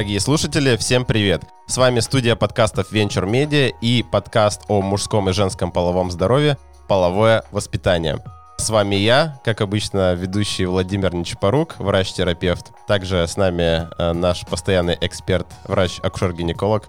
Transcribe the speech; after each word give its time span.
дорогие 0.00 0.20
слушатели, 0.20 0.78
всем 0.78 1.04
привет! 1.04 1.42
С 1.66 1.76
вами 1.76 2.00
студия 2.00 2.34
подкастов 2.34 2.90
Venture 2.90 3.30
Media 3.30 3.70
и 3.82 4.02
подкаст 4.02 4.62
о 4.68 4.80
мужском 4.80 5.28
и 5.28 5.34
женском 5.34 5.70
половом 5.70 6.10
здоровье 6.10 6.56
«Половое 6.88 7.44
воспитание». 7.50 8.24
С 8.56 8.70
вами 8.70 8.94
я, 8.94 9.38
как 9.44 9.60
обычно, 9.60 10.14
ведущий 10.14 10.64
Владимир 10.64 11.14
Нечапорук, 11.14 11.78
врач-терапевт. 11.78 12.72
Также 12.86 13.26
с 13.26 13.36
нами 13.36 13.88
э, 13.98 14.12
наш 14.14 14.46
постоянный 14.46 14.96
эксперт, 15.02 15.46
врач-акушер-гинеколог 15.64 16.88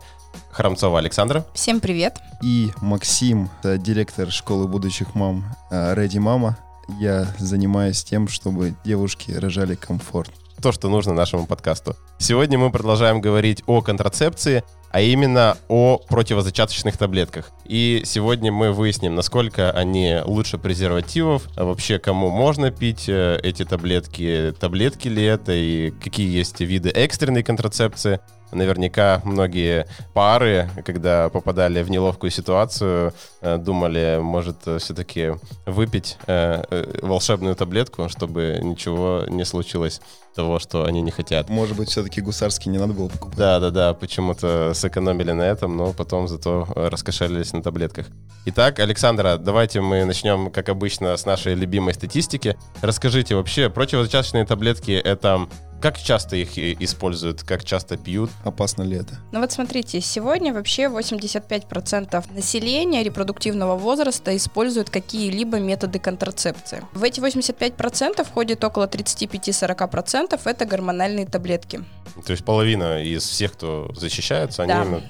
Храмцова 0.51 0.99
Александра. 0.99 1.45
Всем 1.53 1.81
привет. 1.81 2.17
И 2.41 2.71
Максим, 2.79 3.49
э, 3.63 3.77
директор 3.77 4.31
школы 4.31 4.69
будущих 4.69 5.15
мам 5.15 5.53
Ready 5.69 6.21
Мама. 6.21 6.57
Я 6.97 7.27
занимаюсь 7.39 8.05
тем, 8.05 8.29
чтобы 8.29 8.73
девушки 8.85 9.33
рожали 9.33 9.75
комфорт 9.75 10.31
то, 10.61 10.71
что 10.71 10.87
нужно 10.89 11.13
нашему 11.13 11.47
подкасту. 11.47 11.95
Сегодня 12.19 12.57
мы 12.57 12.71
продолжаем 12.71 13.19
говорить 13.19 13.63
о 13.65 13.81
контрацепции, 13.81 14.63
а 14.91 15.01
именно 15.01 15.57
о 15.69 15.97
противозачаточных 15.97 16.97
таблетках. 16.97 17.51
И 17.65 18.01
сегодня 18.05 18.51
мы 18.51 18.71
выясним, 18.71 19.15
насколько 19.15 19.71
они 19.71 20.19
лучше 20.23 20.57
презервативов, 20.57 21.43
а 21.55 21.63
вообще 21.63 21.97
кому 21.97 22.29
можно 22.29 22.71
пить 22.71 23.07
э, 23.07 23.39
эти 23.41 23.63
таблетки, 23.63 24.53
таблетки 24.59 25.07
ли 25.07 25.23
это 25.23 25.53
и 25.53 25.91
какие 25.91 26.29
есть 26.29 26.59
виды 26.59 26.89
экстренной 26.89 27.43
контрацепции. 27.43 28.19
Наверняка 28.51 29.21
многие 29.23 29.87
пары, 30.13 30.69
когда 30.85 31.29
попадали 31.29 31.83
в 31.83 31.89
неловкую 31.89 32.31
ситуацию, 32.31 33.13
э, 33.41 33.57
думали, 33.57 34.19
может, 34.21 34.57
все-таки 34.79 35.33
выпить 35.65 36.17
э, 36.27 36.63
волшебную 37.01 37.55
таблетку, 37.55 38.09
чтобы 38.09 38.59
ничего 38.61 39.25
не 39.27 39.45
случилось 39.45 40.01
того, 40.35 40.59
что 40.59 40.85
они 40.85 41.01
не 41.01 41.11
хотят. 41.11 41.49
Может 41.49 41.75
быть, 41.75 41.89
все-таки 41.89 42.21
гусарский 42.21 42.71
не 42.71 42.77
надо 42.77 42.93
было 42.93 43.09
покупать? 43.09 43.37
Да, 43.37 43.59
да, 43.59 43.69
да, 43.69 43.93
почему-то 43.93 44.73
сэкономили 44.73 45.31
на 45.31 45.43
этом, 45.43 45.75
но 45.75 45.93
потом 45.93 46.27
зато 46.27 46.67
раскошелились 46.75 47.53
на 47.53 47.61
таблетках. 47.61 48.07
Итак, 48.45 48.79
Александра, 48.79 49.37
давайте 49.37 49.81
мы 49.81 50.05
начнем, 50.05 50.49
как 50.49 50.69
обычно, 50.69 51.15
с 51.15 51.25
нашей 51.25 51.53
любимой 51.53 51.93
статистики. 51.93 52.57
Расскажите, 52.81 53.35
вообще, 53.35 53.69
противозачаточные 53.69 54.45
таблетки— 54.45 54.91
это 55.03 55.47
как 55.81 55.97
часто 55.97 56.35
их 56.35 56.57
используют, 56.57 57.43
как 57.43 57.65
часто 57.65 57.97
пьют? 57.97 58.29
Опасно 58.45 58.83
ли 58.83 58.97
это? 58.97 59.15
Ну 59.31 59.39
вот 59.39 59.51
смотрите, 59.51 59.99
сегодня 59.99 60.53
вообще 60.53 60.83
85% 60.83 62.33
населения 62.33 63.03
репродуктивного 63.03 63.75
возраста 63.75 64.35
используют 64.37 64.89
какие-либо 64.89 65.59
методы 65.59 65.99
контрацепции. 65.99 66.83
В 66.93 67.03
эти 67.03 67.19
85% 67.19 68.23
входит 68.23 68.63
около 68.63 68.85
35-40% 68.85 70.39
это 70.45 70.65
гормональные 70.65 71.25
таблетки. 71.25 71.83
То 72.25 72.31
есть 72.31 72.45
половина 72.45 73.03
из 73.03 73.23
всех, 73.23 73.53
кто 73.53 73.91
защищается, 73.95 74.63
они 74.63 74.73
да. 74.73 74.83
именно... 74.83 75.01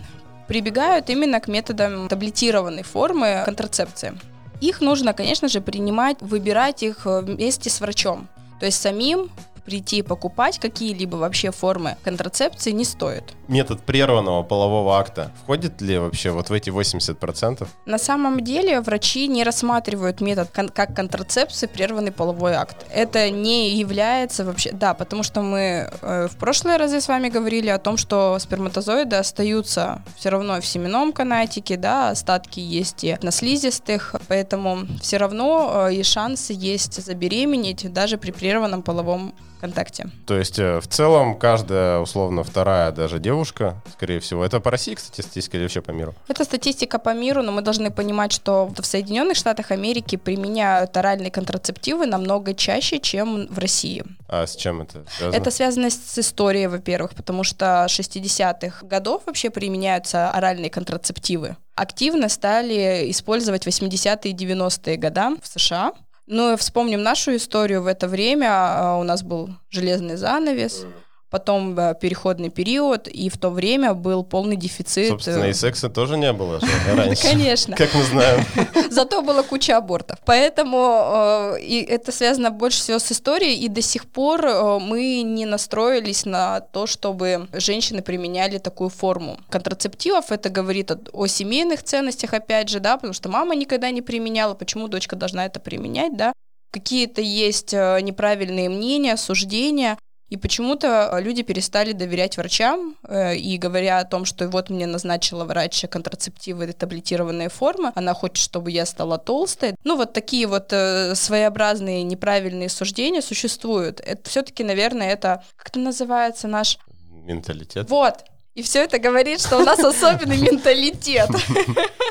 прибегают 0.47 1.09
именно 1.09 1.39
к 1.41 1.47
методам 1.47 2.07
таблетированной 2.07 2.83
формы 2.83 3.41
контрацепции. 3.45 4.13
Их 4.61 4.79
нужно, 4.79 5.13
конечно 5.13 5.47
же, 5.49 5.59
принимать, 5.59 6.21
выбирать 6.21 6.83
их 6.83 7.05
вместе 7.05 7.69
с 7.69 7.81
врачом. 7.81 8.29
То 8.59 8.67
есть 8.67 8.79
самим 8.79 9.31
прийти 9.65 10.01
покупать 10.01 10.59
какие-либо 10.59 11.15
вообще 11.15 11.51
формы 11.51 11.97
контрацепции 12.03 12.71
не 12.71 12.85
стоит. 12.85 13.23
Метод 13.47 13.81
прерванного 13.83 14.43
полового 14.43 14.97
акта 14.97 15.31
входит 15.43 15.81
ли 15.81 15.97
вообще 15.97 16.31
вот 16.31 16.49
в 16.49 16.53
эти 16.53 16.69
80%? 16.69 17.67
На 17.85 17.97
самом 17.97 18.39
деле 18.41 18.81
врачи 18.81 19.27
не 19.27 19.43
рассматривают 19.43 20.21
метод 20.21 20.49
кон- 20.51 20.69
как 20.69 20.95
контрацепции 20.95 21.67
прерванный 21.67 22.11
половой 22.11 22.53
акт. 22.53 22.85
Это 22.89 23.29
не 23.29 23.75
является 23.75 24.45
вообще... 24.45 24.71
Да, 24.71 24.93
потому 24.93 25.23
что 25.23 25.41
мы 25.41 25.89
э, 26.01 26.27
в 26.27 26.37
прошлые 26.37 26.77
разы 26.77 27.01
с 27.01 27.07
вами 27.07 27.29
говорили 27.29 27.69
о 27.69 27.77
том, 27.77 27.97
что 27.97 28.37
сперматозоиды 28.39 29.15
остаются 29.15 30.01
все 30.15 30.29
равно 30.29 30.59
в 30.61 30.65
семенном 30.65 31.13
канатике, 31.13 31.77
да, 31.77 32.09
остатки 32.09 32.59
есть 32.59 33.03
и 33.03 33.17
на 33.21 33.31
слизистых, 33.31 34.15
поэтому 34.27 34.79
все 35.01 35.17
равно 35.17 35.87
э, 35.89 35.95
и 35.95 36.03
шансы 36.03 36.53
есть 36.55 37.03
забеременеть 37.03 37.91
даже 37.91 38.17
при 38.17 38.31
прерванном 38.31 38.81
половом 38.81 39.33
ВКонтакте. 39.61 40.09
То 40.25 40.37
есть 40.37 40.57
э, 40.57 40.79
в 40.79 40.87
целом 40.87 41.37
каждая, 41.37 41.99
условно, 41.99 42.43
вторая 42.43 42.91
даже 42.91 43.19
девушка, 43.19 43.75
скорее 43.93 44.19
всего, 44.19 44.43
это 44.43 44.59
по 44.59 44.71
России, 44.71 44.95
кстати, 44.95 45.21
статистика 45.21 45.57
или 45.57 45.65
вообще 45.65 45.81
по 45.81 45.91
миру? 45.91 46.15
Это 46.27 46.43
статистика 46.43 46.97
по 46.97 47.13
миру, 47.13 47.43
но 47.43 47.51
мы 47.51 47.61
должны 47.61 47.91
понимать, 47.91 48.31
что 48.31 48.65
в 48.75 48.83
Соединенных 48.83 49.37
Штатах 49.37 49.69
Америки 49.69 50.15
применяют 50.15 50.97
оральные 50.97 51.29
контрацептивы 51.29 52.07
намного 52.07 52.55
чаще, 52.55 52.99
чем 52.99 53.47
в 53.47 53.59
России. 53.59 54.03
А 54.27 54.47
с 54.47 54.55
чем 54.55 54.81
это 54.81 55.05
связано? 55.15 55.41
Это 55.41 55.51
связано 55.51 55.89
с 55.91 56.17
историей, 56.17 56.67
во-первых, 56.67 57.13
потому 57.13 57.43
что 57.43 57.85
60-х 57.87 58.87
годов 58.87 59.23
вообще 59.27 59.51
применяются 59.51 60.31
оральные 60.31 60.71
контрацептивы. 60.71 61.55
Активно 61.75 62.29
стали 62.29 63.11
использовать 63.11 63.67
80-е 63.67 64.31
и 64.31 64.35
90-е 64.35 64.97
года 64.97 65.35
в 65.41 65.47
США. 65.47 65.93
Ну, 66.33 66.55
вспомним 66.55 67.03
нашу 67.03 67.35
историю 67.35 67.81
в 67.81 67.87
это 67.87 68.07
время. 68.07 68.47
А, 68.51 68.97
у 68.97 69.03
нас 69.03 69.21
был 69.21 69.49
железный 69.69 70.15
занавес 70.15 70.85
потом 71.31 71.79
э, 71.79 71.95
переходный 71.99 72.49
период, 72.49 73.07
и 73.07 73.29
в 73.29 73.37
то 73.37 73.49
время 73.49 73.93
был 73.93 74.23
полный 74.23 74.57
дефицит. 74.57 75.07
Собственно, 75.07 75.45
и 75.45 75.53
секса 75.53 75.89
тоже 75.89 76.17
не 76.17 76.31
было 76.33 76.59
раньше. 76.93 77.23
Конечно. 77.31 77.75
Как 77.77 77.95
мы 77.95 78.03
знаем. 78.03 78.45
Зато 78.91 79.21
была 79.21 79.41
куча 79.41 79.77
абортов. 79.77 80.19
Поэтому 80.25 81.55
э, 81.55 81.61
и 81.61 81.81
это 81.81 82.11
связано 82.11 82.51
больше 82.51 82.79
всего 82.79 82.99
с 82.99 83.11
историей, 83.13 83.65
и 83.65 83.69
до 83.69 83.81
сих 83.81 84.07
пор 84.07 84.45
э, 84.45 84.79
мы 84.79 85.21
не 85.21 85.45
настроились 85.45 86.25
на 86.25 86.59
то, 86.59 86.85
чтобы 86.85 87.47
женщины 87.53 88.01
применяли 88.01 88.57
такую 88.57 88.89
форму 88.89 89.39
контрацептивов. 89.49 90.31
Это 90.31 90.49
говорит 90.49 90.91
о, 90.91 90.99
о 91.13 91.27
семейных 91.27 91.81
ценностях, 91.83 92.33
опять 92.33 92.67
же, 92.67 92.81
да, 92.81 92.97
потому 92.97 93.13
что 93.13 93.29
мама 93.29 93.55
никогда 93.55 93.89
не 93.91 94.01
применяла, 94.01 94.53
почему 94.53 94.89
дочка 94.89 95.15
должна 95.15 95.45
это 95.45 95.61
применять, 95.61 96.17
да. 96.17 96.33
Какие-то 96.71 97.21
есть 97.21 97.73
неправильные 97.73 98.69
мнения, 98.69 99.17
суждения, 99.17 99.97
и 100.31 100.37
почему-то 100.37 101.09
э, 101.11 101.21
люди 101.21 101.43
перестали 101.43 101.91
доверять 101.91 102.37
врачам, 102.37 102.95
э, 103.03 103.35
и 103.35 103.57
говоря 103.57 103.99
о 103.99 104.05
том, 104.05 104.23
что 104.23 104.47
вот 104.47 104.69
мне 104.69 104.87
назначила 104.87 105.43
врач 105.43 105.83
контрацептивы 105.89 106.71
таблетированные 106.71 107.49
формы, 107.49 107.91
она 107.95 108.13
хочет, 108.13 108.37
чтобы 108.37 108.71
я 108.71 108.85
стала 108.85 109.17
толстой. 109.17 109.75
Ну, 109.83 109.97
вот 109.97 110.13
такие 110.13 110.47
вот 110.47 110.71
э, 110.71 111.15
своеобразные 111.15 112.03
неправильные 112.03 112.69
суждения 112.69 113.21
существуют. 113.21 113.99
Это 113.99 114.29
все-таки, 114.29 114.63
наверное, 114.63 115.11
это, 115.11 115.43
как 115.57 115.67
это 115.67 115.79
называется, 115.79 116.47
наш... 116.47 116.79
Менталитет. 117.09 117.89
Вот, 117.89 118.23
и 118.53 118.61
все 118.61 118.83
это 118.83 118.99
говорит, 118.99 119.39
что 119.39 119.57
у 119.57 119.63
нас 119.63 119.79
особенный 119.79 120.37
менталитет. 120.37 121.29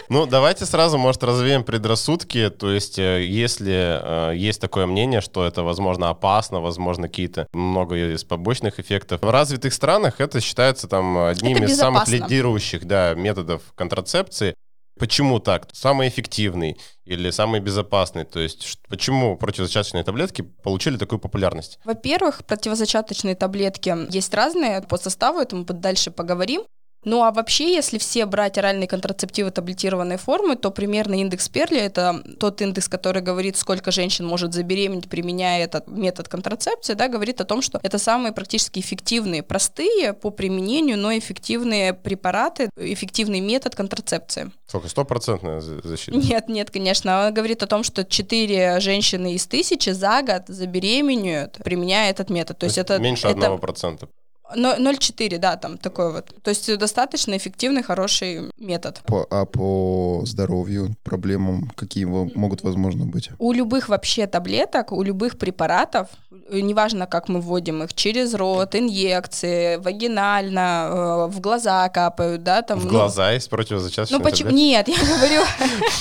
Ну, 0.09 0.27
давайте 0.27 0.67
сразу, 0.67 0.99
может, 0.99 1.23
развеем 1.23 1.62
предрассудки. 1.62 2.51
То 2.51 2.73
есть, 2.73 2.99
э, 2.99 3.25
если 3.25 4.33
э, 4.33 4.37
есть 4.37 4.61
такое 4.61 4.87
мнение, 4.87 5.21
что 5.21 5.47
это, 5.47 5.62
возможно, 5.62 6.09
опасно, 6.09 6.61
возможно, 6.61 7.06
какие-то 7.06 7.47
много 7.53 7.95
из 7.95 8.25
побочных 8.25 8.81
эффектов. 8.81 9.23
В 9.23 9.31
развитых 9.31 9.73
странах 9.73 10.21
это 10.21 10.41
считается 10.41 10.89
там 10.89 11.17
одним 11.17 11.62
из 11.62 11.77
самых 11.77 12.09
лидирующих 12.09 12.87
да, 12.87 13.15
методов 13.15 13.62
контрацепции. 13.77 14.57
Почему 14.99 15.39
так? 15.39 15.69
Самый 15.73 16.09
эффективный 16.09 16.78
или 17.05 17.31
самый 17.31 17.61
безопасный? 17.61 18.25
То 18.25 18.41
есть 18.41 18.78
почему 18.89 19.37
противозачаточные 19.37 20.05
таблетки 20.05 20.43
получили 20.43 20.97
такую 20.97 21.19
популярность? 21.19 21.78
Во-первых, 21.84 22.45
противозачаточные 22.45 23.34
таблетки 23.34 23.95
есть 24.12 24.34
разные 24.34 24.83
по 24.83 24.99
составу, 24.99 25.41
это 25.41 25.56
мы 25.56 25.65
дальше 25.65 26.11
поговорим. 26.11 26.62
Ну 27.05 27.22
а 27.22 27.31
вообще, 27.31 27.72
если 27.72 27.97
все 27.99 28.27
брать 28.27 28.59
оральные 28.59 28.87
контрацептивы 28.87 29.50
таблетированной 29.50 30.19
формы, 30.19 30.56
то 30.56 30.71
примерно 30.71 31.15
индекс 31.15 31.49
Перли— 31.49 31.78
это 31.81 32.22
тот 32.38 32.61
индекс, 32.61 32.88
который 32.88 33.22
говорит, 33.22 33.56
сколько 33.56 33.91
женщин 33.91 34.27
может 34.27 34.53
забеременеть, 34.53 35.09
применяя 35.09 35.65
этот 35.65 35.89
метод 35.89 36.28
контрацепции, 36.28 36.95
да, 36.95 37.09
говорит 37.09 37.41
о 37.41 37.45
том, 37.45 37.63
что 37.63 37.80
это 37.83 37.98
самые 37.98 38.33
практически 38.33 38.80
эффективные, 38.80 39.42
простые 39.42 40.13
по 40.13 40.30
применению, 40.30 40.98
но 40.98 41.16
эффективные 41.16 41.95
препараты, 41.95 42.69
эффективный 42.77 43.41
метод 43.41 43.74
контрацепции. 43.74 44.51
Сколько? 44.66 44.89
Стопроцентная 44.89 45.60
защита? 45.60 46.16
Нет, 46.16 46.48
нет, 46.48 46.71
конечно. 46.71 47.27
Он 47.27 47.34
говорит 47.34 47.63
о 47.63 47.66
том, 47.66 47.83
что 47.83 48.04
4 48.04 48.78
женщины 48.80 49.34
из 49.34 49.47
тысячи 49.47 49.91
за 49.91 50.22
год 50.22 50.42
забеременеют, 50.48 51.59
применяя 51.65 52.10
этот 52.10 52.28
метод. 52.30 52.59
То, 52.59 52.60
То 52.60 52.66
есть 52.66 52.78
это 52.78 52.98
меньше 52.98 53.27
одного 53.27 53.59
процента. 53.59 54.09
0,4, 54.56 55.38
да, 55.38 55.56
там 55.56 55.78
такой 55.78 56.12
вот. 56.12 56.30
То 56.42 56.50
есть 56.50 56.78
достаточно 56.78 57.36
эффективный, 57.36 57.82
хороший 57.82 58.50
метод. 58.58 59.00
По, 59.06 59.26
а 59.30 59.44
по 59.47 60.22
здоровью, 60.24 60.94
проблемам, 61.02 61.70
какие 61.76 62.04
могут 62.04 62.62
возможно 62.62 63.06
быть? 63.06 63.30
У 63.38 63.52
любых 63.52 63.88
вообще 63.88 64.26
таблеток, 64.26 64.92
у 64.92 65.02
любых 65.02 65.38
препаратов, 65.38 66.08
неважно, 66.50 67.06
как 67.06 67.28
мы 67.28 67.41
вводим 67.41 67.82
их, 67.82 67.94
через 67.94 68.34
рот, 68.34 68.74
инъекции, 68.74 69.76
вагинально, 69.76 70.88
э, 70.91 71.26
в 71.30 71.41
глаза 71.41 71.88
капают, 71.88 72.42
да, 72.42 72.62
там. 72.62 72.78
В 72.78 72.84
ну, 72.84 72.91
глаза 72.91 73.32
есть 73.32 73.48
противозачаточные 73.50 74.18
Ну 74.18 74.24
почему? 74.24 74.50
Нет, 74.50 74.88
я 74.88 74.97
говорю... 74.97 75.42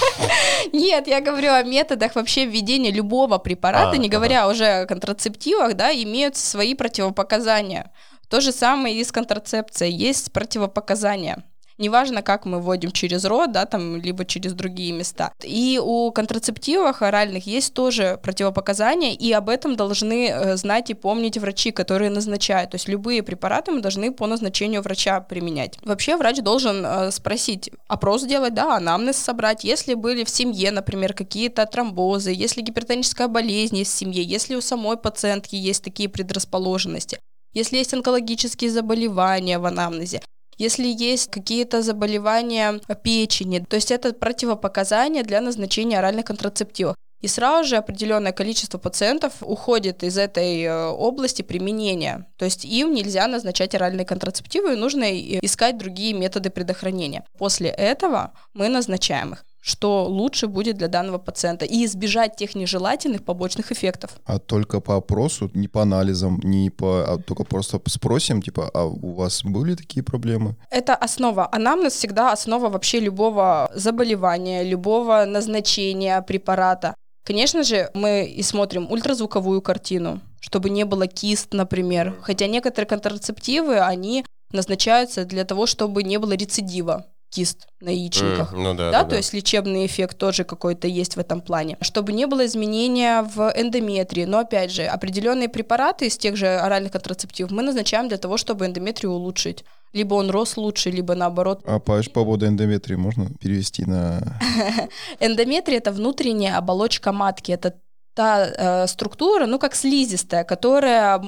Нет, 0.73 1.07
я 1.07 1.21
говорю 1.21 1.53
о 1.53 1.63
методах 1.63 2.15
вообще 2.15 2.45
введения 2.45 2.91
любого 2.91 3.37
препарата, 3.37 3.91
а, 3.91 3.97
не 3.97 4.09
говоря 4.09 4.47
уже 4.47 4.65
о 4.65 4.85
контрацептивах, 4.85 5.75
да, 5.75 5.91
имеют 5.91 6.35
свои 6.35 6.75
противопоказания. 6.75 7.91
То 8.29 8.41
же 8.41 8.51
самое 8.51 8.95
и 8.95 9.03
с 9.03 9.11
контрацепцией. 9.11 9.91
Есть 9.91 10.31
противопоказания. 10.31 11.43
Неважно, 11.79 12.21
как 12.21 12.45
мы 12.45 12.59
вводим 12.59 12.91
через 12.91 13.23
рот, 13.23 13.53
да, 13.53 13.65
там, 13.65 13.95
либо 13.95 14.25
через 14.25 14.51
другие 14.51 14.91
места. 14.91 15.31
И 15.41 15.79
у 15.81 16.11
контрацептивов 16.11 17.01
оральных 17.01 17.47
есть 17.47 17.73
тоже 17.73 18.19
противопоказания, 18.21 19.13
и 19.13 19.31
об 19.31 19.47
этом 19.47 19.77
должны 19.77 20.27
э, 20.27 20.57
знать 20.57 20.89
и 20.89 20.93
помнить 20.93 21.37
врачи, 21.37 21.71
которые 21.71 22.11
назначают. 22.11 22.71
То 22.71 22.75
есть 22.75 22.89
любые 22.89 23.23
препараты 23.23 23.71
мы 23.71 23.79
должны 23.79 24.11
по 24.11 24.27
назначению 24.27 24.81
врача 24.81 25.21
применять. 25.21 25.79
Вообще 25.81 26.17
врач 26.17 26.41
должен 26.41 26.85
э, 26.85 27.11
спросить, 27.11 27.71
опрос 27.87 28.23
сделать, 28.23 28.53
да, 28.53 28.75
анамнез 28.75 29.15
собрать, 29.15 29.63
если 29.63 29.93
были 29.93 30.25
в 30.25 30.29
семье, 30.29 30.71
например, 30.71 31.13
какие-то 31.13 31.65
тромбозы, 31.65 32.31
если 32.31 32.61
гипертоническая 32.61 33.29
болезнь 33.29 33.77
есть 33.77 33.93
в 33.93 33.97
семье, 33.97 34.21
если 34.21 34.55
у 34.55 34.61
самой 34.61 34.97
пациентки 34.97 35.55
есть 35.55 35.81
такие 35.81 36.09
предрасположенности, 36.09 37.19
если 37.53 37.77
есть 37.77 37.93
онкологические 37.93 38.69
заболевания 38.71 39.59
в 39.59 39.65
анамнезе, 39.65 40.21
если 40.57 40.87
есть 40.87 41.31
какие-то 41.31 41.81
заболевания 41.81 42.81
печени, 43.01 43.59
то 43.59 43.75
есть 43.77 43.91
это 43.91 44.13
противопоказания 44.13 45.23
для 45.23 45.41
назначения 45.41 45.99
оральных 45.99 46.25
контрацептивов. 46.25 46.95
И 47.21 47.27
сразу 47.27 47.67
же 47.67 47.75
определенное 47.75 48.31
количество 48.31 48.77
пациентов 48.77 49.33
уходит 49.41 50.03
из 50.03 50.17
этой 50.17 50.63
э, 50.63 50.85
области 50.87 51.41
применения. 51.41 52.25
То 52.37 52.45
есть 52.45 52.63
им 52.63 52.93
нельзя 52.93 53.27
назначать 53.27 53.75
оральные 53.75 54.05
контрацептивы, 54.05 54.73
и 54.73 54.77
нужно 54.77 55.03
искать 55.41 55.77
другие 55.77 56.13
методы 56.13 56.49
предохранения. 56.49 57.25
После 57.37 57.69
этого 57.69 58.31
мы 58.53 58.69
назначаем 58.69 59.33
их 59.33 59.43
что 59.69 60.05
лучше 60.05 60.47
будет 60.47 60.77
для 60.77 60.87
данного 60.87 61.19
пациента 61.19 61.65
и 61.65 61.85
избежать 61.85 62.35
тех 62.35 62.55
нежелательных 62.55 63.23
побочных 63.23 63.71
эффектов. 63.71 64.11
А 64.25 64.39
только 64.39 64.79
по 64.81 64.95
опросу, 64.95 65.49
не 65.53 65.67
по 65.67 65.81
анализам, 65.81 66.39
не 66.43 66.69
по, 66.69 67.05
а 67.07 67.17
только 67.17 67.43
просто 67.43 67.79
спросим, 67.87 68.41
типа, 68.41 68.69
а 68.73 68.85
у 68.85 69.13
вас 69.13 69.43
были 69.43 69.75
такие 69.75 70.03
проблемы? 70.03 70.55
Это 70.71 70.95
основа. 70.95 71.47
Анамнез 71.51 71.93
всегда 71.93 72.31
основа 72.31 72.69
вообще 72.69 72.99
любого 72.99 73.69
заболевания, 73.75 74.63
любого 74.63 75.25
назначения 75.25 76.21
препарата. 76.21 76.95
Конечно 77.23 77.63
же, 77.63 77.91
мы 77.93 78.25
и 78.25 78.41
смотрим 78.43 78.91
ультразвуковую 78.91 79.61
картину, 79.61 80.19
чтобы 80.39 80.69
не 80.69 80.83
было 80.83 81.05
кист, 81.05 81.53
например. 81.53 82.15
Хотя 82.21 82.47
некоторые 82.47 82.87
контрацептивы, 82.87 83.79
они 83.79 84.25
назначаются 84.51 85.25
для 85.25 85.45
того, 85.45 85.67
чтобы 85.67 86.01
не 86.01 86.17
было 86.17 86.33
рецидива 86.33 87.05
кист 87.29 87.67
на 87.79 87.89
яичниках. 87.89 88.53
Mm, 88.53 88.57
ну 88.57 88.73
да, 88.73 88.91
да, 88.91 89.03
да, 89.03 89.09
то 89.09 89.15
есть 89.15 89.33
лечебный 89.33 89.85
эффект 89.85 90.17
тоже 90.17 90.43
какой-то 90.43 90.87
есть 90.87 91.15
в 91.15 91.19
этом 91.19 91.41
плане. 91.41 91.77
Чтобы 91.81 92.11
не 92.11 92.25
было 92.25 92.45
изменения 92.45 93.21
в 93.21 93.51
эндометрии. 93.55 94.25
Но 94.25 94.39
опять 94.39 94.71
же, 94.71 94.85
определенные 94.85 95.49
препараты 95.49 96.07
из 96.07 96.17
тех 96.17 96.35
же 96.35 96.47
оральных 96.47 96.91
контрацептивов 96.91 97.51
мы 97.51 97.61
назначаем 97.61 98.07
для 98.07 98.17
того, 98.17 98.37
чтобы 98.37 98.65
эндометрию 98.65 99.11
улучшить. 99.11 99.63
Либо 99.93 100.15
он 100.15 100.29
рос 100.29 100.57
лучше, 100.57 100.91
либо 100.91 101.15
наоборот. 101.15 101.61
А 101.65 101.79
по 101.79 102.01
поводу 102.13 102.47
эндометрии 102.47 102.95
можно 102.95 103.29
перевести 103.39 103.85
на... 103.85 104.39
Эндометрия— 105.19 105.77
это 105.79 105.91
внутренняя 105.91 106.57
оболочка 106.57 107.11
матки. 107.11 107.51
Это 107.51 107.75
та 108.13 108.83
э, 108.83 108.87
структура, 108.87 109.45
ну, 109.45 109.59
как 109.59 109.75
слизистая, 109.75 110.43
которая, 110.43 111.21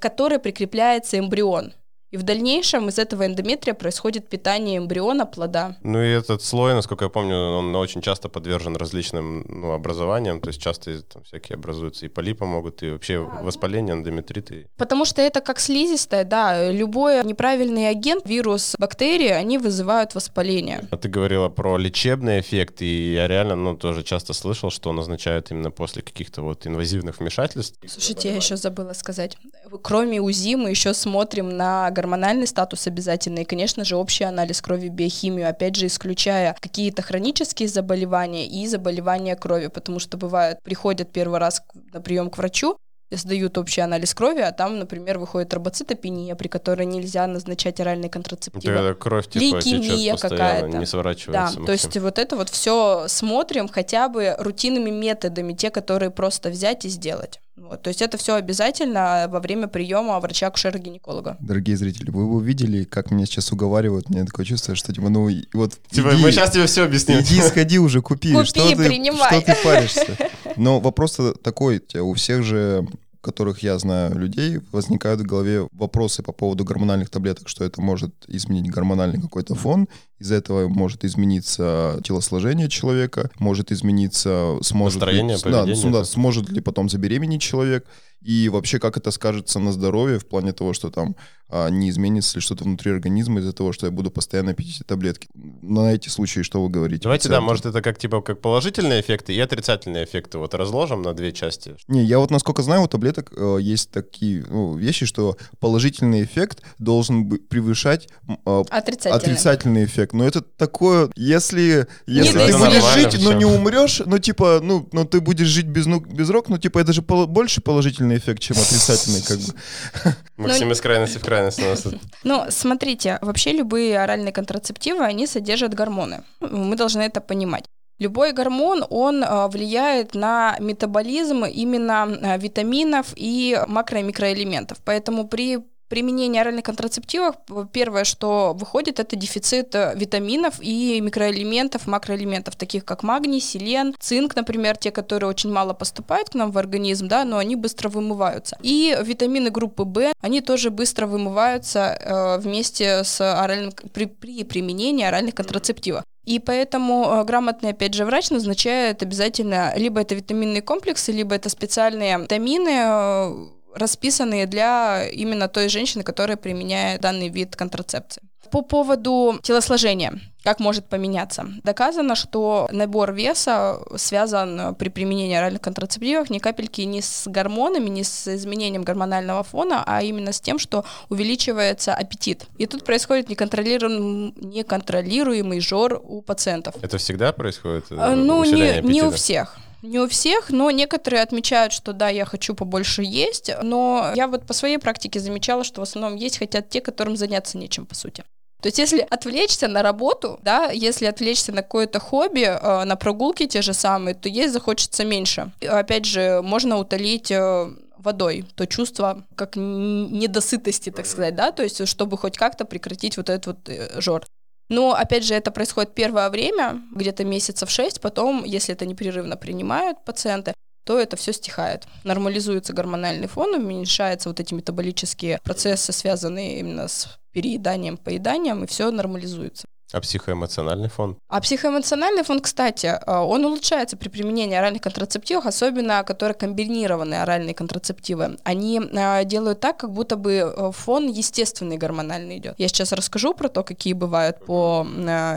которой 0.00 0.38
прикрепляется 0.38 1.18
эмбрион. 1.18 1.72
И 2.16 2.18
в 2.18 2.22
дальнейшем 2.22 2.88
из 2.88 2.98
этого 2.98 3.26
эндометрия 3.26 3.74
происходит 3.74 4.26
питание 4.28 4.78
эмбриона, 4.78 5.26
плода. 5.26 5.76
Ну 5.82 6.02
и 6.02 6.08
этот 6.08 6.42
слой, 6.42 6.72
насколько 6.72 7.04
я 7.04 7.08
помню, 7.10 7.36
он 7.36 7.76
очень 7.76 8.00
часто 8.00 8.30
подвержен 8.30 8.74
различным 8.74 9.44
ну, 9.46 9.72
образованиям, 9.72 10.40
то 10.40 10.48
есть 10.48 10.62
часто 10.62 11.02
там 11.02 11.22
всякие 11.24 11.56
образуются 11.56 12.06
и 12.06 12.08
полипы 12.08 12.46
могут, 12.46 12.82
и 12.82 12.90
вообще 12.90 13.16
а, 13.16 13.42
воспаление, 13.42 13.94
эндометриты. 13.94 14.66
Потому 14.78 15.04
что 15.04 15.20
это 15.20 15.42
как 15.42 15.60
слизистая, 15.60 16.24
да, 16.24 16.70
любой 16.70 17.22
неправильный 17.22 17.90
агент, 17.90 18.26
вирус, 18.26 18.76
бактерии, 18.78 19.28
они 19.28 19.58
вызывают 19.58 20.14
воспаление. 20.14 20.88
А 20.90 20.96
ты 20.96 21.10
говорила 21.10 21.50
про 21.50 21.76
лечебный 21.76 22.40
эффект, 22.40 22.80
и 22.80 23.12
я 23.12 23.28
реально, 23.28 23.56
ну, 23.56 23.76
тоже 23.76 24.02
часто 24.02 24.32
слышал, 24.32 24.70
что 24.70 24.90
назначают 24.94 25.50
именно 25.50 25.70
после 25.70 26.00
каких-то 26.00 26.40
вот 26.40 26.66
инвазивных 26.66 27.20
вмешательств. 27.20 27.78
Слушайте, 27.86 28.30
я 28.30 28.36
еще 28.36 28.56
забыла 28.56 28.94
сказать. 28.94 29.36
Кроме 29.82 30.20
УЗИ 30.20 30.54
мы 30.54 30.70
еще 30.70 30.94
смотрим 30.94 31.48
на 31.48 31.90
гормональный 31.90 32.46
статус 32.46 32.86
обязательно, 32.86 33.40
и, 33.40 33.44
конечно 33.44 33.84
же, 33.84 33.96
общий 33.96 34.24
анализ 34.24 34.60
крови, 34.60 34.88
биохимию, 34.88 35.48
опять 35.48 35.76
же, 35.76 35.86
исключая 35.86 36.56
какие-то 36.60 37.02
хронические 37.02 37.68
заболевания 37.68 38.46
и 38.46 38.66
заболевания 38.66 39.36
крови, 39.36 39.68
потому 39.68 39.98
что 39.98 40.16
бывает, 40.16 40.58
приходят 40.62 41.12
первый 41.12 41.38
раз 41.38 41.62
на 41.92 42.00
прием 42.00 42.30
к 42.30 42.38
врачу, 42.38 42.76
сдают 43.10 43.56
общий 43.58 43.80
анализ 43.80 44.14
крови, 44.14 44.40
а 44.40 44.52
там, 44.52 44.78
например, 44.78 45.18
выходит 45.18 45.48
тромбоцитопения, 45.50 46.34
при 46.34 46.48
которой 46.48 46.86
нельзя 46.86 47.26
назначать 47.26 47.80
оральные 47.80 48.10
контрацептивы. 48.10 48.74
Это 48.74 48.94
кровь 48.94 49.28
типа 49.28 49.56
Лейкемия 49.56 50.16
какая-то. 50.16 50.76
Не 50.76 50.86
сворачивается. 50.86 51.58
Да, 51.58 51.66
то 51.66 51.72
есть 51.72 51.96
вот 51.96 52.18
это 52.18 52.36
вот 52.36 52.48
все 52.48 53.06
смотрим 53.08 53.68
хотя 53.68 54.08
бы 54.08 54.34
рутинными 54.38 54.90
методами, 54.90 55.52
те, 55.52 55.70
которые 55.70 56.10
просто 56.10 56.50
взять 56.50 56.84
и 56.84 56.88
сделать. 56.88 57.40
Вот, 57.56 57.82
то 57.82 57.88
есть 57.88 58.02
это 58.02 58.18
все 58.18 58.34
обязательно 58.34 59.28
во 59.30 59.40
время 59.40 59.66
приема 59.66 60.20
врача-акушера-гинеколога. 60.20 61.38
Дорогие 61.40 61.76
зрители, 61.76 62.10
вы 62.10 62.26
увидели, 62.26 62.84
как 62.84 63.10
меня 63.10 63.24
сейчас 63.24 63.50
уговаривают? 63.50 64.10
Мне 64.10 64.24
такое 64.24 64.44
чувство, 64.44 64.74
что 64.74 64.92
типа, 64.92 65.08
ну 65.08 65.30
вот... 65.54 65.72
Типа, 65.90 66.14
иди, 66.14 66.22
мы 66.22 66.32
сейчас 66.32 66.50
тебе 66.50 66.66
все 66.66 66.84
объясним. 66.84 67.20
Иди, 67.20 67.40
сходи 67.40 67.78
уже, 67.78 68.02
купи. 68.02 68.34
Купи, 68.34 68.46
что 68.46 68.76
принимай. 68.76 69.30
Ты, 69.30 69.40
что 69.40 69.54
ты 69.54 69.64
паришься? 69.64 70.30
Но 70.56 70.80
вопрос 70.80 71.18
такой, 71.42 71.82
у 71.94 72.12
всех 72.14 72.42
же 72.42 72.86
которых 73.26 73.64
я 73.64 73.76
знаю 73.78 74.16
людей, 74.16 74.60
возникают 74.70 75.20
в 75.20 75.26
голове 75.26 75.66
вопросы 75.72 76.22
по 76.22 76.30
поводу 76.30 76.64
гормональных 76.64 77.10
таблеток, 77.10 77.48
что 77.48 77.64
это 77.64 77.82
может 77.82 78.14
изменить 78.28 78.70
гормональный 78.70 79.20
какой-то 79.20 79.56
фон, 79.56 79.88
из-за 80.18 80.36
этого 80.36 80.68
может 80.68 81.04
измениться 81.04 82.00
телосложение 82.04 82.68
человека, 82.68 83.30
может 83.38 83.72
измениться, 83.72 84.56
сможет 84.62 85.00
Настроение, 85.00 85.36
ли, 85.36 85.42
да, 85.44 85.66
да, 85.90 86.04
сможет 86.04 86.50
ли 86.50 86.60
потом 86.60 86.88
забеременеть 86.88 87.42
человек, 87.42 87.86
и 88.22 88.48
вообще 88.48 88.78
как 88.78 88.96
это 88.96 89.10
скажется 89.10 89.58
на 89.60 89.72
здоровье 89.72 90.18
в 90.18 90.26
плане 90.26 90.52
того, 90.52 90.72
что 90.72 90.90
там 90.90 91.16
а, 91.48 91.68
не 91.68 91.90
изменится 91.90 92.38
ли 92.38 92.40
что-то 92.40 92.64
внутри 92.64 92.90
организма 92.90 93.38
из-за 93.38 93.52
того, 93.52 93.72
что 93.72 93.86
я 93.86 93.92
буду 93.92 94.10
постоянно 94.10 94.52
пить 94.52 94.74
эти 94.74 94.82
таблетки. 94.82 95.28
На 95.34 95.92
эти 95.92 96.08
случаи 96.08 96.40
что 96.40 96.60
вы 96.60 96.68
говорите? 96.68 97.02
Давайте, 97.04 97.28
пациенту? 97.28 97.40
да, 97.40 97.46
может 97.46 97.66
это 97.66 97.82
как 97.82 97.98
типа 97.98 98.22
как 98.22 98.40
положительные 98.40 99.00
эффекты 99.00 99.32
и 99.32 99.38
отрицательные 99.38 100.04
эффекты. 100.04 100.38
Вот 100.38 100.54
разложим 100.54 101.02
на 101.02 101.14
две 101.14 101.32
части. 101.32 101.76
Не, 101.86 102.02
я 102.02 102.18
вот 102.18 102.32
насколько 102.32 102.62
знаю, 102.62 102.82
у 102.82 102.88
таблеток 102.88 103.32
э, 103.36 103.58
есть 103.60 103.92
такие 103.92 104.44
ну, 104.48 104.74
вещи, 104.74 105.06
что 105.06 105.36
положительный 105.60 106.24
эффект 106.24 106.62
должен 106.78 107.28
превышать 107.28 108.08
э, 108.28 108.64
отрицательный. 108.70 109.16
отрицательный 109.16 109.84
эффект. 109.84 110.05
Но 110.12 110.26
это 110.26 110.40
такое, 110.42 111.10
если, 111.16 111.86
если 112.06 112.38
ты 112.38 112.56
будешь 112.56 112.94
жить, 112.94 113.14
все. 113.14 113.24
но 113.24 113.32
не 113.32 113.44
умрешь, 113.44 114.02
ну 114.04 114.18
типа, 114.18 114.60
ну, 114.62 114.88
ну 114.92 115.04
ты 115.04 115.20
будешь 115.20 115.46
жить 115.46 115.66
без, 115.66 115.86
ну, 115.86 116.00
без 116.00 116.30
рок, 116.30 116.48
ну 116.48 116.58
типа 116.58 116.78
это 116.78 116.92
же 116.92 117.02
пол- 117.02 117.26
больше 117.26 117.60
положительный 117.60 118.16
эффект, 118.18 118.40
чем 118.40 118.56
отрицательный, 118.58 119.22
как 119.22 119.38
бы. 119.38 120.14
Максим 120.36 120.72
из 120.72 120.80
крайности 120.80 121.18
в 121.18 121.24
крайность 121.24 121.58
у 121.60 121.66
нас 121.66 121.84
Ну, 122.24 122.46
смотрите, 122.50 123.18
вообще 123.22 123.52
любые 123.52 124.00
оральные 124.00 124.32
контрацептивы, 124.32 125.04
они 125.04 125.26
содержат 125.26 125.74
гормоны. 125.74 126.24
Мы 126.40 126.76
должны 126.76 127.02
это 127.02 127.20
понимать. 127.20 127.64
Любой 127.98 128.32
гормон, 128.32 128.84
он 128.90 129.24
а, 129.24 129.48
влияет 129.48 130.14
на 130.14 130.56
метаболизм 130.60 131.44
именно 131.44 132.02
а, 132.02 132.36
витаминов 132.36 133.06
и 133.16 133.58
макро- 133.66 134.00
и 134.00 134.02
микроэлементов. 134.02 134.78
Поэтому 134.84 135.26
при 135.26 135.60
применение 135.88 136.42
оральных 136.42 136.64
контрацептивов, 136.64 137.36
первое, 137.72 138.04
что 138.04 138.54
выходит, 138.54 139.00
это 139.00 139.16
дефицит 139.16 139.74
э, 139.74 139.92
витаминов 139.96 140.54
и 140.60 141.00
микроэлементов, 141.00 141.86
макроэлементов, 141.86 142.56
таких 142.56 142.84
как 142.84 143.02
магний, 143.02 143.40
селен, 143.40 143.94
цинк, 144.00 144.36
например, 144.36 144.76
те, 144.76 144.90
которые 144.90 145.30
очень 145.30 145.52
мало 145.52 145.72
поступают 145.74 146.30
к 146.30 146.34
нам 146.34 146.50
в 146.50 146.58
организм, 146.58 147.08
да, 147.08 147.24
но 147.24 147.38
они 147.38 147.56
быстро 147.56 147.88
вымываются. 147.88 148.58
И 148.62 148.96
витамины 149.02 149.50
группы 149.50 149.84
В, 149.84 150.12
они 150.20 150.40
тоже 150.40 150.70
быстро 150.70 151.06
вымываются 151.06 151.96
э, 152.00 152.38
вместе 152.38 153.04
с 153.04 153.20
оральным, 153.20 153.72
при, 153.92 154.06
при 154.06 154.44
применении 154.44 155.04
оральных 155.04 155.34
контрацептивов. 155.34 156.04
И 156.26 156.40
поэтому 156.40 157.04
э, 157.04 157.24
грамотный, 157.24 157.70
опять 157.70 157.94
же, 157.94 158.04
врач 158.04 158.30
назначает 158.30 159.02
обязательно 159.02 159.72
либо 159.76 160.00
это 160.00 160.16
витаминные 160.16 160.60
комплексы, 160.60 161.12
либо 161.12 161.36
это 161.36 161.48
специальные 161.48 162.18
витамины, 162.18 162.70
э, 162.70 163.46
расписанные 163.76 164.46
для 164.46 165.06
именно 165.08 165.48
той 165.48 165.68
женщины, 165.68 166.02
которая 166.02 166.36
применяет 166.36 167.00
данный 167.00 167.28
вид 167.28 167.56
контрацепции. 167.56 168.22
По 168.50 168.62
поводу 168.62 169.38
телосложения, 169.42 170.20
как 170.44 170.60
может 170.60 170.86
поменяться. 170.88 171.46
Доказано, 171.64 172.14
что 172.14 172.68
набор 172.70 173.12
веса 173.12 173.80
связан 173.96 174.76
при 174.76 174.88
применении 174.88 175.36
оральных 175.36 175.60
контрацептивов 175.60 176.30
ни 176.30 176.38
капельки 176.38 176.82
не 176.82 177.02
с 177.02 177.26
гормонами, 177.26 177.88
не 177.88 178.04
с 178.04 178.28
изменением 178.28 178.82
гормонального 178.84 179.42
фона, 179.42 179.82
а 179.84 180.00
именно 180.02 180.32
с 180.32 180.40
тем, 180.40 180.60
что 180.60 180.84
увеличивается 181.08 181.92
аппетит. 181.92 182.46
И 182.56 182.66
тут 182.66 182.84
происходит 182.84 183.28
неконтролируемый, 183.28 184.32
неконтролируемый 184.36 185.58
жор 185.58 186.00
у 186.04 186.22
пациентов. 186.22 186.76
Это 186.80 186.98
всегда 186.98 187.32
происходит? 187.32 187.86
Э, 187.90 188.14
ну, 188.14 188.44
не, 188.44 188.80
не 188.82 189.02
у 189.02 189.10
всех. 189.10 189.58
Не 189.82 189.98
у 190.00 190.08
всех, 190.08 190.50
но 190.50 190.70
некоторые 190.70 191.22
отмечают, 191.22 191.72
что 191.72 191.92
да, 191.92 192.08
я 192.08 192.24
хочу 192.24 192.54
побольше 192.54 193.02
есть, 193.02 193.50
но 193.62 194.12
я 194.14 194.26
вот 194.26 194.46
по 194.46 194.52
своей 194.52 194.78
практике 194.78 195.20
замечала, 195.20 195.64
что 195.64 195.80
в 195.80 195.84
основном 195.84 196.16
есть 196.16 196.38
хотят 196.38 196.68
те, 196.68 196.80
которым 196.80 197.16
заняться 197.16 197.58
нечем, 197.58 197.86
по 197.86 197.94
сути. 197.94 198.24
То 198.62 198.68
есть 198.68 198.78
если 198.78 199.06
отвлечься 199.08 199.68
на 199.68 199.82
работу, 199.82 200.40
да, 200.42 200.70
если 200.70 201.06
отвлечься 201.06 201.52
на 201.52 201.62
какое-то 201.62 202.00
хобби, 202.00 202.40
э, 202.40 202.84
на 202.84 202.96
прогулки 202.96 203.46
те 203.46 203.62
же 203.62 203.74
самые, 203.74 204.14
то 204.14 204.28
есть 204.28 204.52
захочется 204.52 205.04
меньше. 205.04 205.52
И, 205.60 205.66
опять 205.66 206.06
же, 206.06 206.40
можно 206.42 206.78
утолить 206.78 207.30
э, 207.30 207.70
водой, 207.98 208.44
то 208.54 208.66
чувство 208.66 209.24
как 209.34 209.56
недосытости, 209.56 210.90
так 210.90 211.06
сказать, 211.06 211.34
да, 211.34 211.52
то 211.52 211.62
есть 211.62 211.86
чтобы 211.86 212.16
хоть 212.16 212.38
как-то 212.38 212.64
прекратить 212.64 213.16
вот 213.16 213.28
этот 213.28 213.46
вот 213.46 213.68
э, 213.68 214.00
жор. 214.00 214.24
Но, 214.68 214.94
опять 214.94 215.24
же, 215.24 215.34
это 215.34 215.50
происходит 215.50 215.94
первое 215.94 216.28
время, 216.30 216.82
где-то 216.92 217.24
месяцев 217.24 217.70
шесть, 217.70 218.00
потом, 218.00 218.44
если 218.44 218.74
это 218.74 218.84
непрерывно 218.84 219.36
принимают 219.36 220.04
пациенты, 220.04 220.54
то 220.84 220.98
это 220.98 221.16
все 221.16 221.32
стихает. 221.32 221.86
Нормализуется 222.04 222.72
гормональный 222.72 223.26
фон, 223.26 223.54
уменьшаются 223.54 224.28
вот 224.28 224.40
эти 224.40 224.54
метаболические 224.54 225.38
процессы, 225.42 225.92
связанные 225.92 226.60
именно 226.60 226.88
с 226.88 227.18
перееданием, 227.32 227.96
поеданием, 227.96 228.64
и 228.64 228.66
все 228.66 228.90
нормализуется. 228.90 229.66
А 229.92 230.00
психоэмоциональный 230.00 230.88
фон? 230.88 231.16
А 231.28 231.40
психоэмоциональный 231.40 232.24
фон, 232.24 232.40
кстати, 232.40 232.86
а, 232.86 233.22
он 233.24 233.44
улучшается 233.44 233.96
при 233.96 234.08
применении 234.08 234.56
оральных 234.56 234.82
контрацептивов, 234.82 235.46
особенно 235.46 236.02
которые 236.02 236.34
комбинированные 236.34 237.22
оральные 237.22 237.54
контрацептивы. 237.54 238.36
Они 238.42 238.80
а, 238.80 239.22
делают 239.24 239.60
так, 239.60 239.76
как 239.76 239.92
будто 239.92 240.16
бы 240.16 240.32
э, 240.32 240.70
фон 240.72 241.06
естественный 241.08 241.76
гормональный 241.76 242.38
идет. 242.38 242.54
Я 242.58 242.68
сейчас 242.68 242.92
расскажу 242.92 243.34
про 243.34 243.48
то, 243.48 243.62
какие 243.62 243.92
бывают 243.92 244.44
по 244.44 244.86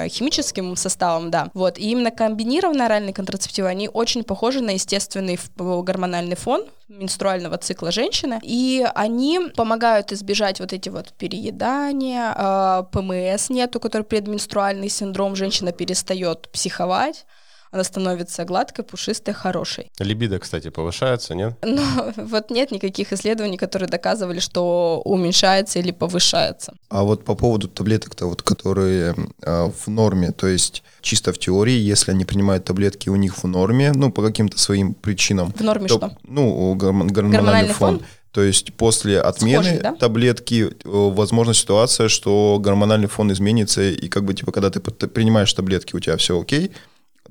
химическим 0.10 0.76
составам, 0.76 1.30
да. 1.32 1.50
Вот, 1.54 1.78
и 1.78 1.92
именно 1.92 2.12
комбинированные 2.12 2.86
оральные 2.86 3.14
контрацептивы, 3.14 3.68
они 3.68 3.90
очень 3.90 4.24
похожи 4.24 4.62
на 4.62 4.72
естественный 4.72 5.40
гормональный 5.58 6.36
фон, 6.36 6.66
менструального 6.90 7.58
цикла 7.58 7.92
женщины, 7.92 8.40
и 8.42 8.86
они 8.96 9.40
помогают 9.56 10.12
избежать 10.12 10.60
вот 10.60 10.74
эти 10.74 10.90
вот 10.90 11.14
переедания, 11.14 12.34
э, 12.36 12.84
ПМС 12.92 13.50
нету, 13.50 13.80
который 13.80 14.04
предменструальный 14.40 14.90
синдром, 14.90 15.36
женщина 15.36 15.72
перестает 15.72 16.50
психовать, 16.52 17.26
она 17.72 17.84
становится 17.84 18.46
гладкой, 18.46 18.84
пушистой, 18.84 19.34
хорошей. 19.34 19.92
Либидо, 20.00 20.40
кстати, 20.40 20.70
повышается, 20.70 21.36
нет? 21.36 21.54
Ну, 21.66 22.14
вот 22.16 22.50
нет 22.50 22.72
никаких 22.72 23.14
исследований, 23.14 23.58
которые 23.58 23.88
доказывали, 23.88 24.40
что 24.40 25.02
уменьшается 25.06 25.80
или 25.80 25.92
повышается. 25.92 26.74
А 26.90 27.04
вот 27.04 27.26
по 27.26 27.36
поводу 27.36 27.68
таблеток-то, 27.68 28.26
вот, 28.26 28.42
которые 28.42 29.16
э, 29.44 29.72
в 29.86 29.88
норме, 29.88 30.32
то 30.32 30.48
есть 30.48 30.84
чисто 31.02 31.32
в 31.32 31.38
теории, 31.38 31.78
если 31.78 32.12
они 32.12 32.26
принимают 32.26 32.66
таблетки, 32.66 33.10
у 33.10 33.16
них 33.16 33.38
в 33.38 33.48
норме, 33.48 33.92
ну, 33.94 34.12
по 34.12 34.24
каким-то 34.24 34.58
своим 34.58 34.94
причинам. 34.96 35.54
В 35.54 35.62
норме 35.62 35.88
то, 35.88 35.98
что? 35.98 36.18
Ну, 36.24 36.74
гормональный, 36.76 37.14
гормональный 37.14 37.74
фон. 37.74 38.00
фон. 38.00 38.08
То 38.32 38.42
есть 38.42 38.74
после 38.74 39.20
отмены 39.20 39.64
Схожий, 39.64 39.82
да? 39.82 39.96
таблетки 39.96 40.70
возможна 40.84 41.54
ситуация, 41.54 42.10
что 42.10 42.60
гормональный 42.62 43.08
фон 43.08 43.32
изменится, 43.32 43.82
и 43.82 44.08
как 44.08 44.24
бы 44.24 44.34
типа, 44.34 44.52
когда 44.52 44.70
ты 44.70 44.80
принимаешь 44.80 45.52
таблетки, 45.54 45.96
у 45.96 46.00
тебя 46.00 46.16
все 46.18 46.40
окей, 46.40 46.72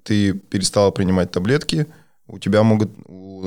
ты 0.02 0.32
перестала 0.32 0.90
принимать 0.90 1.30
таблетки, 1.30 1.86
у 2.26 2.38
тебя 2.38 2.62
могут 2.62 2.90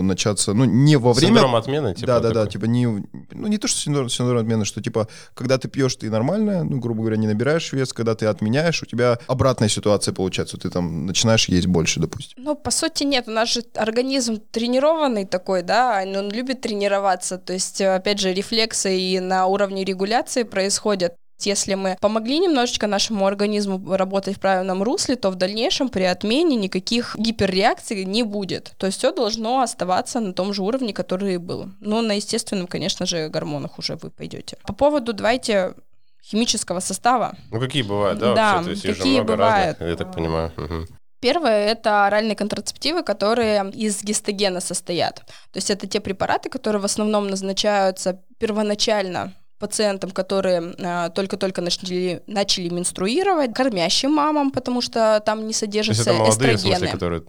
начаться, 0.01 0.53
ну, 0.53 0.65
не 0.65 0.95
во 0.95 1.13
время... 1.13 1.35
Синдром 1.35 1.55
отмены, 1.55 1.93
типа? 1.93 2.07
Да, 2.07 2.19
да, 2.19 2.31
да, 2.31 2.47
типа 2.47 2.65
не, 2.65 2.85
ну, 2.85 3.47
не 3.47 3.57
то, 3.57 3.67
что 3.67 3.79
синдром, 3.79 4.09
синдром 4.09 4.39
отмены, 4.39 4.65
что, 4.65 4.81
типа, 4.81 5.07
когда 5.33 5.57
ты 5.57 5.67
пьешь, 5.67 5.95
ты 5.95 6.09
нормально, 6.09 6.63
ну, 6.63 6.79
грубо 6.79 7.01
говоря, 7.01 7.17
не 7.17 7.27
набираешь 7.27 7.71
вес, 7.73 7.93
когда 7.93 8.15
ты 8.15 8.25
отменяешь, 8.25 8.81
у 8.83 8.85
тебя 8.85 9.19
обратная 9.27 9.69
ситуация 9.69 10.13
получается, 10.13 10.57
ты 10.57 10.69
там 10.69 11.05
начинаешь 11.05 11.47
есть 11.49 11.67
больше, 11.67 11.99
допустим. 11.99 12.43
Ну, 12.43 12.55
по 12.55 12.71
сути, 12.71 13.03
нет, 13.03 13.27
у 13.27 13.31
нас 13.31 13.53
же 13.53 13.63
организм 13.75 14.39
тренированный 14.51 15.25
такой, 15.25 15.63
да, 15.63 16.01
он 16.05 16.29
любит 16.29 16.61
тренироваться, 16.61 17.37
то 17.37 17.53
есть, 17.53 17.81
опять 17.81 18.19
же, 18.19 18.33
рефлексы 18.33 18.97
и 18.97 19.19
на 19.19 19.47
уровне 19.47 19.83
регуляции 19.83 20.43
происходят. 20.43 21.15
Если 21.45 21.75
мы 21.75 21.97
помогли 21.99 22.39
немножечко 22.39 22.87
нашему 22.87 23.25
организму 23.25 23.95
работать 23.95 24.37
в 24.37 24.39
правильном 24.39 24.83
русле, 24.83 25.15
то 25.15 25.29
в 25.29 25.35
дальнейшем 25.35 25.89
при 25.89 26.03
отмене 26.03 26.55
никаких 26.55 27.15
гиперреакций 27.17 28.05
не 28.05 28.23
будет. 28.23 28.73
То 28.77 28.87
есть 28.87 28.97
все 28.97 29.11
должно 29.11 29.61
оставаться 29.61 30.19
на 30.19 30.33
том 30.33 30.53
же 30.53 30.61
уровне, 30.61 30.93
который 30.93 31.35
и 31.35 31.37
был. 31.37 31.69
Но 31.79 32.01
на 32.01 32.13
естественном, 32.13 32.67
конечно 32.67 33.05
же, 33.05 33.29
гормонах 33.29 33.79
уже 33.79 33.95
вы 33.95 34.09
пойдете. 34.09 34.57
По 34.63 34.73
поводу, 34.73 35.13
давайте 35.13 35.73
химического 36.23 36.79
состава. 36.79 37.35
Ну, 37.51 37.59
какие 37.59 37.83
бывают, 37.83 38.19
да, 38.19 38.33
да 38.33 38.53
вообще? 38.53 38.65
То 38.65 38.71
есть 38.71 38.99
какие 38.99 39.15
много 39.15 39.33
бывают. 39.33 39.79
разных, 39.79 39.89
я 39.89 39.95
так 39.95 40.13
понимаю. 40.13 40.51
Угу. 40.57 40.87
Первое– 41.21 41.67
это 41.71 42.07
оральные 42.07 42.35
контрацептивы, 42.35 43.03
которые 43.03 43.69
из 43.71 44.03
гистогена 44.03 44.59
состоят. 44.59 45.17
То 45.51 45.57
есть 45.57 45.69
это 45.69 45.85
те 45.85 45.99
препараты, 45.99 46.49
которые 46.49 46.81
в 46.81 46.85
основном 46.85 47.27
назначаются 47.27 48.19
первоначально 48.39 49.33
пациентам, 49.61 50.11
которые 50.11 50.73
э, 50.77 51.09
только-только 51.15 51.61
начали, 51.61 52.21
начали 52.27 52.69
менструировать, 52.69 53.53
кормящим 53.53 54.11
мамам, 54.11 54.51
потому 54.51 54.81
что 54.81 55.21
там 55.25 55.47
не 55.47 55.53
содержатся 55.53 56.03
То 56.03 56.11
есть 56.11 56.19
это 56.19 56.25
молодые, 56.25 56.55
эстрогены. 56.55 56.77
Смысле, 56.77 56.91
которые 56.91 57.23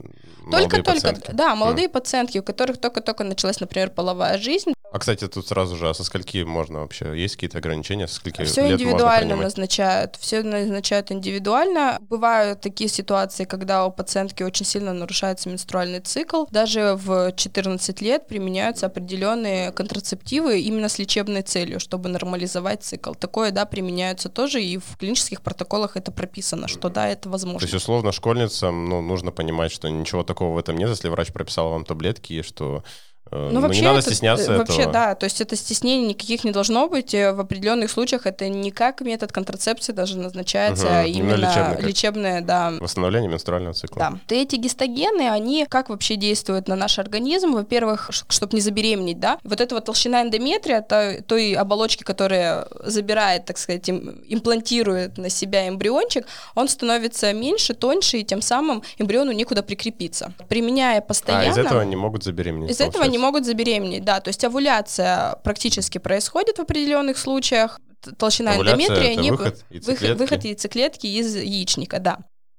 только-только, 0.50 1.32
да, 1.32 1.54
молодые 1.54 1.86
mm. 1.86 1.92
пациентки, 1.92 2.38
у 2.38 2.42
которых 2.42 2.78
только-только 2.78 3.24
началась, 3.24 3.60
например, 3.60 3.90
половая 3.90 4.38
жизнь. 4.38 4.72
А, 4.92 4.98
кстати, 4.98 5.26
тут 5.26 5.48
сразу 5.48 5.76
же, 5.76 5.88
а 5.88 5.94
со 5.94 6.04
скольки 6.04 6.42
можно 6.42 6.80
вообще? 6.80 7.18
Есть 7.18 7.36
какие-то 7.36 7.56
ограничения? 7.56 8.06
Со 8.06 8.16
скольки 8.16 8.44
все 8.44 8.68
лет 8.68 8.72
индивидуально 8.72 9.36
можно 9.36 9.44
назначают. 9.44 10.16
Все 10.16 10.42
назначают 10.42 11.10
индивидуально. 11.10 11.98
Бывают 12.10 12.60
такие 12.60 12.90
ситуации, 12.90 13.44
когда 13.44 13.86
у 13.86 13.90
пациентки 13.90 14.42
очень 14.42 14.66
сильно 14.66 14.92
нарушается 14.92 15.48
менструальный 15.48 16.00
цикл. 16.00 16.44
Даже 16.50 16.98
в 17.02 17.32
14 17.32 18.02
лет 18.02 18.26
применяются 18.26 18.84
определенные 18.84 19.72
контрацептивы 19.72 20.60
именно 20.60 20.90
с 20.90 20.98
лечебной 20.98 21.40
целью, 21.40 21.80
чтобы 21.80 22.10
нормализовать 22.10 22.82
цикл. 22.82 23.14
Такое, 23.14 23.50
да, 23.50 23.64
применяются 23.64 24.28
тоже, 24.28 24.62
и 24.62 24.76
в 24.76 24.98
клинических 24.98 25.40
протоколах 25.40 25.96
это 25.96 26.12
прописано, 26.12 26.68
что 26.68 26.90
да, 26.90 27.08
это 27.08 27.30
возможно. 27.30 27.60
То 27.60 27.64
есть, 27.64 27.74
условно, 27.74 28.12
школьницам 28.12 28.90
ну, 28.90 29.00
нужно 29.00 29.32
понимать, 29.32 29.72
что 29.72 29.88
ничего 29.88 30.22
такого 30.22 30.54
в 30.54 30.58
этом 30.58 30.76
нет, 30.76 30.90
если 30.90 31.08
врач 31.08 31.32
прописал 31.32 31.70
вам 31.70 31.86
таблетки, 31.86 32.34
и 32.34 32.42
что 32.42 32.84
ну, 33.32 33.60
вообще 33.60 33.80
не 33.80 33.86
надо 33.86 34.00
это, 34.00 34.10
стесняться 34.10 34.58
Вообще, 34.58 34.82
этого. 34.82 34.92
да, 34.92 35.14
то 35.14 35.24
есть 35.24 35.40
это 35.40 35.56
стеснений 35.56 36.08
никаких 36.08 36.44
не 36.44 36.50
должно 36.50 36.88
быть. 36.88 37.14
Э, 37.14 37.32
в 37.32 37.40
определенных 37.40 37.90
случаях 37.90 38.26
это 38.26 38.48
не 38.48 38.70
как 38.70 39.00
метод 39.00 39.32
контрацепции 39.32 39.92
даже 39.92 40.18
назначается, 40.18 40.86
угу, 40.86 40.94
а 40.94 41.04
именно, 41.04 41.34
именно 41.34 41.78
лечебное, 41.80 42.40
да. 42.42 42.72
Восстановление 42.80 43.30
менструального 43.30 43.74
цикла. 43.74 44.18
Да. 44.28 44.34
Эти 44.36 44.56
гистогены, 44.56 45.30
они 45.30 45.66
как 45.68 45.88
вообще 45.88 46.16
действуют 46.16 46.68
на 46.68 46.76
наш 46.76 46.98
организм? 46.98 47.52
Во-первых, 47.52 48.10
чтобы 48.28 48.54
не 48.54 48.60
забеременеть, 48.60 49.18
да, 49.18 49.38
вот 49.44 49.60
эта 49.60 49.74
вот 49.74 49.86
толщина 49.86 50.22
эндометрия, 50.22 50.82
то, 50.82 51.22
той 51.26 51.54
оболочки, 51.54 52.02
которая 52.02 52.66
забирает, 52.84 53.46
так 53.46 53.56
сказать, 53.56 53.88
имплантирует 53.88 55.16
на 55.16 55.30
себя 55.30 55.68
эмбриончик, 55.68 56.26
он 56.54 56.68
становится 56.68 57.32
меньше, 57.32 57.72
тоньше, 57.74 58.18
и 58.18 58.24
тем 58.24 58.42
самым 58.42 58.82
эмбриону 58.98 59.32
некуда 59.32 59.62
прикрепиться. 59.62 60.34
Применяя 60.48 61.00
постоянно... 61.00 61.46
А, 61.46 61.50
из 61.50 61.58
этого 61.58 61.80
они 61.80 61.96
могут 61.96 62.24
забеременеть, 62.24 62.70
Из 62.70 62.80
этого 62.80 63.04
они 63.04 63.21
могут 63.22 63.46
забеременеть, 63.46 64.04
да. 64.04 64.20
То 64.20 64.28
есть 64.28 64.44
овуляция 64.44 65.36
практически 65.44 65.98
происходит 65.98 66.58
в 66.58 66.60
определенных 66.60 67.16
случаях. 67.16 67.80
Толщина 68.18 68.52
овуляция 68.52 68.84
эндометрия 68.86 69.14
не 69.14 69.30
выход 69.30 69.64
яйцеклетки. 69.70 70.04
Выход, 70.04 70.18
выход 70.18 70.44
яйцеклетки 70.44 71.06
из 71.06 71.34
яичника, 71.36 72.00
да. 72.00 72.18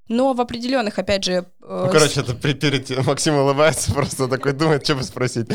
Но 0.09 0.33
в 0.33 0.41
определенных, 0.41 0.99
опять 0.99 1.23
же... 1.23 1.45
Э, 1.61 1.83
ну, 1.85 1.91
короче, 1.91 2.19
это 2.19 2.35
при, 2.35 2.53
перед 2.53 3.05
Максим 3.05 3.35
улыбается, 3.35 3.91
просто 3.93 4.27
такой 4.27 4.53
думает, 4.53 4.83
что 4.83 4.95
бы 4.95 5.03
спросить. 5.03 5.47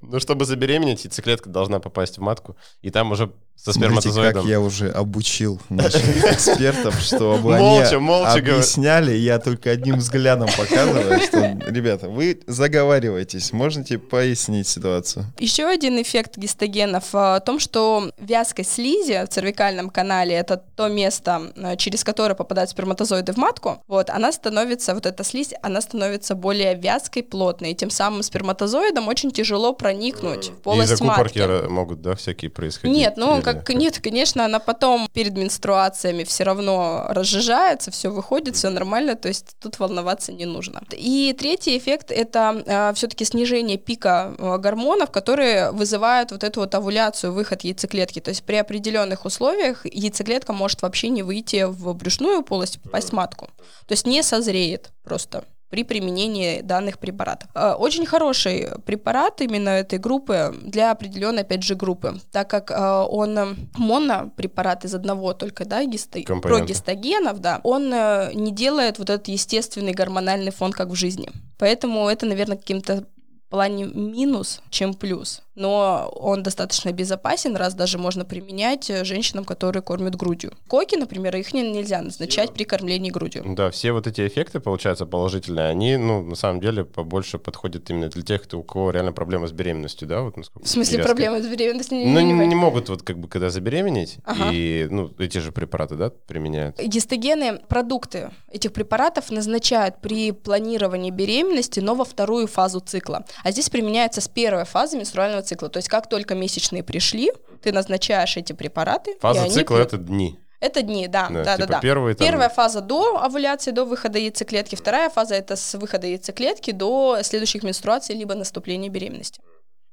Ну, 0.00 0.18
чтобы 0.18 0.44
забеременеть, 0.44 1.04
яйцеклетка 1.04 1.50
должна 1.50 1.78
попасть 1.78 2.18
в 2.18 2.20
матку, 2.20 2.56
и 2.80 2.90
там 2.90 3.12
уже 3.12 3.32
со 3.64 3.72
сперматозоидом. 3.72 4.42
как 4.42 4.50
я 4.50 4.60
уже 4.60 4.90
обучил 4.90 5.60
наших 5.68 6.02
экспертов, 6.32 7.00
чтобы 7.00 7.56
молча, 7.58 7.88
они 7.90 7.96
молча 7.98 8.38
объясняли, 8.38 9.12
я 9.12 9.38
только 9.38 9.70
одним 9.70 9.98
взглядом 9.98 10.48
показываю, 10.56 11.20
что, 11.20 11.58
ребята, 11.68 12.08
вы 12.08 12.40
заговариваетесь, 12.48 13.52
можете 13.52 13.98
пояснить 13.98 14.66
ситуацию? 14.66 15.26
Еще 15.38 15.64
один 15.64 16.02
эффект 16.02 16.38
гистогенов 16.38 17.12
в 17.12 17.40
том, 17.46 17.60
что 17.60 18.10
вязкость 18.18 18.74
слизи 18.74 19.24
в 19.24 19.28
цервикальном 19.28 19.90
канале, 19.90 20.34
это 20.34 20.56
то 20.56 20.88
место, 20.88 21.52
э, 21.54 21.76
через 21.76 22.02
которое 22.02 22.34
попадают 22.34 22.70
сперматозоиды 22.70 23.32
в 23.32 23.36
матку, 23.36 23.80
вот, 23.86 24.10
она 24.10 24.32
становится, 24.32 24.92
вот 24.94 25.06
эта 25.06 25.22
слизь, 25.22 25.52
она 25.62 25.80
становится 25.80 26.34
более 26.34 26.74
вязкой, 26.74 27.22
плотной, 27.22 27.72
и 27.72 27.74
тем 27.76 27.90
самым 27.90 28.24
сперматозоидам 28.24 29.06
очень 29.06 29.30
тяжело 29.30 29.72
проникнуть 29.72 30.48
в 30.48 30.62
полость 30.62 31.00
и 31.00 31.04
матки. 31.04 31.68
могут, 31.68 32.02
да, 32.02 32.16
всякие 32.16 32.50
происходить? 32.50 32.96
Нет, 32.96 33.16
ну, 33.16 33.40
как 33.40 33.51
как, 33.54 33.76
нет, 33.76 33.98
конечно, 34.00 34.44
она 34.44 34.58
потом 34.58 35.08
перед 35.12 35.36
менструациями 35.36 36.24
все 36.24 36.44
равно 36.44 37.06
разжижается, 37.08 37.90
все 37.90 38.10
выходит, 38.10 38.56
все 38.56 38.70
нормально, 38.70 39.14
то 39.14 39.28
есть 39.28 39.56
тут 39.60 39.78
волноваться 39.78 40.32
не 40.32 40.46
нужно. 40.46 40.82
И 40.92 41.34
третий 41.38 41.76
эффект— 41.76 42.10
это 42.10 42.62
а, 42.66 42.92
все-таки 42.94 43.24
снижение 43.24 43.78
пика 43.78 44.34
э, 44.38 44.58
гормонов, 44.58 45.10
которые 45.10 45.70
вызывают 45.72 46.32
вот 46.32 46.44
эту 46.44 46.60
вот 46.60 46.74
овуляцию, 46.74 47.32
выход 47.32 47.62
яйцеклетки. 47.62 48.20
То 48.20 48.30
есть 48.30 48.42
при 48.44 48.56
определенных 48.56 49.24
условиях 49.24 49.84
яйцеклетка 49.86 50.52
может 50.52 50.82
вообще 50.82 51.08
не 51.08 51.22
выйти 51.22 51.64
в 51.64 51.92
брюшную 51.94 52.42
полость, 52.42 52.80
попасть 52.80 53.10
в 53.10 53.12
матку. 53.12 53.46
То 53.86 53.92
есть 53.92 54.06
не 54.06 54.22
созреет 54.22 54.90
просто 55.02 55.44
при 55.72 55.84
применении 55.84 56.60
данных 56.60 56.98
препаратов. 56.98 57.48
Э, 57.54 57.72
очень 57.72 58.04
хороший 58.04 58.68
препарат 58.84 59.40
именно 59.40 59.70
этой 59.70 59.98
группы 59.98 60.54
для 60.62 60.90
определенной, 60.90 61.42
опять 61.42 61.62
же, 61.62 61.74
группы, 61.74 62.20
так 62.30 62.50
как 62.50 62.70
э, 62.70 63.06
он 63.08 63.56
монопрепарат 63.78 64.84
из 64.84 64.94
одного 64.94 65.32
только, 65.32 65.64
да, 65.64 65.82
гисто... 65.84 66.20
прогистогенов, 66.42 67.40
да, 67.40 67.60
он 67.64 67.88
не 67.88 68.52
делает 68.52 68.98
вот 68.98 69.08
этот 69.08 69.28
естественный 69.28 69.92
гормональный 69.92 70.52
фон, 70.52 70.72
как 70.72 70.88
в 70.88 70.94
жизни. 70.94 71.30
Поэтому 71.58 72.06
это, 72.08 72.26
наверное, 72.26 72.58
каким-то 72.58 73.06
плане 73.52 73.84
минус, 73.84 74.62
чем 74.70 74.94
плюс 74.94 75.42
но 75.54 76.10
он 76.16 76.42
достаточно 76.42 76.92
безопасен, 76.92 77.56
раз 77.56 77.74
даже 77.74 77.98
можно 77.98 78.24
применять 78.24 78.88
э, 78.90 79.04
женщинам, 79.04 79.44
которые 79.44 79.82
кормят 79.82 80.14
грудью. 80.16 80.52
Коки, 80.68 80.96
например, 80.96 81.36
их 81.36 81.52
нельзя 81.52 82.00
назначать 82.00 82.52
при 82.52 82.64
кормлении 82.64 83.10
грудью. 83.10 83.44
Да, 83.46 83.70
все 83.70 83.92
вот 83.92 84.06
эти 84.06 84.26
эффекты, 84.26 84.60
получаются 84.60 85.06
положительные, 85.06 85.68
они, 85.68 85.96
ну, 85.96 86.22
на 86.22 86.36
самом 86.36 86.60
деле, 86.60 86.84
побольше 86.84 87.38
подходят 87.38 87.88
именно 87.90 88.08
для 88.08 88.22
тех, 88.22 88.42
кто, 88.42 88.58
у 88.58 88.62
кого 88.62 88.90
реально 88.90 89.12
проблемы 89.12 89.48
с 89.48 89.52
беременностью, 89.52 90.08
да? 90.08 90.22
Вот, 90.22 90.36
насколько 90.36 90.66
В 90.66 90.70
смысле 90.70 90.98
вязко. 90.98 91.08
проблемы 91.08 91.42
с 91.42 91.46
беременностью? 91.46 91.98
Ну, 91.98 92.20
не, 92.20 92.32
не, 92.32 92.46
не 92.46 92.54
могут 92.54 92.88
вот 92.88 93.02
как 93.02 93.18
бы 93.18 93.28
когда 93.28 93.50
забеременеть, 93.50 94.18
ага. 94.24 94.50
и, 94.52 94.86
ну, 94.90 95.10
эти 95.18 95.38
же 95.38 95.52
препараты, 95.52 95.96
да, 95.96 96.10
применяют? 96.10 96.78
Гистогены, 96.80 97.58
продукты 97.68 98.30
этих 98.50 98.72
препаратов 98.72 99.30
назначают 99.30 100.00
при 100.00 100.32
планировании 100.32 101.10
беременности, 101.10 101.80
но 101.80 101.94
во 101.94 102.04
вторую 102.04 102.46
фазу 102.46 102.80
цикла. 102.80 103.24
А 103.42 103.50
здесь 103.50 103.68
применяется 103.68 104.20
с 104.20 104.28
первой 104.28 104.64
фазы 104.64 104.96
менструального 104.96 105.41
цикла. 105.42 105.68
То 105.68 105.78
есть 105.78 105.88
как 105.88 106.08
только 106.08 106.34
месячные 106.34 106.82
пришли, 106.82 107.32
ты 107.62 107.72
назначаешь 107.72 108.36
эти 108.36 108.52
препараты. 108.52 109.16
Фаза 109.20 109.48
цикла— 109.48 109.76
это 109.78 109.96
дни. 109.96 110.38
Это 110.62 110.82
дни, 110.82 111.08
да, 111.08 111.28
да, 111.28 111.42
да, 111.42 111.56
типа 111.56 111.68
да. 111.68 111.80
Первый, 111.80 112.14
там... 112.14 112.24
Первая 112.24 112.48
фаза 112.48 112.80
до 112.80 113.20
овуляции, 113.20 113.72
до 113.72 113.84
выхода 113.84 114.20
яйцеклетки, 114.20 114.76
вторая 114.76 115.10
фаза 115.10 115.34
это 115.34 115.56
с 115.56 115.74
выхода 115.74 116.06
яйцеклетки 116.06 116.70
до 116.70 117.18
следующих 117.24 117.64
менструаций 117.64 118.14
либо 118.14 118.36
наступления 118.36 118.88
беременности. 118.88 119.40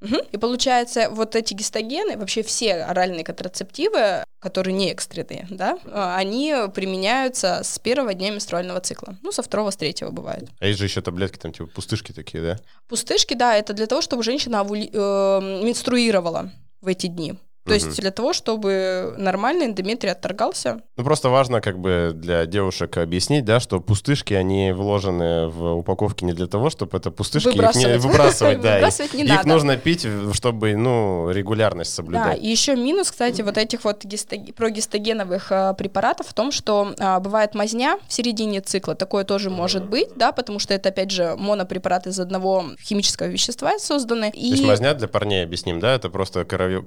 Угу. 0.01 0.15
И 0.31 0.37
получается, 0.37 1.09
вот 1.09 1.35
эти 1.35 1.53
гистогены, 1.53 2.17
вообще 2.17 2.41
все 2.43 2.75
оральные 2.75 3.23
контрацептивы, 3.23 4.23
которые 4.39 4.73
не 4.73 4.91
экстренные, 4.91 5.47
да, 5.49 5.77
а, 5.85 6.15
они 6.15 6.55
применяются 6.73 7.61
с 7.63 7.77
первого 7.79 8.13
дня 8.13 8.31
менструального 8.31 8.79
цикла. 8.79 9.17
Ну, 9.21 9.31
со 9.31 9.41
второго, 9.41 9.71
с 9.71 9.75
третьего 9.75 10.11
бывает. 10.11 10.49
А 10.59 10.67
есть 10.67 10.79
же 10.79 10.85
еще 10.85 11.01
таблетки, 11.01 11.37
там, 11.37 11.51
типа, 11.51 11.67
пустышки 11.67 12.13
такие, 12.13 12.41
да? 12.41 12.59
Пустышки, 12.87 13.33
да, 13.33 13.55
это 13.55 13.73
для 13.73 13.87
того, 13.87 14.01
чтобы 14.01 14.23
женщина 14.23 14.61
овули... 14.61 14.89
э, 14.91 15.63
менструировала 15.63 16.51
в 16.81 16.87
эти 16.87 17.07
дни. 17.07 17.35
То 17.65 17.73
есть 17.73 17.99
для 17.99 18.11
того, 18.11 18.33
чтобы 18.33 19.13
нормально 19.17 19.63
эндометрий 19.63 20.11
отторгался. 20.11 20.81
Ну, 20.97 21.03
просто 21.03 21.29
важно 21.29 21.61
как 21.61 21.79
бы 21.79 22.11
для 22.15 22.45
девушек 22.45 22.97
объяснить, 22.97 23.45
да, 23.45 23.59
что 23.59 23.79
пустышки, 23.79 24.33
они 24.33 24.71
вложены 24.71 25.47
в 25.49 25.77
упаковке 25.77 26.25
не 26.25 26.33
для 26.33 26.47
того, 26.47 26.69
чтобы 26.69 26.97
это 26.97 27.11
пустышки 27.11 27.47
выбрасывать. 27.47 27.85
их 27.85 27.91
не 27.91 27.97
выбрасывать, 27.99 28.61
да. 28.61 28.75
Выбрасывать 28.75 29.13
не 29.13 29.23
их 29.23 29.29
надо. 29.29 29.47
нужно 29.47 29.77
пить, 29.77 30.07
чтобы, 30.33 30.75
ну, 30.75 31.29
регулярность 31.31 31.93
соблюдать. 31.93 32.25
Да, 32.25 32.33
и 32.33 32.47
еще 32.47 32.75
минус, 32.75 33.11
кстати, 33.11 33.41
вот 33.41 33.57
этих 33.57 33.83
вот 33.83 34.03
гистог... 34.03 34.39
прогистогеновых 34.55 35.51
а, 35.51 35.73
препаратов 35.73 36.27
в 36.27 36.33
том, 36.33 36.51
что 36.51 36.93
а, 36.99 37.19
бывает 37.19 37.55
мазня 37.55 37.99
в 38.07 38.13
середине 38.13 38.61
цикла, 38.61 38.95
такое 38.95 39.23
тоже 39.23 39.49
может 39.49 39.87
быть, 39.87 40.09
да, 40.15 40.31
потому 40.31 40.59
что 40.59 40.73
это, 40.73 40.89
опять 40.89 41.11
же, 41.11 41.35
монопрепарат 41.37 42.07
из 42.07 42.19
одного 42.19 42.65
химического 42.81 43.27
вещества 43.27 43.77
созданы. 43.79 44.31
То 44.31 44.37
есть 44.37 44.65
мазня 44.65 44.93
для 44.93 45.07
парней, 45.07 45.43
объясним, 45.43 45.79
да, 45.79 45.95
это 45.95 46.09
просто 46.09 46.45
крови... 46.45 46.81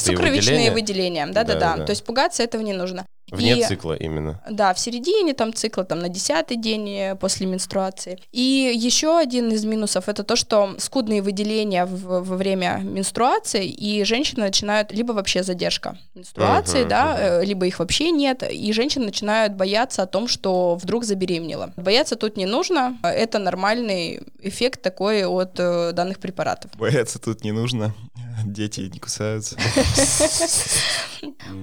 Сукровичные 0.00 0.70
выделения, 0.70 1.26
да-да-да. 1.26 1.84
То 1.84 1.90
есть 1.90 2.04
пугаться 2.04 2.42
этого 2.42 2.62
не 2.62 2.72
нужно. 2.72 3.06
Вне 3.30 3.58
и, 3.58 3.64
цикла 3.64 3.94
именно. 3.94 4.40
Да, 4.50 4.74
в 4.74 4.78
середине 4.78 5.34
там 5.34 5.54
цикла, 5.54 5.84
там 5.84 6.00
на 6.00 6.08
десятый 6.08 6.56
день 6.56 6.90
э, 6.90 7.14
после 7.16 7.46
менструации. 7.46 8.18
И 8.32 8.72
еще 8.74 9.18
один 9.18 9.50
из 9.52 9.64
минусов 9.64 10.08
это 10.08 10.24
то, 10.24 10.36
что 10.36 10.74
скудные 10.78 11.22
выделения 11.22 11.84
в, 11.84 12.24
во 12.24 12.36
время 12.36 12.80
менструации, 12.82 13.66
и 13.66 14.04
женщины 14.04 14.42
начинают, 14.42 14.92
либо 14.92 15.12
вообще 15.12 15.42
задержка 15.42 15.96
менструации, 16.14 16.84
uh-huh, 16.84 16.88
да, 16.88 17.18
uh-huh. 17.18 17.44
либо 17.44 17.66
их 17.66 17.78
вообще 17.78 18.10
нет, 18.10 18.42
и 18.42 18.72
женщины 18.72 19.06
начинают 19.06 19.54
бояться 19.54 20.02
о 20.02 20.06
том, 20.06 20.26
что 20.26 20.74
вдруг 20.74 21.04
забеременела. 21.04 21.72
Бояться 21.76 22.16
тут 22.16 22.36
не 22.36 22.46
нужно, 22.46 22.98
это 23.02 23.38
нормальный 23.38 24.22
эффект 24.40 24.82
такой 24.82 25.24
от 25.24 25.58
э, 25.58 25.92
данных 25.92 26.18
препаратов. 26.18 26.72
Бояться 26.76 27.20
тут 27.20 27.44
не 27.44 27.52
нужно, 27.52 27.94
дети 28.46 28.80
не 28.92 28.98
кусаются. 28.98 29.56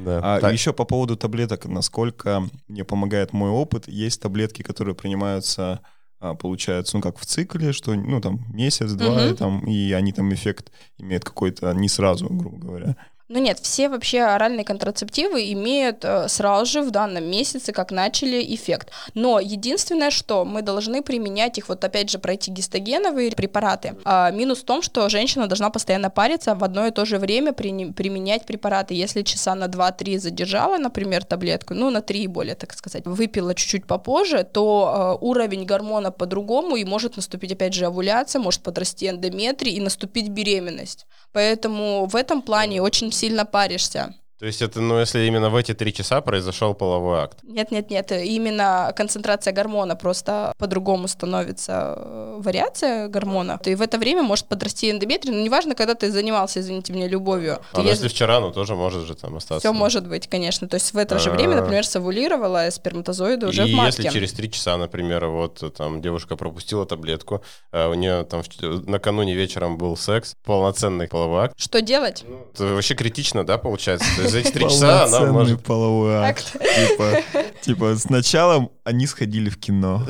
А 0.06 0.52
еще 0.52 0.72
по 0.72 0.86
поводу 0.86 1.16
таблеток, 1.18 1.66
насколько 1.66 2.44
мне 2.68 2.84
помогает 2.84 3.34
мой 3.34 3.50
опыт, 3.50 3.88
есть 3.88 4.22
таблетки, 4.22 4.62
которые 4.62 4.94
принимаются 4.94 5.82
а, 6.20 6.34
получается, 6.34 6.98
ну, 6.98 7.02
как 7.02 7.20
в 7.20 7.26
цикле, 7.26 7.72
что, 7.74 7.94
ну, 7.94 8.20
там, 8.22 8.46
месяц-два, 8.52 9.28
и, 9.28 9.34
там, 9.36 9.66
и 9.68 9.92
они 9.92 10.12
там 10.14 10.34
эффект 10.34 10.72
имеют 10.98 11.24
какой-то 11.24 11.72
не 11.74 11.90
сразу, 11.90 12.28
грубо 12.28 12.58
говоря. 12.58 12.96
Ну 13.30 13.40
нет, 13.40 13.60
все 13.60 13.90
вообще 13.90 14.22
оральные 14.22 14.64
контрацептивы 14.64 15.52
имеют 15.52 16.06
э, 16.06 16.30
сразу 16.30 16.66
же 16.66 16.82
в 16.82 16.92
данном 16.92 17.30
месяце, 17.30 17.74
как 17.74 17.92
начали, 17.92 18.42
эффект. 18.56 18.92
Но 19.16 19.42
единственное, 19.42 20.12
что 20.12 20.46
мы 20.46 20.62
должны 20.62 21.04
применять 21.04 21.58
их, 21.58 21.68
вот 21.68 21.84
опять 21.84 22.10
же, 22.10 22.20
пройти 22.20 22.52
гистогеновые 22.52 23.32
препараты. 23.32 23.98
А, 24.06 24.32
минус 24.32 24.60
в 24.60 24.64
том, 24.64 24.82
что 24.82 25.10
женщина 25.10 25.48
должна 25.48 25.70
постоянно 25.70 26.10
париться, 26.10 26.56
в 26.56 26.64
одно 26.64 26.88
и 26.88 26.92
то 26.92 27.04
же 27.04 27.18
время 27.18 27.52
при, 27.52 27.92
применять 27.92 28.46
препараты. 28.46 28.94
Если 28.94 29.24
часа 29.24 29.56
на 29.56 29.66
2-3 29.66 30.20
задержала, 30.20 30.78
например, 30.78 31.26
таблетку, 31.26 31.74
ну 31.74 31.90
на 31.90 32.02
3 32.02 32.28
более, 32.28 32.56
так 32.56 32.74
сказать, 32.74 33.06
выпила 33.06 33.54
чуть-чуть 33.54 33.88
попозже, 33.88 34.46
то 34.46 35.18
э, 35.20 35.26
уровень 35.26 35.66
гормона 35.66 36.12
по-другому, 36.12 36.78
и 36.78 36.86
может 36.86 37.18
наступить, 37.18 37.52
опять 37.52 37.74
же, 37.74 37.88
овуляция, 37.88 38.42
может 38.42 38.62
подрасти 38.62 39.10
эндометрий 39.10 39.74
и 39.74 39.82
наступить 39.82 40.30
беременность. 40.30 41.06
Поэтому 41.38 42.08
в 42.08 42.16
этом 42.16 42.42
плане 42.42 42.82
очень 42.82 43.12
сильно 43.12 43.46
паришься. 43.46 44.16
То 44.40 44.46
есть 44.46 44.62
это, 44.62 44.82
ну, 44.82 45.00
если 45.00 45.26
именно 45.26 45.50
в 45.50 45.56
эти 45.56 45.74
три 45.74 45.92
часа 45.92 46.22
произошел 46.22 46.76
половой 46.76 47.22
акт? 47.22 47.40
Нет, 47.44 47.72
нет, 47.72 47.90
нет. 47.90 48.12
Именно 48.12 48.94
концентрация 48.96 49.52
гормона 49.52 49.96
просто 49.96 50.54
по-другому 50.60 51.08
становится 51.08 51.96
э, 51.98 52.36
вариация 52.40 53.08
гормона. 53.08 53.60
И 53.66 53.74
в 53.74 53.82
это 53.82 53.98
время 53.98 54.22
может 54.22 54.46
подрасти 54.46 54.92
эндометрий. 54.92 55.34
Но 55.34 55.40
неважно, 55.42 55.74
когда 55.74 55.96
ты 55.96 56.12
занимался, 56.12 56.60
извините 56.60 56.94
меня, 56.94 57.08
любовью. 57.08 57.60
А 57.74 57.82
ну, 57.82 57.84
если 57.84 58.08
вчера, 58.08 58.40
ну 58.40 58.52
тоже 58.52 58.76
может 58.76 59.08
же 59.08 59.16
там 59.16 59.38
остаться. 59.38 59.68
Все 59.68 59.74
может 59.74 60.08
быть, 60.08 60.28
конечно. 60.28 60.68
То 60.68 60.76
есть 60.76 60.94
в 60.94 60.98
это 60.98 61.18
же 61.18 61.32
время, 61.32 61.54
а. 61.54 61.62
например, 61.62 61.84
совулировала 61.84 62.70
сперматозоиды 62.70 63.48
уже 63.48 63.66
в 63.66 63.72
матке. 63.72 64.04
если 64.04 64.20
через 64.20 64.34
три 64.34 64.52
часа, 64.52 64.78
например, 64.78 65.26
вот 65.26 65.64
там 65.76 66.00
девушка 66.00 66.36
пропустила 66.36 66.86
таблетку, 66.86 67.42
а 67.72 67.90
у 67.90 67.96
нее 67.96 68.24
там 68.24 68.44
накануне 68.86 69.34
вечером 69.34 69.80
был 69.80 69.98
секс, 69.98 70.36
полноценный 70.46 71.08
половой 71.08 71.46
акт. 71.46 71.60
Что 71.60 71.82
делать? 71.82 72.24
Ну, 72.28 72.46
это 72.54 72.66
вообще 72.66 72.94
критично, 72.94 73.44
да, 73.44 73.58
получается? 73.58 74.06
За 74.28 74.40
эти 74.40 74.52
три 74.52 74.64
часа 74.70 75.06
она 75.06 75.32
может... 75.32 75.64
половой 75.64 76.16
акт. 76.16 76.54
Типа, 76.54 77.22
типа, 77.62 77.96
сначала 77.96 78.70
они 78.84 79.08
сходили 79.08 79.50
в 79.50 79.58
кино. 79.60 80.02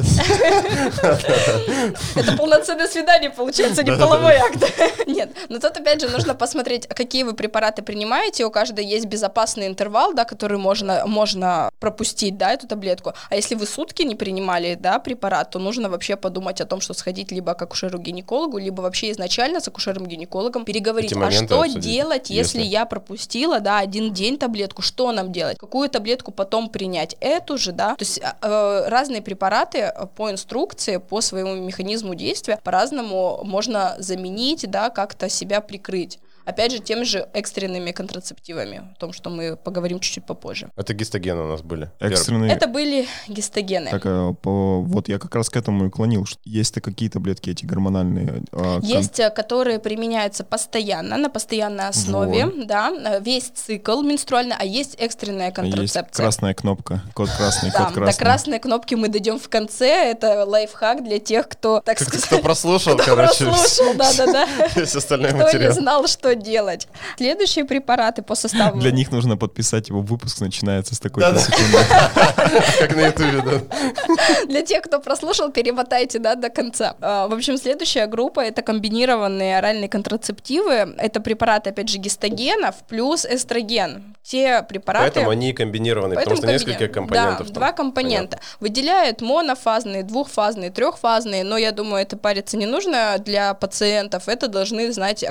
Это 2.15 2.37
полноценное 2.37 2.87
свидание, 2.87 3.29
получается, 3.29 3.83
не 3.83 3.91
половой 3.91 4.35
акт. 4.37 4.57
Нет, 5.07 5.35
но 5.49 5.59
тут 5.59 5.77
опять 5.77 6.01
же 6.01 6.09
нужно 6.09 6.33
посмотреть, 6.35 6.87
какие 6.87 7.23
вы 7.23 7.33
препараты 7.33 7.81
принимаете. 7.81 8.45
У 8.45 8.51
каждой 8.51 8.85
есть 8.85 9.05
безопасный 9.05 9.67
интервал, 9.67 10.13
да, 10.13 10.23
который 10.23 10.57
можно, 10.57 11.03
можно 11.05 11.69
пропустить, 11.79 12.37
да, 12.37 12.53
эту 12.53 12.67
таблетку. 12.67 13.13
А 13.29 13.35
если 13.35 13.55
вы 13.55 13.65
сутки 13.65 14.03
не 14.03 14.15
принимали, 14.15 14.75
да, 14.75 14.99
препарат, 14.99 15.51
то 15.51 15.59
нужно 15.59 15.89
вообще 15.89 16.15
подумать 16.15 16.61
о 16.61 16.65
том, 16.65 16.81
что 16.81 16.93
сходить 16.93 17.31
либо 17.31 17.53
к 17.53 17.61
акушеру-гинекологу, 17.61 18.57
либо 18.57 18.81
вообще 18.81 19.11
изначально 19.11 19.59
с 19.59 19.67
акушером-гинекологом 19.67 20.65
переговорить, 20.65 21.13
а 21.13 21.31
что 21.31 21.61
обсудить, 21.61 21.83
делать, 21.83 22.29
если, 22.29 22.59
если 22.59 22.69
я 22.69 22.85
пропустила, 22.85 23.59
да, 23.59 23.79
один 23.79 23.97
один 23.97 24.13
день 24.13 24.37
таблетку, 24.37 24.81
что 24.81 25.11
нам 25.11 25.31
делать? 25.31 25.57
Какую 25.57 25.89
таблетку 25.89 26.31
потом 26.31 26.69
принять? 26.69 27.15
Эту 27.47 27.57
же, 27.57 27.71
да? 27.71 27.95
То 27.95 28.03
есть 28.03 28.19
а, 28.21 28.35
э, 28.41 28.89
разные 28.89 29.21
препараты 29.21 29.93
по 30.17 30.29
инструкции, 30.29 30.97
по 30.97 31.21
своему 31.21 31.55
механизму 31.55 32.13
действия 32.13 32.59
по-разному 32.61 33.39
можно 33.45 33.95
заменить, 33.99 34.69
да, 34.69 34.89
как-то 34.89 35.29
себя 35.29 35.61
прикрыть. 35.61 36.19
Опять 36.47 36.71
же, 36.71 36.79
теми 36.79 37.03
же 37.03 37.27
экстренными 37.33 37.91
контрацептивами, 37.91 38.77
о 38.77 38.95
том, 38.97 39.11
что 39.11 39.29
мы 39.29 39.57
поговорим 39.57 39.99
чуть-чуть 39.99 40.25
попозже. 40.25 40.69
Это 40.77 40.93
гистогены 40.93 41.41
у 41.41 41.47
нас 41.47 41.61
были. 41.61 41.91
Экстренные. 41.99 42.53
Это 42.53 42.67
были 42.67 43.05
гистогены. 43.27 43.89
Так, 43.91 44.03
а, 44.05 44.31
по, 44.31 44.81
вот 44.81 45.09
я 45.09 45.19
как 45.19 45.35
раз 45.35 45.49
к 45.49 45.57
этому 45.57 45.87
и 45.87 45.89
клонил. 45.89 46.25
Что 46.25 46.39
есть-то 46.45 46.79
какие 46.79 47.09
таблетки 47.09 47.49
эти 47.49 47.65
гормональные? 47.65 48.43
А, 48.53 48.79
есть, 48.81 49.17
кон... 49.17 49.25
Э, 49.25 49.29
которые 49.29 49.79
применяются 49.79 50.45
постоянно, 50.45 51.17
на 51.17 51.29
постоянной 51.29 51.89
основе, 51.89 52.45
вот. 52.45 52.65
да, 52.65 52.91
э, 52.91 53.21
весь 53.21 53.49
цикл 53.53 54.01
менструальный, 54.01 54.55
а 54.57 54.63
есть 54.63 54.95
экстренная 54.99 55.51
контрацепция. 55.51 56.03
Есть 56.03 56.15
красная 56.15 56.53
кнопка, 56.53 57.01
код 57.13 57.29
красный, 57.29 57.71
код 57.71 57.91
красный. 57.91 58.05
До 58.05 58.17
красной 58.17 58.59
кнопки 58.59 58.95
мы 58.95 59.09
дойдем 59.09 59.37
в 59.37 59.49
конце, 59.49 60.11
это 60.11 60.45
лайфхак 60.45 61.03
для 61.03 61.19
тех, 61.19 61.49
кто, 61.49 61.81
так 61.81 61.99
сказать... 61.99 62.25
Кто 62.25 62.39
прослушал, 62.39 62.95
короче. 62.95 63.47
прослушал, 63.47 63.95
да-да-да. 63.95 64.47
Весь 64.77 64.95
остальной 64.95 65.33
материал. 65.33 65.49
Кто 65.49 65.57
не 65.57 65.71
знал, 65.71 66.07
что 66.07 66.36
делать. 66.37 66.87
Следующие 67.17 67.65
препараты 67.65 68.21
по 68.21 68.35
составу... 68.35 68.79
Для 68.79 68.91
них 68.91 69.11
нужно 69.11 69.37
подписать 69.37 69.89
его 69.89 70.01
выпуск, 70.01 70.39
начинается 70.39 70.95
с 70.95 70.99
такой 70.99 71.23
секунды. 71.23 71.77
Как 72.79 72.95
на 72.95 73.07
ютубе, 73.07 73.41
да. 73.41 74.45
Для 74.47 74.61
тех, 74.61 74.83
кто 74.83 74.99
прослушал, 74.99 75.51
перемотайте 75.51 76.19
да, 76.19 76.35
до 76.35 76.49
конца. 76.49 76.95
А, 77.01 77.27
В 77.27 77.33
общем, 77.33 77.57
следующая 77.57 78.07
группа 78.07 78.41
это 78.41 78.61
комбинированные 78.61 79.57
оральные 79.57 79.89
контрацептивы. 79.89 80.95
Это 80.97 81.19
препараты, 81.19 81.71
опять 81.71 81.89
же, 81.89 81.97
гистогенов 81.97 82.75
плюс 82.87 83.25
эстроген. 83.25 84.15
Те 84.23 84.63
препараты... 84.63 85.05
Поэтому 85.05 85.29
они 85.29 85.53
комбинированы, 85.53 86.15
потому 86.15 86.35
что 86.35 86.47
несколько 86.47 86.87
компонентов. 86.87 87.47
Да, 87.47 87.53
два 87.53 87.71
компонента. 87.71 88.39
Выделяют 88.59 89.21
монофазные, 89.21 90.03
двухфазные, 90.03 90.69
трехфазные, 90.69 91.43
но 91.43 91.57
я 91.57 91.71
думаю, 91.71 92.01
это 92.01 92.17
париться 92.17 92.57
не 92.57 92.65
нужно 92.65 93.17
для 93.19 93.53
пациентов, 93.53 94.27
это 94.27 94.47
должны 94.47 94.91
знать 94.91 95.23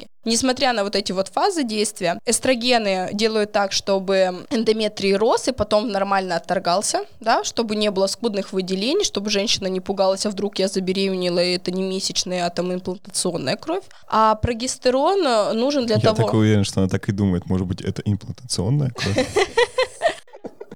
акушеры-гинекологи. 0.00 0.06
Несмотря 0.24 0.72
на 0.72 0.84
вот 0.84 0.96
эти 0.96 1.12
вот 1.12 1.28
фазы 1.28 1.64
действия, 1.64 2.18
эстрогены 2.26 3.08
делают 3.12 3.52
так, 3.52 3.72
чтобы 3.72 4.46
эндометрий 4.50 5.16
рос 5.16 5.48
и 5.48 5.52
потом 5.52 5.90
нормально 5.90 6.36
отторгался, 6.36 7.04
да, 7.20 7.42
чтобы 7.42 7.76
не 7.76 7.90
было 7.90 8.06
скудных 8.06 8.52
выделений, 8.52 9.04
чтобы 9.04 9.30
женщина 9.30 9.66
не 9.68 9.80
пугалась, 9.80 10.26
а 10.26 10.30
вдруг 10.30 10.58
я 10.58 10.68
забеременела, 10.68 11.42
и 11.42 11.56
это 11.56 11.70
не 11.70 11.82
месячная, 11.82 12.46
а 12.46 12.50
там 12.50 12.72
имплантационная 12.72 13.56
кровь. 13.56 13.84
А 14.08 14.34
прогестерон 14.34 15.58
нужен 15.58 15.86
для 15.86 15.96
Я 15.96 16.02
того... 16.02 16.16
так 16.16 16.34
уверен, 16.34 16.64
что 16.64 16.80
она 16.80 16.88
так 16.88 17.08
и 17.08 17.12
думает. 17.12 17.46
Может 17.46 17.66
быть, 17.66 17.80
это 17.80 18.02
имплантационная 18.04 18.90
кровь? 18.90 19.26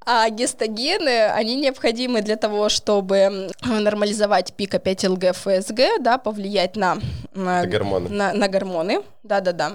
А 0.07 0.29
гистогены, 0.29 1.27
они 1.29 1.57
необходимы 1.57 2.21
для 2.23 2.37
того, 2.37 2.69
чтобы 2.69 3.51
нормализовать 3.63 4.53
пик 4.53 4.75
опять 4.75 5.05
ЛГ-ФСГ, 5.05 6.01
да, 6.01 6.19
повлиять 6.19 6.77
на, 6.77 6.99
на, 7.35 7.65
гормоны. 7.67 8.09
на, 8.11 8.33
на 8.33 8.49
гормоны. 8.49 9.01
Да-да-да. 9.23 9.73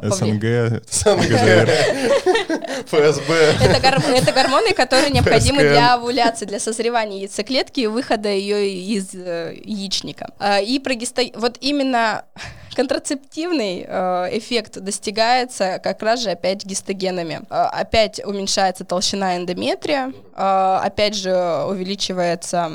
СНГ, 0.00 0.84
СНГ, 0.88 1.68
ФСБ. 2.86 3.34
Это, 3.60 3.80
гор- 3.80 4.14
это 4.14 4.32
гормоны, 4.32 4.72
которые 4.74 5.10
необходимы 5.10 5.58
ПСКН. 5.58 5.72
для 5.72 5.94
овуляции, 5.94 6.46
для 6.46 6.60
созревания 6.60 7.18
яйцеклетки 7.20 7.80
и 7.80 7.86
выхода 7.88 8.28
ее 8.28 8.68
из 8.70 9.14
э, 9.14 9.54
яичника. 9.64 10.32
А, 10.38 10.60
И 10.60 10.78
прогесто... 10.78 11.22
вот 11.34 11.58
именно 11.60 12.24
контрацептивный 12.74 13.84
э, 13.86 14.38
эффект 14.38 14.80
достигается 14.80 15.78
как 15.82 16.02
раз 16.02 16.20
же 16.20 16.30
опять 16.30 16.64
гистогенами. 16.64 17.42
Э, 17.50 17.62
Опять 17.72 18.24
уменьшается 18.24 18.84
толщина 18.84 19.36
эндометрия, 19.36 20.12
э, 20.34 20.78
опять 20.82 21.14
же 21.14 21.34
увеличивается 21.68 22.70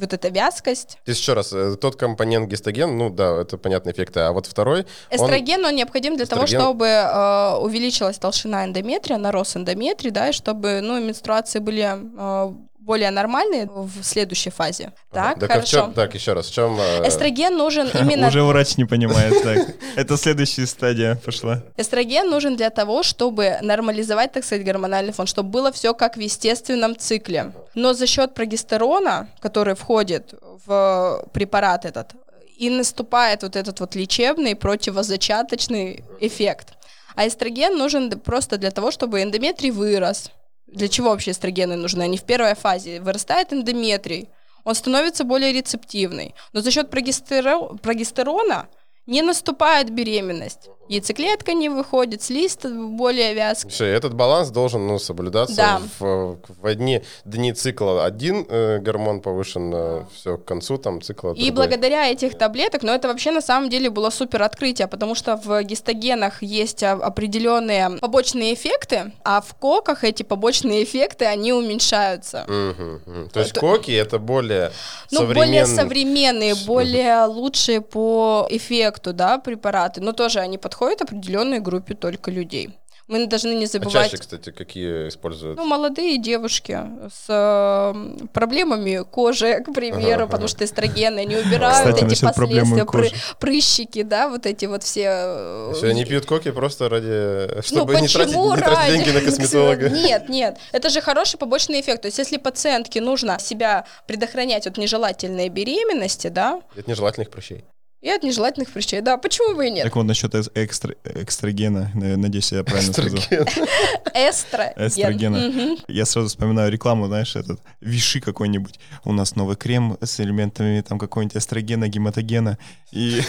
вот 0.00 0.12
эта 0.14 0.28
вязкость. 0.28 0.98
То 1.04 1.10
есть 1.10 1.20
еще 1.20 1.34
раз, 1.34 1.54
тот 1.78 1.96
компонент 1.96 2.48
гистоген, 2.48 2.96
ну 2.96 3.10
да, 3.10 3.42
это 3.42 3.58
понятные 3.58 3.92
эффекты, 3.92 4.20
а 4.20 4.32
вот 4.32 4.46
второй, 4.46 4.86
он 5.10 5.16
Эстроген, 5.16 5.64
он 5.64 5.74
необходим 5.74 6.16
для 6.16 6.24
того, 6.26 6.44
Эстроген. 6.44 6.64
чтобы 6.66 6.86
э, 6.86 7.56
увеличилась 7.60 8.18
толщина 8.18 8.64
эндометрия, 8.64 9.18
нарос 9.18 9.56
эндометрий, 9.56 10.10
да, 10.10 10.30
и 10.30 10.32
чтобы, 10.32 10.80
ну, 10.80 10.98
менструации 11.00 11.58
были 11.58 11.86
э, 11.86 12.54
более 12.80 13.10
нормальные 13.10 13.66
в 13.66 14.02
следующей 14.02 14.50
фазе. 14.50 14.92
Так, 15.12 15.38
так, 15.38 15.50
а 15.50 15.52
в 15.52 15.56
хорошо. 15.56 15.76
чем, 15.76 15.92
так, 15.92 16.14
еще 16.14 16.32
раз, 16.32 16.46
в 16.46 16.54
чем... 16.54 16.78
э, 16.80 17.06
Эстроген 17.08 17.56
нужен 17.56 17.88
именно... 17.94 18.28
Уже 18.28 18.42
врач 18.42 18.76
не 18.76 18.84
понимает. 18.84 19.42
Так, 19.42 19.68
это 19.96 20.16
следующая 20.16 20.66
стадия 20.66 21.16
пошла. 21.16 21.62
Эстроген 21.76 22.28
нужен 22.28 22.56
для 22.56 22.70
того, 22.70 23.02
чтобы 23.02 23.58
нормализовать, 23.62 24.32
так 24.32 24.44
сказать, 24.44 24.64
гормональный 24.64 25.12
фон, 25.12 25.26
чтобы 25.26 25.50
было 25.50 25.70
все 25.72 25.94
как 25.94 26.16
в 26.16 26.20
естественном 26.20 26.96
цикле. 26.96 27.52
Но 27.74 27.92
за 27.92 28.06
счет 28.06 28.34
прогестерона, 28.34 29.28
который 29.40 29.74
входит 29.74 30.34
в 30.66 31.24
препарат 31.32 31.84
этот, 31.84 32.12
и 32.56 32.68
наступает 32.70 33.42
вот 33.42 33.56
этот 33.56 33.80
вот 33.80 33.94
лечебный 33.94 34.54
противозачаточный 34.54 36.04
эффект. 36.20 36.74
А 37.14 37.26
эстроген 37.26 37.76
нужен 37.76 38.10
просто 38.20 38.56
для 38.58 38.70
того, 38.70 38.90
чтобы 38.90 39.22
эндометрий 39.22 39.70
вырос. 39.70 40.30
Для 40.72 40.88
чего 40.88 41.10
вообще 41.10 41.32
эстрогены 41.32 41.76
нужны? 41.76 42.02
Они 42.02 42.16
в 42.16 42.24
первой 42.24 42.54
фазе. 42.54 43.00
Вырастает 43.00 43.52
эндометрий, 43.52 44.28
он 44.64 44.74
становится 44.74 45.24
более 45.24 45.52
рецептивный. 45.52 46.34
Но 46.52 46.60
за 46.60 46.70
счет 46.70 46.90
прогестеро- 46.90 47.78
прогестерона 47.78 48.68
не 49.06 49.22
наступает 49.22 49.90
беременность. 49.90 50.68
Яйцеклетка 50.90 51.52
не 51.54 51.68
выходит, 51.68 52.20
слизь 52.20 52.56
более 52.64 53.32
вязкая. 53.34 53.70
Всё, 53.70 53.84
и 53.84 53.90
этот 53.90 54.14
баланс 54.14 54.50
должен 54.50 54.88
ну, 54.88 54.98
соблюдаться 54.98 55.54
Да. 55.56 55.80
в, 56.00 56.36
в 56.60 56.66
одни 56.66 57.02
дни 57.24 57.52
цикла 57.52 58.04
один 58.04 58.44
э, 58.48 58.78
гормон 58.80 59.20
повышен, 59.20 60.04
все 60.12 60.36
к 60.36 60.44
концу 60.44 60.78
там 60.78 61.00
цикла 61.00 61.30
И 61.34 61.34
другой. 61.50 61.50
благодаря 61.68 62.10
этих 62.10 62.36
таблеток, 62.36 62.82
но 62.82 62.92
это 62.92 63.06
вообще 63.06 63.30
на 63.30 63.40
самом 63.40 63.70
деле 63.70 63.88
было 63.88 64.10
супер 64.10 64.42
открытие, 64.42 64.88
потому 64.88 65.14
что 65.14 65.36
в 65.36 65.62
гистогенах 65.62 66.42
есть 66.42 66.82
а, 66.82 66.94
определенные 66.94 67.90
побочные 68.00 68.54
эффекты, 68.54 69.12
а 69.24 69.40
в 69.42 69.54
коках 69.54 70.02
эти 70.02 70.24
побочные 70.24 70.82
эффекты, 70.82 71.24
они 71.24 71.52
уменьшаются. 71.52 72.44
Мгм. 72.48 73.28
То 73.32 73.38
есть 73.38 73.52
Это- 73.52 73.60
коки 73.60 73.92
это 73.92 74.18
более 74.18 74.72
Ну, 75.12 75.20
более 75.24 75.64
современный- 75.66 75.76
современные, 75.76 76.54
более 76.66 77.24
лучшие 77.26 77.80
по 77.80 78.48
эффекту, 78.50 79.12
да, 79.12 79.38
препараты, 79.38 80.00
но 80.00 80.10
тоже 80.10 80.40
они 80.40 80.58
подходят 80.58 80.79
определенной 80.88 81.60
группе 81.60 81.94
только 81.94 82.30
людей. 82.30 82.70
Мы 83.08 83.26
должны 83.26 83.54
не 83.56 83.64
А 83.64 83.66
забывать... 83.66 83.92
чаще, 84.10 84.18
кстати, 84.18 84.52
какие 84.52 85.08
используют? 85.08 85.56
Ну, 85.58 85.64
молодые 85.64 86.16
девушки 86.16 86.78
с 87.12 87.24
э, 87.28 88.26
проблемами 88.32 89.02
кожи, 89.02 89.64
к 89.64 89.72
примеру, 89.72 90.22
Ага, 90.22 90.26
потому 90.26 90.44
ага. 90.44 90.48
что 90.48 90.64
эстрогены 90.64 91.24
не 91.24 91.34
убирают 91.44 91.76
Кстати, 91.76 92.04
эти 92.04 92.22
последствия, 92.24 92.84
пры- 92.84 93.12
прыщики, 93.40 94.02
да, 94.02 94.28
вот 94.28 94.46
эти 94.46 94.66
вот 94.66 94.84
все. 94.84 95.08
э, 95.08 95.72
Все, 95.74 95.88
они 95.88 96.04
пьют 96.04 96.24
коки 96.26 96.52
просто 96.52 96.88
ради... 96.88 97.52
ну, 97.56 97.62
Чтобы 97.62 98.00
не 98.00 98.06
тратить, 98.06 98.32
почему 98.34 98.50
не 98.54 98.56
тратить 98.58 98.78
ради? 98.78 98.92
деньги 98.92 99.10
на 99.10 99.20
косметолога. 99.24 99.90
Нет, 99.90 100.28
нет, 100.28 100.58
это 100.70 100.88
же 100.88 101.00
хороший 101.00 101.36
побочный 101.36 101.80
эффект. 101.80 102.02
То 102.02 102.06
есть, 102.06 102.18
если 102.18 102.36
пациентке 102.36 103.00
нужно 103.00 103.40
себя 103.40 103.86
предохранять 104.06 104.68
от 104.68 104.76
нежелательной 104.78 105.48
беременности, 105.48 106.28
да, 106.28 106.60
От 106.78 106.86
нежелательных 106.86 107.30
прыщей. 107.30 107.64
И 108.00 108.08
от 108.08 108.22
нежелательных 108.22 108.70
прыщей, 108.70 109.00
да, 109.02 109.16
почему 109.18 109.54
бы 109.54 109.66
и 109.66 109.70
нет? 109.70 109.84
Так 109.84 109.94
вот, 109.96 110.04
насчет 110.04 110.34
экстра- 110.34 110.96
экстрагена, 111.04 111.90
на- 111.94 112.16
надеюсь, 112.16 112.50
я 112.52 112.64
правильно 112.64 112.92
сказал. 112.92 113.18
Эстроген. 114.14 114.86
Эстроген. 114.86 115.34
Эстрогена. 115.36 115.76
Я 115.88 116.06
сразу 116.06 116.28
вспоминаю 116.28 116.70
рекламу, 116.72 117.06
знаешь, 117.06 117.36
этот, 117.36 117.60
виши 117.80 118.20
какой-нибудь. 118.20 118.74
У 119.04 119.12
нас 119.12 119.36
новый 119.36 119.56
крем 119.56 119.98
с 120.00 120.18
элементами 120.20 120.80
там 120.80 120.98
какого-нибудь 120.98 121.36
эстрогена, 121.36 121.88
гематогена. 121.88 122.58
И, 122.92 123.20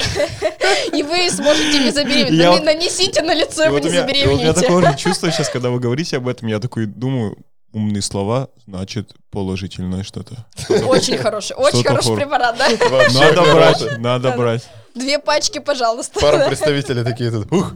И 0.93 1.03
вы 1.03 1.29
сможете 1.29 1.79
не 1.83 1.91
забеременеть. 1.91 2.31
Я 2.33 2.51
вот- 2.51 2.63
Нанесите 2.63 3.21
на 3.21 3.33
лицо, 3.33 3.65
и 3.65 3.67
вы 3.67 3.73
вот 3.75 3.85
у 3.85 3.87
не 3.89 3.93
меня, 3.93 4.01
и 4.01 4.25
вот 4.25 4.35
у 4.35 4.37
меня 4.39 4.53
забеременеете. 4.53 4.61
такое 4.61 4.91
же 4.91 4.97
чувство 4.97 5.31
сейчас, 5.31 5.49
когда 5.49 5.69
вы 5.69 5.79
говорите 5.79 6.17
об 6.17 6.27
этом, 6.27 6.47
я 6.47 6.59
такой 6.59 6.85
думаю, 6.85 7.37
умные 7.73 8.01
слова, 8.01 8.49
значит, 8.67 9.13
положительное 9.31 10.03
что-то. 10.03 10.45
Очень 10.87 11.17
хороший, 11.17 11.55
очень 11.55 11.83
хороший 11.83 12.07
хор- 12.07 12.17
препарат, 12.17 12.57
да? 12.57 12.69
Надо 13.13 13.41
брать, 13.53 13.97
надо 13.99 14.31
брать. 14.31 14.69
Две 14.93 15.19
пачки, 15.19 15.59
пожалуйста. 15.59 16.19
Пара 16.19 16.47
представителей 16.47 17.03
такие 17.05 17.31
тут. 17.31 17.51
Ух, 17.51 17.75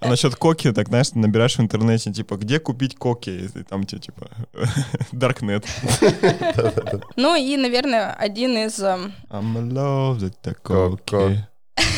А 0.00 0.08
насчет 0.08 0.36
коки, 0.36 0.72
так 0.72 0.88
знаешь, 0.88 1.08
ты 1.10 1.18
набираешь 1.18 1.56
в 1.56 1.60
интернете, 1.60 2.12
типа, 2.12 2.36
где 2.36 2.60
купить 2.60 2.96
коки? 2.96 3.30
И 3.30 3.62
там 3.64 3.84
тебе, 3.84 4.00
типа, 4.00 4.28
Darknet. 5.12 5.64
Ну 7.16 7.34
и, 7.34 7.56
наверное, 7.56 8.12
один 8.12 8.56
из... 8.58 8.78
эм, 8.80 9.12
I'm 9.30 9.70
love 9.72 10.18
the 10.44 10.54
Ко- 10.62 10.96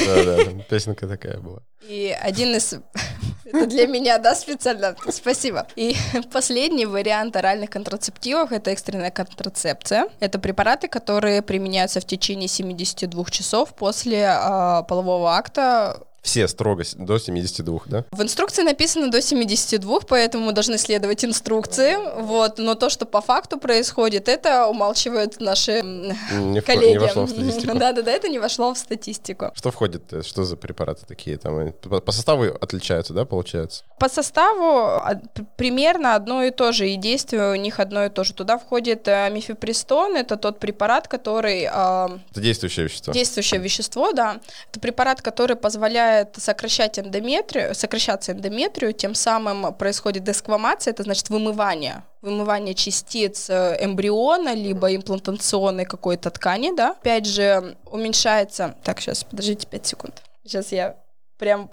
Да-да, 0.07 0.45
там 0.45 0.63
песенка 0.69 1.07
такая 1.07 1.39
была. 1.39 1.61
И 1.89 2.17
один 2.21 2.55
из... 2.55 2.75
Это 3.45 3.67
для 3.67 3.87
меня, 3.87 4.19
да, 4.19 4.35
специально. 4.35 4.95
Спасибо. 5.09 5.67
И 5.77 5.97
последний 6.33 6.87
вариант 6.87 7.37
оральных 7.37 7.71
контрацептивов— 7.71 8.53
это 8.53 8.71
экстренная 8.71 9.11
контрацепция. 9.11 10.09
Это 10.21 10.39
препараты, 10.39 10.87
которые 10.89 11.43
применяются 11.43 12.01
в 12.01 12.05
течение 12.05 12.49
72 12.49 13.25
часов 13.25 13.75
после 13.75 14.27
а, 14.29 14.83
полового 14.83 15.35
акта 15.35 16.07
Все 16.23 16.47
строго 16.49 16.85
до 16.97 17.19
72, 17.19 17.79
да? 17.87 18.05
В 18.11 18.23
инструкции 18.23 18.63
написано 18.63 19.11
до 19.11 19.23
72, 19.23 20.01
поэтому 20.07 20.47
мы 20.47 20.53
должны 20.53 20.77
следовать 20.77 21.25
инструкции. 21.25 21.97
Вот, 22.21 22.59
но 22.59 22.75
то, 22.75 22.91
что 22.91 23.07
по 23.07 23.23
факту 23.23 23.59
происходит, 23.59 24.29
это 24.29 24.67
умалчивают 24.67 25.41
наши 25.41 25.81
Не, 25.83 26.61
коллеги. 26.61 26.93
не 26.93 26.99
вошло 26.99 27.25
в 27.25 27.31
статистику. 27.31 27.75
Да-да-да, 27.79 28.11
это 28.13 28.29
не 28.29 28.39
вошло 28.39 28.75
в 28.75 28.79
статистику. 28.79 29.51
Что 29.55 29.71
входит? 29.71 30.13
э, 30.13 30.23
Что 30.23 30.45
за 30.45 30.57
препараты 30.57 31.07
такие? 31.07 31.39
Там 31.39 31.73
по, 31.73 32.13
составу 32.13 32.45
отличаются, 32.61 33.15
да, 33.15 33.25
получается? 33.25 33.85
По 33.99 34.11
составу 34.11 34.99
а, 35.01 35.21
примерно 35.57 36.15
одно 36.15 36.43
и 36.45 36.51
то 36.51 36.73
же, 36.73 36.91
и 36.91 36.97
действие 36.97 37.53
у 37.53 37.55
них 37.55 37.81
одно 37.81 38.05
и 38.05 38.11
то 38.11 38.25
же. 38.25 38.35
Туда 38.35 38.59
входит 38.59 39.09
э, 39.09 39.31
мифепристон, 39.31 40.17
это 40.17 40.37
тот 40.37 40.59
препарат, 40.59 41.09
который 41.09 41.67
а, 41.71 42.19
Это 42.31 42.41
действующее 42.43 42.85
вещество. 42.85 43.13
Действующее 43.15 43.59
вещество, 43.61 44.13
да. 44.13 44.41
Это 44.71 44.81
препарат, 44.81 45.23
который 45.23 45.57
позволяет 45.57 46.10
сокращать 46.37 46.99
эндометрию, 46.99 47.75
сокращаться 47.75 48.33
эндометрию, 48.33 48.93
тем 48.93 49.15
самым 49.15 49.75
происходит 49.75 50.25
десквамация, 50.25 50.93
это 50.93 51.03
значит 51.03 51.31
вымывание, 51.31 52.05
вымывание 52.23 52.75
частиц 52.75 53.51
э, 53.51 53.77
эмбриона, 53.81 54.55
либо 54.55 54.95
имплантационной 54.95 55.85
какой-то 55.85 56.31
ткани, 56.31 56.75
да. 56.75 56.91
Опять 56.91 57.27
же, 57.27 57.77
уменьшается... 57.87 58.75
Так, 58.85 59.01
сейчас, 59.01 59.25
подождите 59.25 59.67
5 59.67 59.87
секунд. 59.87 60.23
Сейчас 60.45 60.73
я 60.73 60.97
прям 61.39 61.71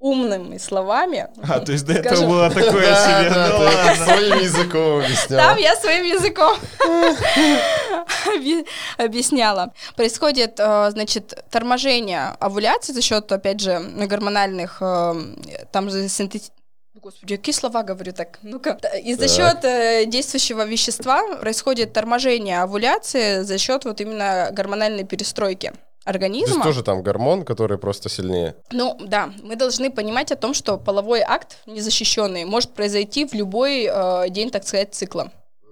умными 0.00 0.56
словами. 0.58 1.28
А, 1.48 1.60
то 1.60 1.72
есть 1.72 1.84
до 1.84 1.92
этого 1.92 2.26
было 2.26 2.48
такое 2.50 2.90
Да, 2.90 3.20
себе. 3.22 3.30
да, 3.34 3.94
ну 3.98 4.04
своим 4.04 4.38
языком 4.40 5.00
объяснял. 5.04 5.38
Там 5.38 5.58
я 5.58 5.76
своим 5.76 6.04
языком 6.04 6.56
объ- 8.26 8.66
объясняла. 8.98 9.72
Происходит, 9.96 10.58
э, 10.58 10.90
значит, 10.90 11.44
торможение 11.50 12.34
овуляции 12.40 12.92
за 12.92 13.02
счет, 13.02 13.30
опять 13.30 13.60
же, 13.60 13.78
гормональных, 14.06 14.78
э, 14.80 15.14
там 15.72 15.90
же 15.90 16.08
синтетических 16.08 16.54
Господи, 17.02 17.36
какие 17.36 17.54
слова 17.54 17.82
говорю 17.82 18.12
так? 18.12 18.38
Ну-ка. 18.42 18.78
И 19.02 19.14
за 19.14 19.26
счет 19.28 19.64
э, 19.64 20.04
действующего 20.06 20.66
вещества 20.66 21.36
происходит 21.36 21.92
торможение 21.94 22.60
овуляции 22.60 23.40
за 23.42 23.56
счет 23.56 23.84
вот 23.86 24.00
именно 24.02 24.48
гормональной 24.52 25.04
перестройки 25.04 25.72
То 26.04 26.12
есть 26.12 26.16
организма. 26.16 26.64
тоже 26.64 26.82
там 26.82 27.02
гормон, 27.02 27.44
который 27.44 27.76
просто 27.76 28.08
сильнее. 28.08 28.56
Ну 28.70 28.96
да, 29.00 29.30
мы 29.42 29.56
должны 29.56 29.90
понимать 29.90 30.32
о 30.32 30.36
том, 30.36 30.54
что 30.54 30.78
половой 30.78 31.20
акт 31.20 31.58
незащищенный 31.66 32.44
может 32.44 32.70
произойти 32.70 33.26
в 33.26 33.34
любой 33.34 33.84
э, 33.84 34.30
день, 34.30 34.50
так 34.50 34.66
сказать, 34.66 34.94
цикла. 34.94 35.30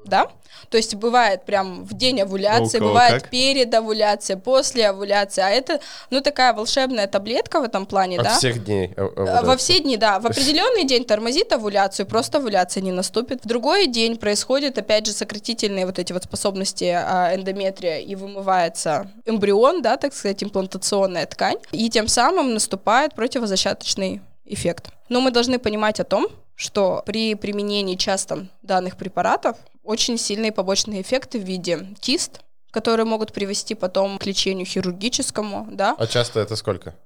Да? 0.09 0.29
То 0.71 0.77
есть 0.77 0.95
бывает 0.95 1.45
прям 1.45 1.85
в 1.85 1.95
день 1.95 2.21
овуляции, 2.21 2.79
бывает 2.79 3.23
как? 3.23 3.31
перед 3.31 3.73
овуляцией, 3.75 4.39
после 4.39 4.89
овуляции. 4.89 5.41
А 5.41 5.49
это, 5.51 5.81
ну, 6.11 6.21
такая 6.21 6.53
волшебная 6.53 7.07
таблетка 7.07 7.61
в 7.61 7.65
этом 7.65 7.87
плане, 7.87 8.19
От 8.19 8.25
да? 8.25 8.37
всех 8.37 8.65
дней. 8.65 8.93
э, 8.97 9.09
вот 9.17 9.45
Во 9.45 9.57
все 9.57 9.81
дни, 9.81 9.97
да. 9.97 10.19
В 10.19 10.27
определенный 10.27 10.85
день 10.85 11.05
тормозит 11.05 11.53
овуляцию, 11.53 12.07
просто 12.07 12.39
овуляция 12.39 12.83
не 12.83 12.93
наступит. 12.93 13.45
В 13.45 13.49
другой 13.49 13.87
день 13.87 14.17
происходит, 14.17 14.77
опять 14.79 15.07
же, 15.07 15.13
сократительные 15.13 15.87
вот 15.87 15.99
эти 15.99 16.13
вот 16.13 16.25
способности 16.25 16.85
а, 16.85 17.35
эндометрия, 17.35 17.99
и 17.99 18.15
вымывается 18.15 19.11
эмбрион, 19.27 19.83
да, 19.83 19.97
так 19.97 20.15
сказать, 20.15 20.43
имплантационная 20.43 21.27
ткань, 21.27 21.59
и 21.73 21.89
тем 21.89 22.09
самым 22.09 22.55
наступает 22.55 23.15
противозачаточный 23.15 24.21
эффект. 24.45 24.89
Но 25.09 25.21
мы 25.21 25.31
должны 25.31 25.59
понимать 25.59 26.01
о 26.01 26.05
том, 26.05 26.29
что 26.59 27.05
при 27.07 27.37
применении 27.37 27.95
часто 27.95 28.49
данных 28.63 28.97
препаратов 28.97 29.57
очень 29.85 30.19
сильные 30.19 30.51
побочные 30.51 31.03
эффекты 31.03 31.39
в 31.39 31.45
виде 31.45 31.87
кист, 32.01 32.41
которые 32.73 33.07
могут 33.07 33.33
привести 33.33 33.77
потом 33.77 34.19
к 34.19 34.27
лечению 34.27 34.67
хирургическому, 34.67 35.69
да, 35.71 35.95
А 35.97 36.07
часто 36.09 36.41
это 36.41 36.57
сколько? 36.57 36.97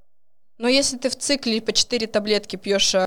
но 0.57 0.69
если 0.69 0.97
ты 0.97 1.11
в 1.11 1.17
цикле 1.17 1.61
по 1.61 1.73
4 1.73 2.07
таблетки 2.07 2.57
пьешь 2.57 2.95
э, 2.95 3.07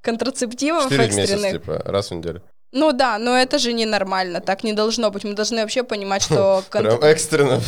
контрацептивов 0.00 0.90
в 0.90 0.90
месяц, 0.90 1.18
экстренных, 1.18 1.52
типа, 1.52 1.82
раз 1.84 2.10
в 2.10 2.14
неделю. 2.14 2.42
Ну 2.72 2.92
да, 2.92 3.18
но 3.18 3.36
это 3.36 3.58
же 3.58 3.72
ненормально, 3.72 4.40
так 4.40 4.62
не 4.62 4.72
должно 4.72 5.10
быть. 5.10 5.24
Мы 5.24 5.34
должны 5.34 5.62
вообще 5.62 5.82
понимать, 5.82 6.22
что... 6.22 6.62
Прям 6.70 7.02
экстренно, 7.02 7.60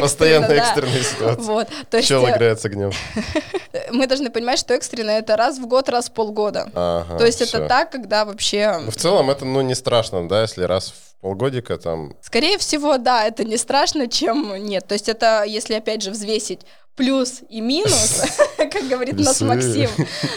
постоянно 0.00 0.52
экстренная 0.52 1.02
ситуация. 1.02 1.44
Вот, 1.44 1.68
то 1.90 1.96
есть 1.96 2.08
Пчел 2.08 2.26
э, 2.26 2.30
играет 2.30 2.60
с 2.60 2.64
огнем. 2.64 2.92
мы 3.90 4.06
должны 4.06 4.30
понимать, 4.30 4.58
что 4.58 4.74
экстренно 4.74 5.10
это 5.10 5.36
раз 5.36 5.58
в 5.58 5.66
год, 5.66 5.88
раз 5.88 6.08
в 6.08 6.12
полгода. 6.12 6.68
То 6.72 7.24
есть 7.24 7.40
это 7.40 7.66
так, 7.66 7.90
когда 7.90 8.24
вообще... 8.24 8.78
Ну, 8.80 8.90
В 8.90 8.96
целом 8.96 9.30
это, 9.30 9.44
ну, 9.44 9.60
не 9.60 9.74
страшно, 9.74 10.28
да, 10.28 10.42
если 10.42 10.62
раз 10.62 10.92
в 10.92 11.20
полгодика 11.20 11.76
там... 11.78 12.14
Скорее 12.22 12.58
всего, 12.58 12.98
да, 12.98 13.24
это 13.24 13.44
не 13.44 13.56
страшно, 13.56 14.08
чем 14.08 14.54
нет. 14.56 14.86
То 14.86 14.94
есть 14.94 15.08
это, 15.08 15.44
если 15.44 15.74
опять 15.74 16.02
же 16.02 16.10
взвесить 16.10 16.60
плюс 16.96 17.40
и 17.48 17.60
минус, 17.60 18.22
как 18.56 18.86
говорит 18.88 19.18
нас 19.18 19.40
Весы. 19.40 19.44
Максим, 19.44 19.90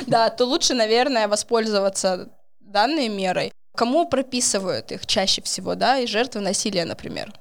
да, 0.07 0.29
то 0.29 0.45
лучше, 0.45 0.73
наверное, 0.73 1.27
воспользоваться 1.27 2.29
данной 2.59 3.09
мерой. 3.09 3.51
Кому 3.77 4.09
прописывают 4.09 4.91
их 4.91 5.05
чаще 5.05 5.41
всего, 5.41 5.75
да, 5.75 5.99
и 5.99 6.07
жертвы 6.07 6.41
насилия, 6.41 6.83
например. 6.85 7.31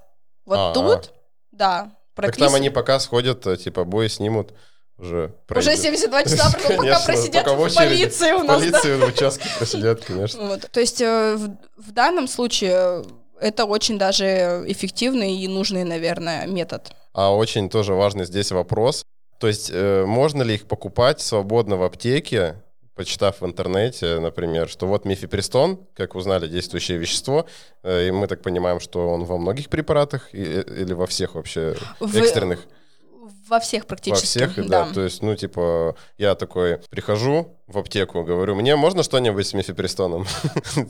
Вот 0.44 0.58
А-а. 0.58 0.74
тут, 0.74 1.12
да, 1.50 1.78
Так 1.82 1.88
там 1.88 1.96
прописывают. 2.14 2.54
они 2.54 2.70
пока 2.70 3.00
сходят, 3.00 3.46
э, 3.46 3.56
типа, 3.56 3.84
бой 3.84 4.08
снимут, 4.08 4.52
уже 4.98 5.24
Уже 5.24 5.34
пройдет. 5.46 5.78
72 5.80 6.22
часа, 6.24 6.52
пока 6.52 6.76
Конечно, 6.76 7.00
просидят 7.06 7.44
пока 7.44 7.56
в 7.56 7.58
в 7.58 7.62
очереди, 7.62 7.78
полиции 8.04 8.32
у 8.32 8.38
В 8.40 8.44
нас, 8.44 8.62
да. 8.62 8.70
полиции 8.70 8.96
в 9.00 9.08
участке 9.08 9.48
просидят, 9.58 10.04
конечно. 10.04 10.46
Вот. 10.46 10.70
То 10.70 10.80
есть 10.80 11.00
э, 11.00 11.36
в, 11.36 11.56
в 11.82 11.92
данном 11.92 12.28
случае 12.28 13.04
это 13.40 13.64
очень 13.64 13.98
даже 13.98 14.64
эффективный 14.66 15.36
и 15.36 15.48
нужный, 15.48 15.84
наверное, 15.84 16.46
метод. 16.46 16.92
А 17.12 17.34
очень 17.34 17.68
тоже 17.68 17.94
важный 17.94 18.24
здесь 18.26 18.52
вопрос. 18.52 19.04
То 19.38 19.48
есть 19.48 19.70
э, 19.72 20.04
можно 20.06 20.42
ли 20.42 20.54
их 20.54 20.66
покупать 20.68 21.20
свободно 21.20 21.76
в 21.76 21.82
аптеке, 21.82 22.62
почитав 22.96 23.40
в 23.40 23.46
интернете, 23.46 24.18
например, 24.18 24.68
что 24.68 24.86
вот 24.86 25.04
мифепристон, 25.04 25.78
как 25.94 26.14
узнали, 26.14 26.48
действующее 26.48 26.98
вещество, 26.98 27.46
э, 27.82 28.08
и 28.08 28.10
мы 28.10 28.26
так 28.26 28.42
понимаем, 28.42 28.80
что 28.80 29.08
он 29.08 29.24
во 29.24 29.38
многих 29.38 29.68
препаратах 29.68 30.34
э, 30.34 30.62
или 30.62 30.94
во 30.94 31.06
всех 31.06 31.34
вообще 31.34 31.76
экстренных? 32.00 32.66
Во 33.48 33.60
всех 33.60 33.82
Во 33.82 33.88
практически. 33.88 34.26
всех, 34.26 34.66
да. 34.66 34.92
То 34.92 35.02
есть, 35.02 35.22
ну, 35.22 35.36
типа, 35.36 35.94
я 36.18 36.34
такой 36.34 36.78
прихожу 36.90 37.56
в 37.68 37.78
аптеку, 37.78 38.24
говорю, 38.24 38.56
мне 38.56 38.74
можно 38.74 39.02
что-нибудь 39.02 39.46
с 39.46 39.54
мифепристоном? 39.54 40.26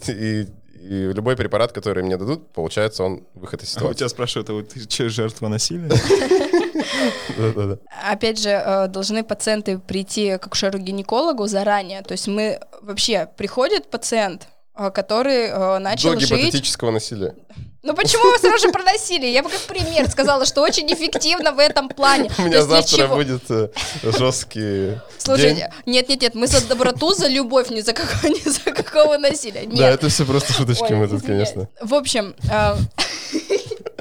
И 0.07 0.47
и 0.81 1.13
любой 1.13 1.37
препарат, 1.37 1.73
который 1.73 2.03
мне 2.03 2.17
дадут, 2.17 2.53
получается, 2.53 3.05
он 3.05 3.25
выход 3.35 3.63
из 3.63 3.69
А 3.69 3.79
у 3.79 3.81
ситуации. 3.81 3.99
тебя 3.99 4.09
спрашивают, 4.09 4.51
а 4.51 4.53
вот 4.55 4.69
ты 4.69 4.87
че, 4.87 5.09
жертва 5.09 5.49
насилия? 5.49 5.89
Да-да-да. 7.39 7.79
Опять 8.11 8.41
же, 8.41 8.51
э, 8.51 8.89
должны 8.89 9.23
пациенты 9.25 9.79
прийти 9.79 10.39
к 10.39 10.47
акушеру-гинекологу 10.47 11.47
заранее. 11.47 12.03
То 12.03 12.13
есть 12.13 12.29
мы 12.29 12.61
вообще 12.81 13.29
приходит 13.37 13.91
пациент, 13.91 14.49
который 14.91 15.49
э, 15.49 15.79
начал 15.79 16.13
До 16.13 16.21
жить. 16.21 16.31
гипотетического 16.31 16.91
насилия. 16.91 17.35
Ну 17.83 17.95
почему 17.95 18.33
вы 18.33 18.39
сразу 18.39 18.67
же 18.67 18.73
про 18.73 18.83
насилие? 18.83 19.33
Я 19.33 19.45
бы 19.45 19.49
как 19.49 19.61
пример 19.61 20.11
сказала, 20.11 20.45
что 20.45 20.61
очень 20.63 20.93
эффективно 20.93 21.53
в 21.53 21.61
этом 21.61 21.89
плане. 21.89 22.29
У 22.37 22.43
меня 22.43 22.63
завтра 22.65 23.07
будет 23.07 23.49
э, 23.49 23.69
жесткий. 24.03 24.99
Слушайте, 25.19 25.73
нет, 25.87 26.09
нет, 26.09 26.21
нет, 26.23 26.35
мы 26.35 26.49
за 26.49 26.67
доброту, 26.67 27.15
за 27.15 27.29
любовь, 27.29 27.71
ни 27.71 27.81
за 27.81 27.93
какого, 27.93 28.27
ни 28.33 28.49
за 28.49 28.73
какого 28.73 29.19
насилия. 29.19 29.67
Нет. 29.67 29.79
Да, 29.79 29.91
это 29.91 30.09
все 30.09 30.25
просто 30.25 30.53
шуточки 30.53 30.83
Ой, 30.83 30.97
мы 30.97 31.07
тут, 31.09 31.23
извиняюсь. 31.23 31.53
конечно. 31.53 31.69
В 31.81 31.95
общем, 31.95 32.35
а, 32.51 32.77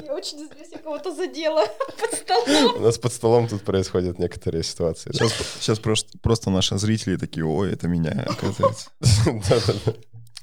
я 0.04 0.12
очень 0.14 0.38
извиняюсь, 0.38 0.72
я 0.72 0.78
кого-то 0.78 1.14
задела 1.14 1.64
под 2.00 2.12
столом. 2.18 2.76
У 2.76 2.80
нас 2.80 2.98
под 2.98 3.12
столом 3.12 3.46
тут 3.48 3.62
происходят 3.62 4.18
некоторые 4.18 4.64
ситуации. 4.64 5.12
Сейчас, 5.12 5.32
сейчас 5.60 5.78
просто, 5.78 6.18
просто 6.18 6.50
наши 6.50 6.76
зрители 6.76 7.16
такие, 7.16 7.46
ой, 7.46 7.72
это 7.72 7.86
меня, 7.86 8.26
оказывается. 8.28 8.90
Да-да-да. 9.00 9.92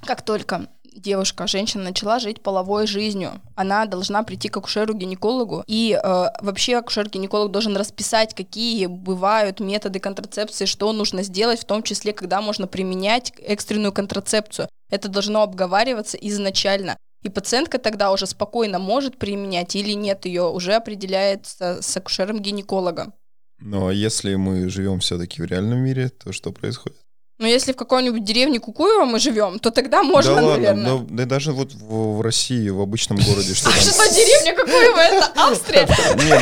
Как 0.05 0.21
только 0.21 0.67
девушка, 0.95 1.47
женщина 1.47 1.85
начала 1.85 2.19
жить 2.19 2.41
половой 2.41 2.87
жизнью, 2.87 3.41
она 3.55 3.85
должна 3.85 4.23
прийти 4.23 4.49
к 4.49 4.57
акушеру-гинекологу, 4.57 5.63
и 5.67 5.99
э, 6.01 6.25
вообще 6.41 6.77
акушер-гинеколог 6.77 7.51
должен 7.51 7.75
расписать, 7.75 8.33
какие 8.33 8.85
бывают 8.85 9.59
методы 9.59 9.99
контрацепции, 9.99 10.65
что 10.65 10.91
нужно 10.93 11.23
сделать, 11.23 11.61
в 11.61 11.65
том 11.65 11.83
числе, 11.83 12.13
когда 12.13 12.41
можно 12.41 12.67
применять 12.67 13.33
экстренную 13.39 13.91
контрацепцию. 13.91 14.69
Это 14.89 15.07
должно 15.07 15.41
обговариваться 15.41 16.17
изначально. 16.17 16.97
И 17.23 17.29
пациентка 17.29 17.79
тогда 17.79 18.11
уже 18.11 18.27
спокойно 18.27 18.79
может 18.79 19.17
применять 19.17 19.75
или 19.75 19.93
нет, 19.93 20.25
ее 20.25 20.43
уже 20.43 20.73
определяется 20.73 21.81
с 21.81 21.97
акушером-гинекологом. 21.97 23.13
Но 23.59 23.91
если 23.91 24.35
мы 24.35 24.69
живем 24.69 24.99
все-таки 24.99 25.41
в 25.41 25.45
реальном 25.45 25.79
мире, 25.79 26.09
то 26.09 26.33
что 26.33 26.51
происходит? 26.51 26.97
Но 27.39 27.47
если 27.47 27.73
в 27.73 27.75
какой-нибудь 27.75 28.23
деревне 28.23 28.59
Кукуева 28.59 29.05
мы 29.05 29.19
живем, 29.19 29.57
то 29.59 29.71
тогда 29.71 30.03
можно, 30.03 30.35
да 30.35 30.41
ладно, 30.43 30.57
наверное. 30.57 30.83
но 30.91 31.05
да 31.09 31.25
даже 31.25 31.51
вот 31.51 31.73
в, 31.73 32.17
в 32.17 32.21
России, 32.21 32.69
в 32.69 32.79
обычном 32.79 33.17
городе, 33.17 33.55
что 33.55 33.65
там... 33.71 33.73
Что 33.73 34.13
деревня 34.13 34.55
Кукуева? 34.55 34.99
Это 34.99 35.31
Австрия. 35.35 35.87
Не, 36.15 36.39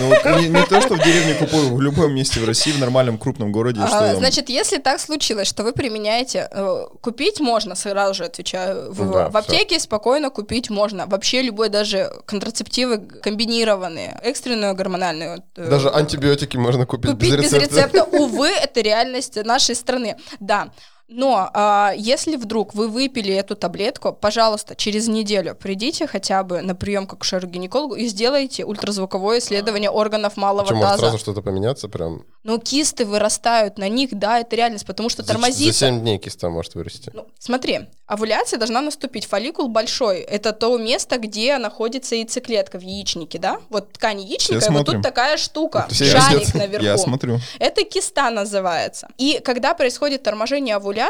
ну 0.50 0.60
не, 0.60 0.66
то, 0.66 0.82
что 0.82 0.96
в 0.96 1.04
деревне 1.04 1.34
Купуево, 1.36 1.76
в 1.76 1.82
любом 1.82 2.14
месте 2.14 2.42
в 2.42 2.46
России, 2.46 2.72
в 2.74 2.80
нормальном 2.80 3.18
крупном 3.18 3.52
городе, 3.54 3.80
что 3.88 3.98
А, 3.98 4.08
там... 4.10 4.18
Значит, 4.18 4.50
если 4.50 4.78
так 4.80 5.00
случилось, 5.00 5.48
что 5.48 5.64
вы 5.64 5.72
применяете, 5.72 6.50
э, 6.52 6.86
купить 7.02 7.40
можно, 7.40 7.76
сразу 7.76 8.14
же 8.14 8.26
отвечаю, 8.26 8.92
в, 8.92 9.30
в 9.32 9.38
аптеке 9.38 9.80
спокойно 9.80 10.30
купить 10.30 10.70
можно. 10.70 11.06
Вообще 11.08 11.42
любой 11.42 11.70
даже 11.70 12.12
контрацептивы 12.26 12.98
комбинированные, 13.00 14.20
экстренную 14.24 14.76
гормональную. 14.76 15.42
э, 15.56 15.70
Даже 15.70 15.90
антибиотики 15.90 16.58
можно 16.58 16.86
купить, 16.86 17.12
купить 17.12 17.34
без 17.38 17.54
рецепта. 17.54 18.04
Увы, 18.04 18.50
это 18.50 18.82
реальность 18.82 19.38
нашей 19.44 19.76
страны. 19.76 20.18
Да. 20.40 20.72
Но 21.14 21.50
а, 21.54 21.94
если 21.96 22.38
вдруг 22.38 22.74
вы 22.74 22.88
выпили 22.88 23.34
эту 23.34 23.56
таблетку, 23.58 24.14
пожалуйста, 24.14 24.76
через 24.76 25.10
неделю 25.10 25.56
придите 25.56 26.08
хотя 26.08 26.42
бы 26.44 26.62
на 26.62 26.74
прием 26.74 27.06
к 27.06 27.14
акушеру-гинекологу 27.14 27.96
и 27.96 28.08
сделайте 28.08 28.64
ультразвуковое 28.64 29.40
исследование 29.40 29.90
органов 29.90 30.38
малого 30.38 30.74
может 30.74 30.82
таза. 30.82 31.00
сразу 31.00 31.18
что-то 31.18 31.42
поменяться 31.42 31.90
прям? 31.90 32.24
Ну, 32.44 32.60
кисты 32.60 33.06
вырастают 33.06 33.78
на 33.78 33.90
них, 33.90 34.12
да, 34.14 34.40
это 34.40 34.56
реальность, 34.56 34.86
потому 34.86 35.10
что 35.10 35.22
За, 35.22 35.28
за 35.28 35.34
тормозится. 35.34 35.88
7 35.88 36.00
дней 36.00 36.18
киста 36.18 36.50
может 36.50 36.76
вырасти. 36.76 37.12
Ну, 37.14 37.28
смотри, 37.38 37.82
овуляция 38.08 38.58
должна 38.58 38.82
наступить. 38.82 39.26
Фолликул 39.26 39.68
большой. 39.68 40.20
Это 40.22 40.54
то 40.54 40.76
место, 40.78 41.18
где 41.18 41.58
находится 41.58 42.16
яйцеклетка 42.16 42.80
в 42.80 42.82
яичнике, 42.82 43.38
да? 43.38 43.60
Вот 43.70 43.92
ткань 43.92 44.22
яичника, 44.22 44.66
и 44.66 44.70
вот 44.70 44.86
тут 44.86 45.02
такая 45.02 45.38
штука, 45.38 45.88
Все 45.92 46.06
шарик 46.06 46.40
видят. 46.40 46.54
наверху. 46.56 46.86
Я 46.86 46.98
смотрю. 46.98 47.40
Это 47.60 47.84
киста 47.84 48.32
называется. 48.32 49.10
И 49.18 49.42
когда 49.44 49.74
происходит 49.74 50.24
торможение 50.24 50.78
овуляции, 50.78 51.01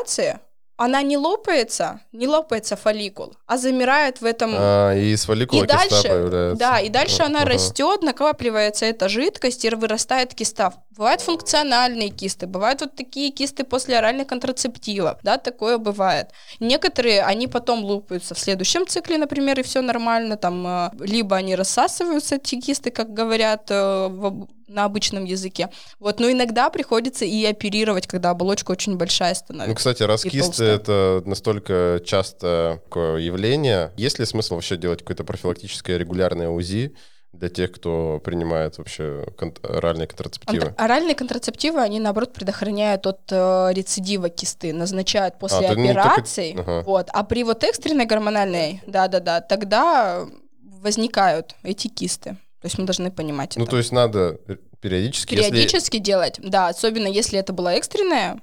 она 0.82 1.04
не 1.04 1.15
лопается, 1.15 2.01
не 2.12 2.27
лопается 2.27 2.75
фолликул, 2.75 3.36
а 3.45 3.58
замирает 3.58 4.19
в 4.19 4.25
этом 4.25 4.51
А, 4.56 4.95
и 4.95 5.13
из 5.13 5.25
фолликула 5.25 5.63
и 5.63 5.67
киста 5.67 5.77
дальше, 5.77 6.08
появляется. 6.08 6.60
да, 6.60 6.80
и 6.80 6.89
дальше 6.89 7.21
А, 7.21 7.25
она 7.27 7.41
ага. 7.41 7.49
растет, 7.51 8.01
накапливается 8.01 8.86
эта 8.88 9.08
жидкость 9.08 9.63
и 9.63 9.69
вырастает 9.69 10.34
киста. 10.34 10.73
Бывают 10.97 11.21
функциональные 11.21 12.10
кисты, 12.10 12.47
бывают 12.47 12.82
вот 12.82 12.95
такие 12.95 13.30
кисты 13.32 13.63
после 13.63 13.99
оральных 13.99 14.25
контрацептивов, 14.25 15.19
да, 15.21 15.38
такое 15.38 15.77
бывает. 15.77 16.30
Некоторые, 16.60 17.21
они 17.21 17.45
потом 17.47 17.84
лупаются 17.84 18.34
в 18.34 18.39
следующем 18.39 18.88
цикле, 18.88 19.19
например, 19.19 19.60
и 19.60 19.63
все 19.63 19.82
нормально, 19.82 20.36
там, 20.36 20.65
э, 20.65 20.89
либо 20.99 21.36
они 21.36 21.56
рассасываются, 21.56 22.36
эти 22.36 22.60
кисты, 22.60 22.89
как 22.89 23.13
говорят 23.13 23.69
э, 23.69 24.08
в 24.10 24.47
на 24.71 24.86
обычном 24.86 25.25
языке. 25.25 25.69
Вот, 25.99 26.19
но 26.19 26.31
иногда 26.31 26.69
приходится 26.69 27.25
и 27.25 27.43
оперировать, 27.45 28.07
когда 28.07 28.29
оболочка 28.31 28.71
очень 28.71 28.97
большая 28.97 29.31
Ну, 29.31 29.36
становится. 29.36 29.75
кстати, 29.75 30.03
раз 30.03 30.25
И 30.25 30.29
кисты 30.29 30.47
толстая. 30.47 30.75
это 30.75 31.23
настолько 31.25 32.01
часто 32.05 32.79
такое 32.86 33.17
явление, 33.19 33.91
есть 33.97 34.19
ли 34.19 34.25
смысл 34.25 34.55
вообще 34.55 34.77
делать 34.77 34.99
какое-то 34.99 35.23
профилактическое 35.23 35.97
регулярное 35.97 36.49
УЗИ 36.49 36.95
для 37.34 37.47
тех, 37.47 37.71
кто 37.71 38.19
принимает 38.23 38.77
вообще 38.77 39.25
кон- 39.38 39.55
оральные 39.63 40.07
контрацептивы? 40.07 40.65
Контр- 40.65 40.73
Оральные 40.84 41.15
контрацептивы, 41.15 41.79
они, 41.79 41.99
наоборот, 41.99 42.34
предохраняют 42.34 43.07
от 43.07 43.21
э, 43.31 43.69
рецидива 43.73 44.27
кисты, 44.29 44.73
назначают 44.73 45.39
после 45.39 45.67
то, 45.67 45.75
ну, 45.75 45.86
только- 45.86 46.01
операций. 46.01 46.55
ага. 46.57 46.81
Вот. 46.86 47.10
А 47.13 47.23
при 47.23 47.43
вот 47.43 47.63
экстренной 47.63 48.05
гормональной, 48.05 48.81
да-да-да, 48.86 49.39
тогда 49.41 50.25
возникают 50.81 51.55
эти 51.63 51.88
кисты. 51.88 52.38
То 52.62 52.67
есть 52.67 52.78
мы 52.78 52.86
должны 52.86 53.12
понимать 53.12 53.58
Ну, 53.58 53.63
это. 53.63 53.71
то 53.71 53.78
есть 53.78 53.91
надо 53.91 54.39
периодически, 54.82 55.34
если- 55.36 55.50
Периодически 55.52 55.97
делать, 55.97 56.39
да, 56.39 56.67
особенно 56.67 57.08
если 57.08 57.39
это 57.39 57.54
была 57.54 57.74
экстренная 57.74 58.39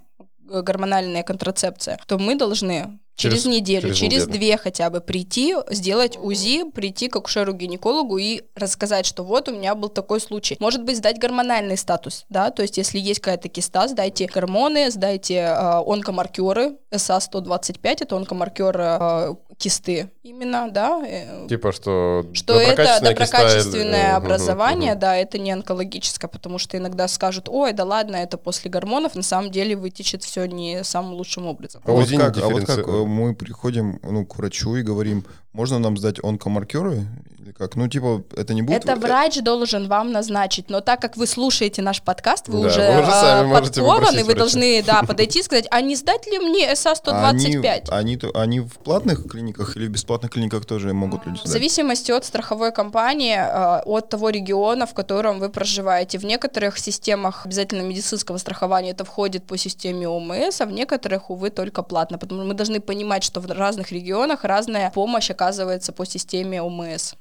э, 0.51 0.63
гормональная 0.63 1.23
контрацепция, 1.23 1.99
то 2.07 2.19
мы 2.19 2.35
должны 2.35 2.99
через, 3.19 3.43
Через- 3.43 3.47
неделю, 3.47 3.81
через 3.83 3.97
через, 3.99 4.13
неделю. 4.27 4.39
две 4.39 4.57
хотя 4.57 4.89
бы 4.91 5.01
прийти, 5.01 5.55
сделать 5.71 6.17
УЗИ, 6.17 6.71
прийти 6.71 7.09
к 7.09 7.17
акушеру-гинекологу 7.17 8.17
и 8.19 8.43
рассказать, 8.55 9.05
что 9.07 9.25
вот 9.25 9.49
у 9.49 9.53
меня 9.53 9.75
был 9.75 9.89
такой 9.89 10.21
случай. 10.21 10.57
Может 10.61 10.85
быть, 10.85 10.97
сдать 10.99 11.19
гормональный 11.19 11.77
статус, 11.77 12.25
да, 12.31 12.51
то 12.51 12.63
есть 12.63 12.79
если 12.79 12.99
есть 12.99 13.21
какая-то 13.21 13.49
киста, 13.49 13.89
сдайте 13.89 14.27
гормоны, 14.27 14.91
сдайте 14.91 15.35
э, 15.35 15.83
онкомаркеры, 15.87 16.77
СА-125, 16.95 17.97
это 18.01 18.17
онкомаркер 18.17 18.77
э, 18.79 19.35
кисты 19.59 20.11
именно, 20.23 20.71
да, 20.71 21.03
э, 21.05 21.47
Типа, 21.49 21.73
что... 21.73 22.25
что 22.33 22.55
это 22.61 22.83
киста 22.83 23.01
доброкачественное 23.01 24.17
Мгм, 24.19 24.27
образование, 24.27 24.91
мгм. 24.93 25.01
да, 25.01 25.17
это 25.17 25.39
не 25.39 25.51
онкологическое, 25.51 26.29
потому 26.29 26.59
что 26.59 26.77
иногда 26.77 27.09
скажут, 27.09 27.49
ой, 27.49 27.73
да 27.73 27.85
ладно, 27.85 28.17
это 28.17 28.39
после 28.39 28.71
гормонов, 28.71 29.15
на 29.17 29.23
самом 29.23 29.51
деле 29.51 29.75
вытечет 29.77 30.23
все 30.23 30.47
не 30.47 30.85
самым 30.85 31.15
лучшим 31.15 31.47
образом. 31.47 31.83
А 31.85 31.91
А 31.91 31.95
вот, 31.95 32.09
как, 32.11 32.37
а 32.39 32.49
вот 32.49 32.65
как 32.65 32.79
э, 32.87 33.05
мы 33.09 33.35
приходим 33.35 33.99
ну, 34.03 34.25
к 34.25 34.37
врачу 34.37 34.77
и 34.77 34.83
говорим, 34.83 35.25
можно 35.53 35.79
нам 35.79 35.97
сдать 35.97 36.23
онкомаркеры? 36.23 37.07
Или 37.41 37.53
как? 37.53 37.75
Ну, 37.75 37.89
типа, 37.89 38.23
это 38.37 38.55
не 38.55 38.63
будет... 38.63 38.85
Это 38.85 38.95
врач 38.97 39.41
должен 39.41 39.89
вам 39.89 40.13
назначить, 40.13 40.71
но 40.71 40.81
так 40.81 41.01
как 41.01 41.17
вы 41.17 41.27
слушаете 41.27 41.83
наш 41.83 42.03
подкаст, 42.03 42.49
вы 42.49 42.61
Да, 42.61 42.69
уже, 42.69 42.81
вы 42.81 43.01
уже 43.01 43.11
э, 43.11 43.21
сами 43.21 43.53
подкованы, 43.53 44.25
вы 44.25 44.35
должны, 44.35 44.83
да, 44.83 45.03
подойти 45.03 45.41
и 45.41 45.43
сказать, 45.43 45.67
а 45.71 45.81
не 45.81 45.97
сдать 45.97 46.27
ли 46.27 46.39
мне 46.39 46.67
А 46.67 46.69
Они, 46.69 46.77
СА-125? 46.77 47.89
они, 47.91 48.17
то- 48.17 48.31
они 48.35 48.61
в 48.61 48.75
платных 48.85 49.27
клиниках 49.29 49.77
или 49.77 49.87
в 49.87 49.91
бесплатных 49.91 50.31
клиниках 50.31 50.65
тоже 50.67 50.93
могут 50.93 51.27
люди 51.27 51.39
В 51.39 51.41
сдать? 51.41 51.53
зависимости 51.53 52.13
от 52.13 52.25
страховой 52.25 52.71
компании, 52.71 53.37
э, 53.37 53.83
от 53.85 54.09
того 54.11 54.31
региона, 54.31 54.87
в 54.87 54.95
котором 54.95 55.39
вы 55.41 55.49
проживаете. 55.49 56.19
В 56.19 56.25
некоторых 56.25 56.79
системах 56.79 57.47
обязательно 57.47 57.83
медицинского 57.83 58.39
страхования 58.39 58.91
это 58.91 59.05
входит 59.05 59.45
по 59.45 59.57
системе 59.57 60.07
ОМС, 60.09 60.61
а 60.61 60.67
в 60.67 60.73
некоторых, 60.73 61.31
увы, 61.31 61.51
только 61.51 61.83
платно. 61.83 62.19
Потому 62.19 62.43
что 62.43 62.49
мы 62.49 62.55
должны 62.55 62.81
понимать, 62.81 62.98
что 63.23 63.41
в 63.41 63.47
разных 63.51 63.93
регионах 63.93 64.45
разная 64.45 64.91
помощь 64.91 65.31
оказывается 65.31 65.93
по 65.93 66.05
системе 66.05 66.63
ОМС. 66.63 67.15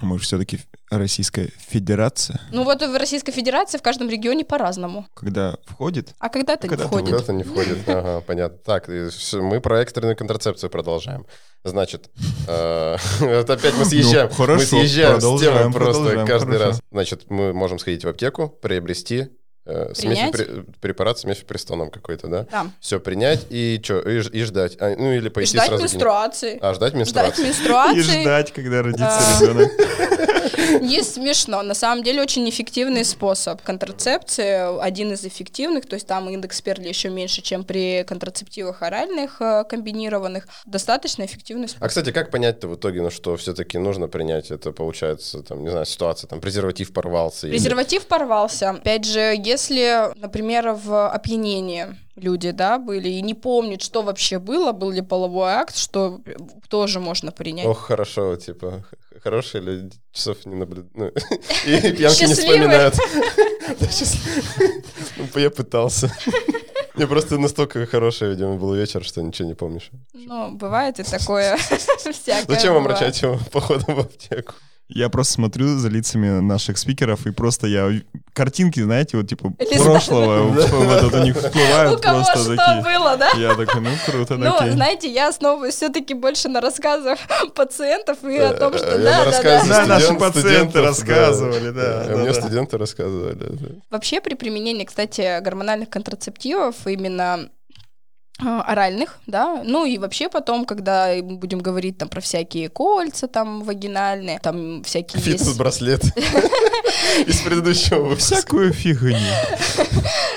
Мы 0.00 0.18
же 0.18 0.24
все-таки 0.24 0.58
Российская 0.90 1.50
Федерация, 1.68 2.40
Ну 2.50 2.64
вот 2.64 2.82
в 2.82 2.96
Российской 2.96 3.30
Федерации 3.30 3.78
в 3.78 3.82
каждом 3.82 4.08
регионе 4.08 4.44
по-разному. 4.44 5.06
когда 5.14 5.56
входит, 5.64 6.14
А 6.18 6.28
когда-то 6.28 6.66
не 6.66 6.70
Когда-то 6.70 6.88
входит. 6.88 7.10
Куда-то 7.10 7.32
не 7.32 7.44
входит. 7.44 7.78
Ага, 7.88 8.20
понятно. 8.26 8.58
Так, 8.58 8.88
всё, 9.10 9.42
мы 9.42 9.60
про 9.60 9.80
экстренную 9.80 10.16
контрацепцию 10.16 10.70
продолжаем. 10.70 11.26
Значит, 11.64 12.10
э, 12.48 12.96
вот 13.20 13.50
опять 13.50 13.74
мы 13.76 13.84
съезжаем. 13.84 14.28
Ну, 14.30 14.34
хорошо, 14.34 14.60
мы 14.60 14.66
съезжаем 14.66 15.20
с 15.20 15.22
темы 15.22 15.72
продолжаем, 15.72 15.72
просто 15.72 16.26
каждый 16.26 16.58
раз. 16.58 16.80
Значит, 16.90 17.30
мы 17.30 17.52
можем 17.52 17.78
сходить 17.78 18.04
в 18.04 18.08
аптеку, 18.08 18.48
приобрести 18.48 19.28
э, 19.64 19.92
Принять? 19.96 20.34
препарат 20.80 21.18
с 21.18 21.24
мефипрестоном 21.24 21.90
какой-то, 21.90 22.28
да? 22.28 22.46
Да. 22.50 22.66
Все 22.80 22.98
принять 23.00 23.46
и 23.50 23.80
что, 23.82 24.00
и, 24.00 24.20
и 24.20 24.42
ждать. 24.44 24.76
А, 24.80 24.94
ну 24.96 25.12
или 25.12 25.26
И 25.26 25.30
пойти 25.30 25.56
ждать 25.56 25.68
сразу. 25.68 25.82
менструации. 25.82 26.58
А, 26.60 26.74
ждать 26.74 26.92
Ждать 26.92 26.94
менструации. 26.94 27.42
и 27.42 27.46
менструации. 27.46 28.22
ждать, 28.22 28.52
когда 28.52 28.82
родится 28.82 29.20
ребенок. 29.40 29.72
Не 30.82 31.02
смешно. 31.02 31.62
На 31.62 31.74
самом 31.74 32.02
деле 32.02 32.22
очень 32.22 32.48
эффективный 32.48 33.04
способ 33.04 33.62
контрацепции. 33.62 34.80
Один 34.82 35.12
из 35.12 35.24
эффективных, 35.24 35.86
то 35.86 35.94
есть 35.94 36.06
там 36.06 36.28
индекс 36.28 36.60
Перли 36.60 36.88
еще 36.88 37.08
меньше, 37.10 37.42
чем 37.42 37.64
при 37.64 38.04
контрацептивах 38.04 38.82
оральных 38.82 39.40
э, 39.40 39.64
комбинированных. 39.68 40.46
Достаточно 40.66 41.24
эффективный 41.24 41.68
способ. 41.68 41.84
А, 41.84 41.88
кстати, 41.88 42.10
как 42.12 42.30
понять-то 42.30 42.68
в 42.68 42.74
итоге, 42.76 43.00
ну 43.02 43.10
что 43.10 43.36
все-таки 43.36 43.78
нужно 43.78 44.08
принять? 44.08 44.50
Это 44.50 44.72
получается, 44.72 45.42
там, 45.42 45.62
не 45.62 45.70
знаю, 45.70 45.86
ситуация, 45.86 46.28
там, 46.28 46.40
презерватив 46.40 46.92
порвался. 46.92 47.46
или- 47.46 47.54
Презерватив 47.56 48.06
порвался. 48.06 48.70
Опять 48.70 49.04
же, 49.04 49.34
если, 49.52 50.12
например, 50.16 50.72
в 50.72 51.10
опьянении 51.10 51.86
люди, 52.16 52.50
да, 52.52 52.78
были 52.78 53.08
и 53.08 53.22
не 53.22 53.34
помнят, 53.34 53.82
что 53.82 54.02
вообще 54.02 54.38
было, 54.38 54.72
был 54.72 54.90
ли 54.90 55.02
половой 55.02 55.52
акт, 55.52 55.76
что 55.76 56.20
тоже 56.68 57.00
можно 57.00 57.32
принять. 57.32 57.66
Ох, 57.66 57.78
хорошо, 57.78 58.36
типа, 58.36 58.84
хорошие 59.22 59.62
люди 59.62 59.92
часов 60.12 60.46
не 60.46 60.54
наблюдают. 60.54 61.18
и 61.66 61.92
пьянки 61.96 62.24
не 62.24 62.34
вспоминают. 62.34 62.94
Ну, 65.16 65.40
Я 65.40 65.50
пытался. 65.50 66.10
Мне 66.94 67.06
просто 67.06 67.38
настолько 67.38 67.86
хороший, 67.86 68.30
видимо, 68.30 68.56
был 68.56 68.74
вечер, 68.74 69.04
что 69.04 69.22
ничего 69.22 69.48
не 69.48 69.54
помнишь. 69.54 69.90
Ну, 70.12 70.52
бывает 70.52 70.98
и 71.00 71.02
такое. 71.02 71.58
Зачем 72.48 72.76
омрачать 72.76 73.22
его 73.22 73.38
походом 73.52 73.96
в 73.96 74.00
аптеку? 74.00 74.54
Я 74.94 75.08
просто 75.08 75.34
смотрю 75.34 75.78
за 75.78 75.88
лицами 75.88 76.40
наших 76.40 76.78
спикеров, 76.78 77.26
и 77.26 77.30
просто 77.30 77.66
я... 77.66 77.90
Картинки, 78.34 78.80
знаете, 78.80 79.16
вот 79.18 79.28
типа 79.28 79.52
Листаю. 79.58 79.82
прошлого, 79.84 80.42
вот 80.48 81.02
это 81.04 81.20
у 81.20 81.24
них 81.24 81.36
У 81.36 81.38
всплывают 81.40 82.00
кого 82.00 82.22
просто 82.24 82.38
что 82.38 82.56
такие. 82.56 82.82
было, 82.82 83.16
да? 83.16 83.30
Я 83.36 83.54
такой, 83.54 83.80
ну 83.82 83.90
круто, 84.06 84.36
Ну, 84.36 84.56
окей. 84.56 84.70
знаете, 84.70 85.10
я 85.12 85.28
основываюсь 85.28 85.74
все-таки 85.74 86.14
больше 86.14 86.48
на 86.48 86.60
рассказах 86.60 87.18
пациентов 87.54 88.18
и 88.24 88.36
о 88.38 88.54
том, 88.54 88.72
что 88.76 88.86
Э, 88.86 88.98
да, 89.02 89.24
на 89.24 89.30
да, 89.30 89.42
да. 89.42 89.64
Да, 89.66 89.86
наши 89.86 90.14
пациенты 90.14 90.80
рассказывали, 90.80 91.70
да, 91.70 92.02
А 92.02 92.08
да, 92.08 92.16
Мне 92.16 92.32
студенты 92.34 92.78
рассказывали. 92.78 93.34
да. 93.34 93.46
Вообще 93.90 94.20
при 94.20 94.34
применении, 94.34 94.84
кстати, 94.84 95.40
гормональных 95.42 95.90
контрацептивов 95.90 96.74
именно 96.86 97.40
э, 97.42 97.48
оральных, 98.38 99.18
да, 99.26 99.62
ну 99.64 99.84
и 99.84 99.98
вообще 99.98 100.28
потом, 100.28 100.64
когда 100.64 101.14
будем 101.22 101.60
говорить 101.60 101.98
там 101.98 102.08
про 102.08 102.20
всякие 102.20 102.68
кольца 102.68 103.28
там 103.28 103.62
вагинальные, 103.62 104.40
там 104.40 104.82
всякие 104.82 105.22
Фитнес-браслет 105.22 106.02
из 107.26 107.40
предыдущего 107.42 108.00
выпуска. 108.02 108.36
Всякую 108.36 108.72
фигню. 108.72 109.16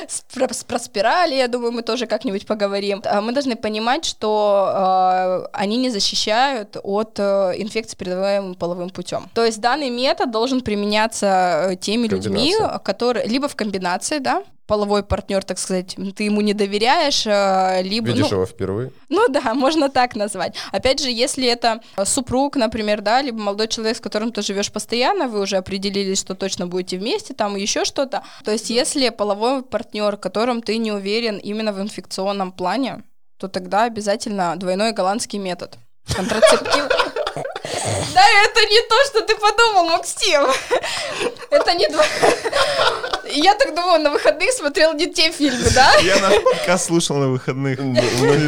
с- 0.07 0.21
про, 0.33 0.47
про 0.67 0.79
спирали, 0.79 1.35
я 1.35 1.47
думаю, 1.47 1.71
мы 1.71 1.81
тоже 1.81 2.05
как-нибудь 2.05 2.45
поговорим. 2.45 3.01
А 3.05 3.21
Мы 3.21 3.31
должны 3.31 3.55
понимать, 3.55 4.05
что 4.05 5.47
э, 5.47 5.47
они 5.53 5.77
не 5.77 5.89
защищают 5.89 6.77
от 6.83 7.17
э, 7.19 7.53
инфекций, 7.57 7.97
передаваемых 7.97 8.57
половым 8.57 8.89
путем. 8.89 9.29
То 9.33 9.43
есть 9.45 9.59
данный 9.61 9.89
метод 9.89 10.31
должен 10.31 10.61
применяться 10.61 11.69
э, 11.71 11.75
теми 11.77 12.07
людьми, 12.07 12.53
которые 12.83 13.25
либо 13.25 13.47
в 13.47 13.55
комбинации, 13.55 14.19
да, 14.19 14.43
половой 14.67 15.03
партнер, 15.03 15.43
так 15.43 15.59
сказать, 15.59 15.95
ты 16.15 16.23
ему 16.23 16.41
не 16.41 16.53
доверяешь, 16.53 17.25
э, 17.25 17.81
либо 17.83 18.07
Видишь 18.07 18.29
ну, 18.29 18.37
его 18.37 18.45
впервые? 18.45 18.91
ну 19.09 19.27
да, 19.27 19.53
можно 19.53 19.89
так 19.89 20.15
назвать. 20.15 20.55
Опять 20.71 21.01
же, 21.01 21.09
если 21.09 21.47
это 21.47 21.81
э, 21.97 22.05
супруг, 22.05 22.55
например, 22.55 23.01
да, 23.01 23.21
либо 23.21 23.39
молодой 23.39 23.67
человек, 23.67 23.97
с 23.97 24.01
которым 24.01 24.31
ты 24.31 24.41
живешь 24.41 24.71
постоянно, 24.71 25.27
вы 25.27 25.41
уже 25.41 25.57
определились, 25.57 26.19
что 26.19 26.35
точно 26.35 26.67
будете 26.67 26.97
вместе, 26.97 27.33
там 27.33 27.55
еще 27.55 27.85
что-то. 27.85 28.23
То 28.43 28.51
есть, 28.51 28.69
если 28.69 29.09
половой 29.09 29.61
партнер, 29.61 30.17
которым 30.17 30.61
ты 30.61 30.77
не 30.77 30.91
уверен 30.91 31.37
именно 31.37 31.71
в 31.71 31.81
инфекционном 31.81 32.51
плане, 32.51 33.03
то 33.37 33.47
тогда 33.47 33.83
обязательно 33.83 34.55
двойной 34.55 34.93
голландский 34.93 35.39
метод. 35.39 35.77
Контрацептив. 36.15 37.14
Да, 37.35 38.21
это 38.43 38.61
не 38.69 38.81
то, 38.87 38.95
что 39.09 39.21
ты 39.21 39.35
подумал, 39.35 39.85
Максим. 39.85 40.41
Это 41.49 41.73
не 41.73 41.87
два... 41.89 42.03
Я 43.29 43.55
так 43.55 43.75
думаю, 43.75 44.01
на 44.01 44.11
выходных 44.11 44.51
смотрел 44.51 44.93
не 44.93 45.11
те 45.11 45.31
фильмы, 45.31 45.69
да? 45.73 45.95
Я 45.97 46.19
наш 46.19 46.41
подкаст 46.41 46.85
слушал 46.85 47.17
на 47.17 47.27
выходных. 47.29 47.79
Мы 47.79 47.97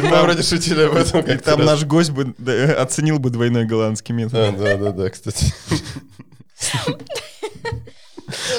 мы 0.02 0.22
вроде 0.22 0.42
шутили 0.42 0.82
об 0.82 0.96
этом 0.96 1.20
И 1.20 1.36
там 1.36 1.64
наш 1.64 1.84
гость 1.84 2.10
бы 2.10 2.34
оценил 2.78 3.18
бы 3.18 3.30
двойной 3.30 3.64
голландский 3.64 4.14
метод. 4.14 4.34
А, 4.34 4.52
Да, 4.52 4.76
да, 4.76 4.90
да, 4.92 5.10
кстати. 5.10 5.52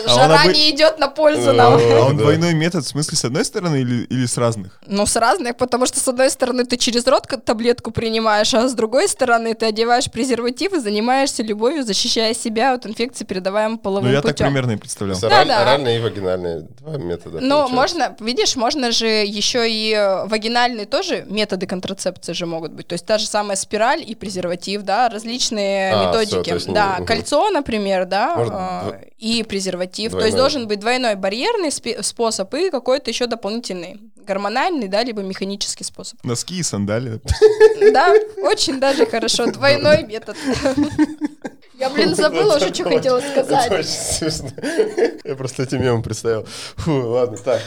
А 0.06 0.10
Жара 0.10 0.44
обы- 0.44 0.54
не 0.54 0.70
идет 0.72 1.00
на 1.00 1.08
пользу 1.08 1.50
Э, 1.52 1.54
нам. 1.54 1.74
А 1.74 2.06
он 2.06 2.18
Да. 2.18 2.24
двойной 2.24 2.54
метод, 2.54 2.84
в 2.86 2.88
смысле, 2.88 3.18
с 3.18 3.26
одной 3.26 3.46
стороны 3.46 3.82
или, 3.82 4.04
или 4.06 4.26
с 4.26 4.38
разных? 4.38 4.80
Ну, 4.88 5.06
с 5.06 5.16
разных, 5.16 5.58
потому 5.58 5.86
что, 5.86 6.00
с 6.00 6.08
одной 6.08 6.30
стороны, 6.30 6.66
ты 6.66 6.78
через 6.78 7.06
рот 7.08 7.28
таблетку 7.46 7.92
принимаешь, 7.92 8.54
а 8.54 8.68
с 8.68 8.74
другой 8.74 9.08
стороны, 9.08 9.54
ты 9.54 9.68
одеваешь 9.68 10.10
презерватив 10.12 10.74
и 10.74 10.80
занимаешься 10.80 11.44
любовью, 11.44 11.84
защищая 11.84 12.34
себя 12.34 12.74
от 12.74 12.86
инфекций, 12.86 13.26
передаваемых 13.26 13.78
Ну, 13.78 13.84
половым 13.84 14.12
я 14.12 14.22
так 14.22 14.32
путем. 14.32 14.48
примерно 14.48 14.72
и 14.72 14.76
представлял. 14.78 15.18
Оральные 15.24 15.98
и 15.98 16.02
вагинальные. 16.02 16.62
Два 16.80 16.98
метода. 16.98 17.40
Получается. 17.40 17.74
можно, 17.76 18.16
видишь, 18.20 18.56
можно 18.56 18.92
же 18.92 19.08
еще 19.08 19.70
и 19.70 19.94
э, 19.94 20.26
вагинальные 20.26 20.86
тоже 20.86 21.26
методы 21.30 21.68
контрацепции 21.68 22.34
же 22.34 22.46
могут 22.46 22.72
быть. 22.72 22.88
То 22.88 22.94
есть 22.94 23.06
та 23.06 23.18
же 23.18 23.28
самая 23.28 23.56
спираль 23.56 24.04
и 24.06 24.16
презерватив, 24.16 24.82
да, 24.84 25.10
различные 25.10 25.94
А, 25.94 26.08
методики. 26.08 26.50
есть 26.54 26.68
не- 26.68 26.74
да, 26.74 27.00
кольцо, 27.06 27.50
например, 27.52 28.06
да, 28.06 28.36
Может, 28.36 28.54
дво- 28.54 29.06
и 29.18 29.44
презерватив. 29.44 29.59
То 30.12 30.18
двойной. 30.18 30.28
есть 30.28 30.38
должен 30.38 30.68
быть 30.68 30.80
двойной 30.80 31.16
барьерный 31.16 31.72
способ 31.72 32.54
и 32.54 32.70
какой-то 32.70 33.10
еще 33.10 33.28
дополнительный 33.28 34.00
гормональный, 34.26 34.88
да, 34.88 35.04
либо 35.04 35.22
механический 35.22 35.84
способ. 35.84 36.24
Носки 36.24 36.60
и 36.60 36.64
сандали. 36.64 37.20
Да, 37.92 38.14
очень 38.44 38.80
даже 38.80 39.06
хорошо. 39.06 39.52
Двойной 39.52 40.04
метод. 40.04 40.38
Я, 41.80 41.90
блин, 41.90 42.14
забыла 42.14 42.58
уже, 42.58 42.74
что 42.74 42.84
хотела 42.84 43.22
сказать. 43.22 43.72
очень 43.72 43.88
смешно. 43.88 44.50
Я 45.24 45.36
просто 45.36 45.64
эти 45.64 45.76
мемы 45.76 46.04
представил. 46.04 46.46
Фу, 46.76 46.92
ладно, 47.08 47.38
так. 47.38 47.62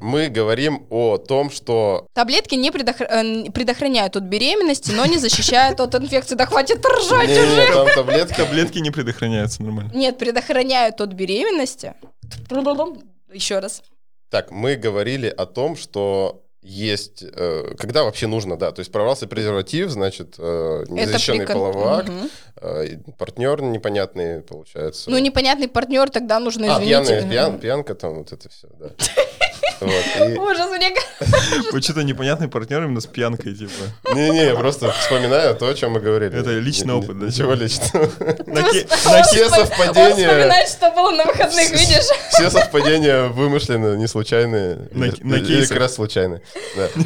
Мы 0.00 0.28
говорим 0.28 0.86
о 0.90 1.16
том, 1.18 1.50
что... 1.50 2.06
Таблетки 2.14 2.54
не 2.54 2.70
предохр- 2.70 3.06
э, 3.08 3.50
предохраняют 3.50 4.16
от 4.16 4.22
беременности, 4.24 4.92
но 4.92 5.06
не 5.06 5.18
защищают 5.18 5.80
от 5.80 5.94
инфекции. 5.94 6.34
Да 6.36 6.46
хватит 6.46 6.84
ржать 6.86 7.28
Не, 7.28 7.34
уже! 7.40 7.66
не, 7.66 7.72
там 7.72 7.88
таблетка... 7.94 8.34
Таблетки 8.36 8.78
не 8.78 8.90
предохраняются 8.90 9.62
нормально. 9.62 9.90
Нет, 9.94 10.18
предохраняют 10.18 11.00
от 11.00 11.12
беременности. 11.12 11.94
Еще 13.32 13.58
раз. 13.58 13.82
Так, 14.30 14.50
мы 14.50 14.76
говорили 14.76 15.26
о 15.28 15.46
том, 15.46 15.76
что 15.76 16.42
есть... 16.62 17.22
э, 17.22 17.74
когда 17.78 18.04
вообще 18.04 18.26
нужно, 18.26 18.56
да, 18.58 18.72
то 18.72 18.80
есть 18.80 18.92
порвался 18.92 19.26
презерватив, 19.26 19.90
значит, 19.90 20.34
э, 20.38 20.84
незащищенный 20.88 21.44
прикон- 21.46 21.52
половой 21.54 21.84
акт, 22.00 22.08
Мгм. 22.08 22.28
э, 22.60 22.96
партнер 23.16 23.62
непонятный, 23.62 24.42
получается. 24.42 25.08
Ну, 25.10 25.18
непонятный 25.18 25.68
партнер, 25.68 26.10
тогда 26.10 26.40
нужно, 26.40 26.66
а, 26.76 26.82
извините. 26.82 27.06
пьяная, 27.06 27.30
пьян- 27.30 27.58
пьянка 27.60 27.94
там, 27.94 28.18
вот 28.18 28.32
это 28.32 28.48
все, 28.48 28.68
да. 28.78 28.90
Вот, 29.80 29.90
и- 30.28 30.36
Ужас, 30.38 30.70
мне 30.70 30.90
кажется. 30.90 31.72
Вы 31.72 31.82
что-то 31.82 32.02
непонятный 32.02 32.48
партнер 32.48 32.82
именно 32.84 33.00
с 33.00 33.06
пьянкой, 33.06 33.54
типа. 33.54 33.72
Не-не, 34.14 34.46
я 34.46 34.54
просто 34.54 34.90
вспоминаю 34.92 35.54
то, 35.54 35.68
о 35.68 35.74
чем 35.74 35.92
мы 35.92 36.00
говорили. 36.00 36.38
Это 36.38 36.50
личный 36.58 36.94
опыт, 36.94 37.18
да, 37.18 37.26
Ничего 37.26 37.54
типа? 37.54 37.62
личного. 37.64 38.06
Все 39.22 39.48
совпадения- 39.48 40.06
Он 40.06 40.12
вспоминает, 40.12 40.68
что 40.68 40.90
было 40.90 41.10
на 41.12 41.24
выходных, 41.24 41.70
видишь? 41.70 42.06
Все 42.30 42.50
совпадения 42.50 43.24
вымышлены, 43.28 43.96
не 43.96 44.06
случайные. 44.06 44.88
На- 44.92 45.40
кейсах. 45.40 45.68
как 45.70 45.78
раз 45.78 45.94
случайные. 45.94 46.42
Да. 46.76 46.88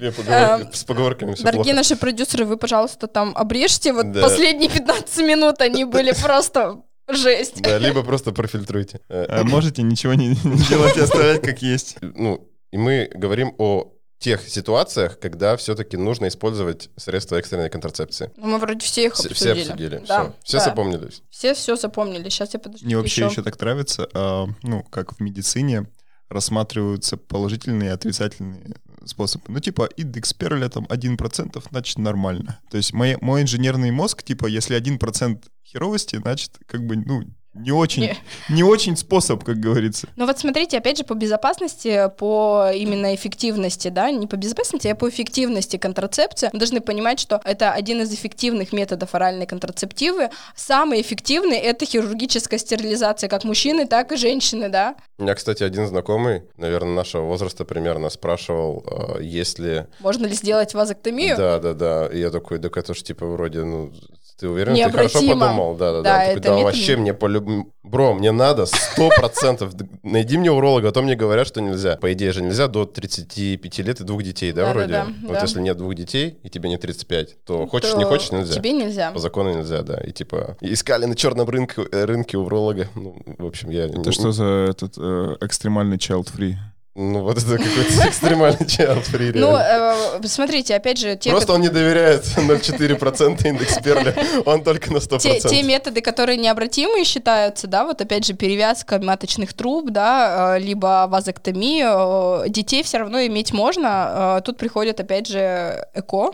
Не 0.00 0.10
поговор- 0.10 0.60
Эм, 0.62 0.72
С 0.72 0.84
поговорками 0.84 1.34
все 1.34 1.44
Дорогие 1.44 1.64
плохо. 1.72 1.76
наши 1.76 1.96
продюсеры, 1.96 2.44
вы, 2.44 2.56
пожалуйста, 2.56 3.06
там 3.06 3.32
обрежьте. 3.36 3.92
Вот 3.92 4.10
Да. 4.10 4.22
последние 4.22 4.68
15 4.68 5.18
минут 5.24 5.60
они 5.60 5.84
были 5.84 6.12
просто 6.20 6.78
жесть. 7.08 7.60
Да, 7.62 7.78
либо 7.78 8.02
просто 8.02 8.32
профильтруйте. 8.32 9.00
А 9.08 9.44
Можете 9.44 9.82
ничего 9.82 10.14
не 10.14 10.34
делать 10.34 10.96
и 10.96 11.00
оставлять 11.00 11.42
как 11.42 11.62
есть. 11.62 11.96
Ну, 12.00 12.48
и 12.70 12.78
мы 12.78 13.10
говорим 13.14 13.54
о 13.58 13.92
тех 14.18 14.48
ситуациях, 14.48 15.18
когда 15.18 15.54
все-таки 15.56 15.96
нужно 15.98 16.28
использовать 16.28 16.88
средства 16.96 17.36
экстренной 17.36 17.68
контрацепции. 17.68 18.30
Ну, 18.36 18.46
Мы 18.46 18.58
вроде 18.58 18.80
все 18.80 19.06
их 19.06 19.14
Все, 19.14 19.28
обсудили. 19.28 19.54
все 19.54 19.62
обсудили. 19.72 20.02
Да, 20.08 20.22
все, 20.24 20.34
все 20.44 20.58
да. 20.58 20.64
запомнились. 20.64 21.22
Все 21.30 21.54
все 21.54 21.76
запомнили. 21.76 22.28
Сейчас 22.30 22.54
я 22.54 22.60
подожду. 22.60 22.86
Мне 22.86 22.96
вообще 22.96 23.26
еще 23.26 23.42
так 23.42 23.60
нравится, 23.60 24.08
а, 24.14 24.46
ну, 24.62 24.82
как 24.84 25.14
в 25.16 25.20
медицине 25.20 25.86
рассматриваются 26.30 27.16
положительные 27.18 27.90
и 27.90 27.92
отрицательные 27.92 28.76
способы. 29.08 29.44
Ну, 29.48 29.60
типа, 29.60 29.88
индекс 29.96 30.32
Перля 30.32 30.68
там 30.68 30.84
1%, 30.84 31.62
значит, 31.70 31.98
нормально. 31.98 32.60
То 32.70 32.76
есть 32.76 32.92
мой, 32.92 33.16
мой 33.20 33.42
инженерный 33.42 33.90
мозг, 33.90 34.22
типа, 34.22 34.46
если 34.46 34.76
1% 34.76 35.42
херовости, 35.64 36.16
значит, 36.16 36.58
как 36.66 36.86
бы, 36.86 36.96
ну, 36.96 37.24
не 37.54 37.70
очень, 37.72 38.02
Не. 38.02 38.16
не, 38.48 38.62
очень 38.64 38.96
способ, 38.96 39.44
как 39.44 39.58
говорится. 39.58 40.08
Ну 40.16 40.26
вот 40.26 40.38
смотрите, 40.38 40.78
опять 40.78 40.98
же, 40.98 41.04
по 41.04 41.14
безопасности, 41.14 42.10
по 42.18 42.70
именно 42.74 43.14
эффективности, 43.14 43.88
да, 43.88 44.10
не 44.10 44.26
по 44.26 44.36
безопасности, 44.36 44.88
а 44.88 44.94
по 44.94 45.08
эффективности 45.08 45.76
контрацепции, 45.76 46.50
мы 46.52 46.58
должны 46.58 46.80
понимать, 46.80 47.20
что 47.20 47.40
это 47.44 47.72
один 47.72 48.02
из 48.02 48.12
эффективных 48.12 48.72
методов 48.72 49.14
оральной 49.14 49.46
контрацептивы. 49.46 50.30
Самый 50.56 51.00
эффективный— 51.00 51.56
это 51.58 51.86
хирургическая 51.86 52.58
стерилизация 52.58 53.28
как 53.28 53.44
мужчины, 53.44 53.86
так 53.86 54.12
и 54.12 54.16
женщины, 54.16 54.68
да. 54.68 54.96
У 55.18 55.22
меня, 55.22 55.34
кстати, 55.34 55.62
один 55.62 55.86
знакомый, 55.86 56.42
наверное, 56.56 56.94
нашего 56.94 57.24
возраста 57.24 57.64
примерно, 57.64 58.10
спрашивал, 58.10 58.84
э, 59.18 59.22
есть 59.22 59.58
ли... 59.60 59.86
Можно 60.00 60.26
ли 60.26 60.34
сделать 60.34 60.74
вазоктомию? 60.74 61.36
Да, 61.36 61.58
да, 61.60 61.72
да. 61.72 62.06
И 62.06 62.18
я 62.18 62.30
такой, 62.30 62.58
так 62.58 62.76
это 62.76 62.94
ж 62.94 63.02
типа 63.02 63.26
вроде, 63.26 63.62
ну, 63.62 63.92
ты 64.38 64.48
уверен, 64.48 64.74
ты 64.74 64.90
хорошо 64.90 65.20
подумал? 65.20 65.76
Да, 65.76 65.92
да, 65.92 66.02
Да, 66.02 66.02
да. 66.02 66.18
Такой, 66.18 66.32
это 66.32 66.40
да, 66.42 66.50
метод- 66.50 66.64
вообще 66.64 66.96
мне 66.96 67.14
полюб... 67.14 67.68
Бро, 67.82 68.14
мне 68.14 68.32
надо 68.32 68.66
сто 68.66 69.10
процентов. 69.10 69.72
Найди 70.02 70.38
мне 70.38 70.50
уролога, 70.50 70.88
а 70.88 70.92
то 70.92 71.02
мне 71.02 71.14
говорят, 71.16 71.46
что 71.46 71.60
нельзя. 71.60 71.96
По 71.96 72.12
идее 72.14 72.32
же 72.32 72.42
нельзя 72.42 72.66
до 72.66 72.86
35 72.86 73.78
лет 73.80 74.00
и 74.00 74.04
двух 74.04 74.22
детей, 74.22 74.52
да, 74.52 74.62
Да, 74.62 74.66
да, 74.66 74.72
вроде? 74.74 74.92
да, 74.92 75.06
Вот 75.22 75.32
да. 75.34 75.40
если 75.42 75.60
нет 75.60 75.76
двух 75.76 75.94
детей, 75.94 76.38
и 76.42 76.48
тебе 76.48 76.68
не 76.70 76.78
35, 76.78 77.44
то 77.44 77.66
хочешь, 77.66 77.90
То 77.92 77.98
не 77.98 78.04
хочешь, 78.04 78.32
нельзя. 78.32 78.54
Тебе 78.54 78.72
нельзя. 78.72 79.12
По 79.12 79.18
закону 79.18 79.54
нельзя, 79.54 79.82
да. 79.82 79.98
И 80.00 80.12
типа 80.12 80.56
искали 80.60 81.04
на 81.04 81.14
черном 81.14 81.48
рынке, 81.48 81.82
э, 81.92 82.04
рынке 82.04 82.38
уролога. 82.38 82.88
Ну, 82.94 83.16
в 83.38 83.46
общем, 83.46 83.70
я... 83.70 83.84
Это 83.86 84.10
что 84.12 84.32
за 84.32 84.44
этот 84.70 84.94
э, 84.96 85.36
экстремальный 85.42 85.96
child-free? 85.98 86.54
Ну, 86.96 87.22
вот 87.22 87.38
это 87.38 87.58
какой-то 87.58 88.08
экстремальный 88.08 88.66
child 88.66 89.04
free. 89.10 89.32
Ну, 89.34 89.56
э, 89.56 90.26
смотрите, 90.28 90.76
опять 90.76 90.98
же, 90.98 91.16
те, 91.16 91.30
Просто 91.30 91.52
он 91.52 91.60
не 91.60 91.68
доверяет 91.68 92.24
0,4% 92.36 93.48
индекс 93.48 93.78
Перля, 93.82 94.14
он 94.46 94.62
только 94.62 94.92
на 94.92 94.98
100%. 94.98 95.18
те, 95.18 95.40
те 95.40 95.62
методы, 95.64 96.00
которые 96.02 96.36
необратимые 96.38 97.04
считаются, 97.04 97.66
да, 97.66 97.84
вот 97.84 98.00
опять 98.00 98.24
же 98.24 98.34
перевязка 98.34 99.00
маточных 99.00 99.54
труб, 99.54 99.90
да, 99.90 100.56
э, 100.56 100.60
либо 100.60 101.06
вазоктомия, 101.08 102.44
э, 102.44 102.48
детей 102.48 102.84
все 102.84 102.98
равно 102.98 103.26
иметь 103.26 103.52
можно. 103.52 104.40
Тут 104.44 104.56
приходит 104.56 105.00
опять 105.00 105.26
же 105.26 105.86
ЭКО, 105.94 106.32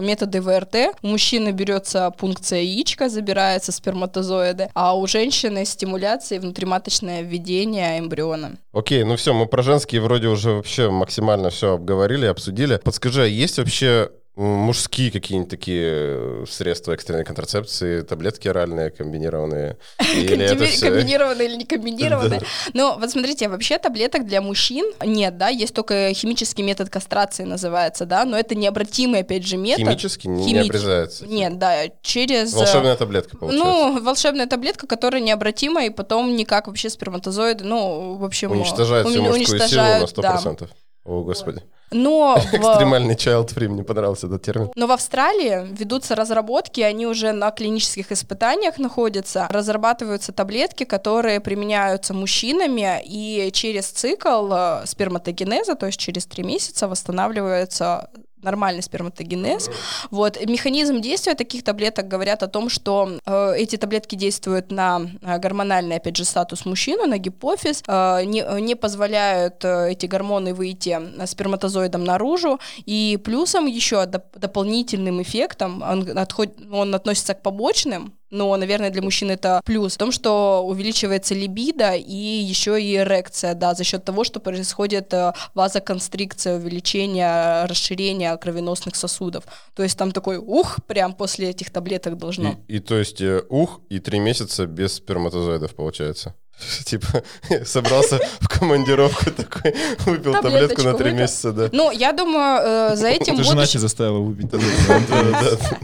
методы 0.00 0.40
ВРТ. 0.40 0.96
У 1.02 1.08
мужчины 1.08 1.50
берется 1.50 2.10
пункция 2.10 2.60
яичка, 2.60 3.08
забирается 3.08 3.72
сперматозоиды, 3.72 4.68
а 4.74 4.96
у 4.96 5.06
женщины 5.06 5.64
стимуляция 5.64 6.36
и 6.36 6.38
внутриматочное 6.40 7.22
введение 7.22 7.98
эмбриона. 7.98 8.52
Окей, 8.72 9.04
ну 9.04 9.16
все, 9.16 9.32
мы 9.32 9.46
про 9.46 9.62
женские 9.62 10.00
вроде 10.00 10.28
уже 10.28 10.52
вообще 10.52 10.90
максимально 10.90 11.50
все 11.50 11.74
обговорили, 11.74 12.26
обсудили. 12.26 12.80
Подскажи, 12.82 13.22
а 13.22 13.26
есть 13.26 13.58
вообще 13.58 14.10
мужские 14.34 15.10
какие-нибудь 15.10 15.50
такие 15.50 15.84
э, 15.84 16.44
средства 16.48 16.92
экстренной 16.92 17.24
контрацепции, 17.24 18.00
таблетки 18.00 18.48
оральные, 18.48 18.90
комбинированные? 18.90 19.76
Или 20.14 20.44
это 20.44 20.64
все... 20.66 20.86
Комбинированные 20.86 21.48
или 21.48 21.56
не 21.56 21.64
комбинированные. 21.66 22.40
Да. 22.40 22.46
Ну, 22.72 22.98
вот 22.98 23.10
смотрите, 23.10 23.48
вообще 23.48 23.78
таблеток 23.78 24.26
для 24.26 24.40
мужчин 24.40 24.90
нет, 25.04 25.36
да, 25.36 25.48
есть 25.48 25.74
только 25.74 26.12
химический 26.14 26.64
метод 26.64 26.88
кастрации 26.88 27.44
называется, 27.44 28.06
да, 28.06 28.24
но 28.24 28.38
это 28.38 28.54
необратимый, 28.54 29.20
опять 29.20 29.46
же, 29.46 29.56
метод. 29.58 29.86
Химически 29.86 30.26
не, 30.26 30.44
не 30.44 30.52
Химич- 30.54 30.66
обрезается? 30.66 31.26
Нет, 31.26 31.58
да, 31.58 31.82
через... 32.00 32.54
э, 32.54 32.56
Волшебная 32.56 32.96
таблетка, 32.96 33.36
получается. 33.36 33.66
Ну, 33.66 34.00
волшебная 34.02 34.46
таблетка, 34.46 34.86
которая 34.86 35.20
необратима, 35.20 35.84
и 35.84 35.90
потом 35.90 36.34
никак 36.36 36.68
вообще 36.68 36.88
сперматозоиды, 36.88 37.64
ну, 37.64 38.14
в 38.14 38.24
общем... 38.24 38.52
Уничтожает 38.52 39.06
всю 39.06 39.22
мужскую 39.22 39.44
силу 39.44 39.82
на 39.82 39.98
уничтожают, 39.98 40.12
да. 40.16 40.68
100%. 41.04 41.10
О, 41.12 41.22
господи. 41.22 41.62
Но 41.90 42.38
Экстремальный 42.52 43.14
child 43.14 43.54
free, 43.54 43.68
мне 43.68 43.82
понравился 43.84 44.26
этот 44.26 44.42
термин. 44.42 44.70
но 44.76 44.86
в 44.86 44.92
Австралии 44.92 45.66
ведутся 45.78 46.14
разработки, 46.14 46.80
они 46.80 47.06
уже 47.06 47.32
на 47.32 47.50
клинических 47.50 48.12
испытаниях 48.12 48.78
находятся. 48.78 49.46
Разрабатываются 49.50 50.32
таблетки, 50.32 50.84
которые 50.84 51.40
применяются 51.40 52.14
мужчинами, 52.14 53.02
и 53.04 53.50
через 53.52 53.88
цикл 53.88 54.50
э, 54.52 54.82
сперматогенеза, 54.86 55.74
то 55.74 55.86
есть 55.86 55.98
через 56.00 56.26
три 56.26 56.44
месяца, 56.44 56.88
восстанавливается 56.88 58.08
нормальный 58.42 58.82
сперматогенез. 58.82 59.70
Вот. 60.10 60.38
Механизм 60.46 61.00
действия 61.00 61.34
таких 61.34 61.64
таблеток 61.64 62.08
говорят 62.08 62.42
о 62.42 62.48
том, 62.48 62.68
что 62.68 63.18
э, 63.24 63.54
эти 63.56 63.76
таблетки 63.76 64.14
действуют 64.14 64.70
на 64.70 65.00
э, 65.22 65.38
гормональный, 65.38 65.96
опять 65.96 66.16
же, 66.16 66.24
статус 66.24 66.66
мужчины, 66.66 67.06
на 67.06 67.18
гипофиз, 67.18 67.82
э, 67.86 68.24
не, 68.24 68.42
э, 68.42 68.60
не 68.60 68.74
позволяют 68.74 69.64
э, 69.64 69.92
эти 69.92 70.06
гормоны 70.06 70.54
выйти 70.54 70.98
э, 71.00 71.26
сперматозоидом 71.26 72.04
наружу, 72.04 72.58
и 72.84 73.18
плюсом 73.24 73.66
еще 73.66 73.96
доп- 74.04 74.38
дополнительным 74.38 75.22
эффектом, 75.22 75.82
он, 75.82 76.18
отход- 76.18 76.56
он 76.72 76.94
относится 76.94 77.34
к 77.34 77.42
побочным, 77.42 78.12
но, 78.32 78.56
наверное, 78.56 78.90
для 78.90 79.02
мужчин 79.02 79.30
это 79.30 79.60
плюс 79.64 79.94
в 79.94 79.98
том, 79.98 80.10
что 80.10 80.64
увеличивается 80.66 81.34
либидо 81.34 81.92
и 81.94 82.16
еще 82.16 82.82
и 82.82 82.96
эрекция, 82.96 83.54
да, 83.54 83.74
за 83.74 83.84
счет 83.84 84.04
того, 84.04 84.24
что 84.24 84.40
происходит 84.40 85.12
э, 85.12 85.32
вазоконстрикция, 85.54 86.56
увеличение, 86.56 87.66
расширение 87.66 88.36
кровеносных 88.38 88.96
сосудов. 88.96 89.44
То 89.74 89.82
есть 89.82 89.98
там 89.98 90.12
такой 90.12 90.38
ух, 90.38 90.78
прям 90.86 91.12
после 91.12 91.50
этих 91.50 91.70
таблеток 91.70 92.16
должно. 92.16 92.56
И, 92.68 92.76
и 92.76 92.80
то 92.80 92.96
есть 92.96 93.20
э, 93.20 93.42
ух, 93.48 93.80
и 93.90 94.00
три 94.00 94.18
месяца 94.18 94.66
без 94.66 94.94
сперматозоидов 94.94 95.74
получается. 95.74 96.34
Типа, 96.84 97.22
собрался 97.64 98.18
в 98.40 98.48
командировку 98.48 99.30
такой, 99.30 99.74
выпил 100.06 100.32
таблетку 100.40 100.82
на 100.82 100.94
три 100.94 101.12
месяца, 101.12 101.52
да. 101.52 101.68
Ну, 101.72 101.90
я 101.90 102.12
думаю, 102.12 102.92
э, 102.92 102.96
за 102.96 103.08
этим 103.08 103.36
Ты 103.36 103.44
жена 103.44 103.66
тебя 103.66 103.80
заставила 103.80 104.18
выпить 104.18 104.50
таблетку. 104.50 105.76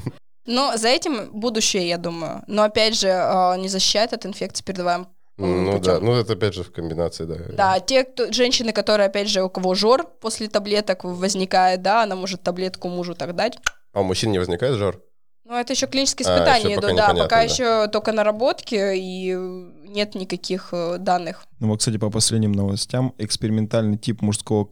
Но 0.49 0.78
за 0.78 0.88
этим 0.88 1.30
будущее, 1.30 1.86
я 1.86 1.99
думаю. 1.99 2.42
Но 2.46 2.62
опять 2.62 2.99
же, 2.99 3.09
э, 3.09 3.59
не 3.59 3.68
защищает 3.68 4.14
от 4.14 4.24
инфекции 4.24 4.64
передаваемых 4.64 5.09
ну 5.36 5.72
путем. 5.72 5.82
да, 5.82 6.01
ну 6.01 6.14
это 6.14 6.32
опять 6.32 6.55
же 6.55 6.64
в 6.64 6.72
комбинации, 6.72 7.24
да. 7.24 7.36
Да, 7.53 7.80
те 7.80 8.03
кто, 8.03 8.32
женщины, 8.32 8.72
которые, 8.72 9.07
опять 9.07 9.28
же, 9.28 9.42
у 9.42 9.51
кого 9.51 9.74
жор 9.74 10.05
после 10.20 10.49
таблеток 10.49 11.05
возникает, 11.05 11.82
да, 11.82 12.03
она 12.03 12.16
может 12.16 12.42
таблетку 12.42 12.88
мужу 12.88 13.14
так 13.14 13.36
дать. 13.36 13.59
А 13.92 14.01
у 14.01 14.05
мужчин 14.05 14.32
не 14.32 14.38
возникает 14.38 14.76
жор? 14.76 15.01
Ну, 15.44 15.55
это 15.55 15.74
еще 15.74 15.86
клинические 15.86 16.26
испытания 16.26 16.76
а, 16.76 16.80
идут, 16.80 16.96
да, 16.96 17.09
пока 17.09 17.36
да. 17.36 17.42
еще 17.42 17.88
только 17.88 18.12
наработки 18.12 18.94
и 18.96 19.34
нет 19.34 20.14
никаких 20.14 20.70
э, 20.72 20.96
данных. 20.99 21.44
Ну 21.61 21.68
вот, 21.68 21.78
кстати, 21.80 21.99
по 21.99 22.11
последним 22.11 22.53
новостям, 22.53 23.14
экспериментальный 23.18 23.96
тип 23.96 24.22
мужского 24.22 24.64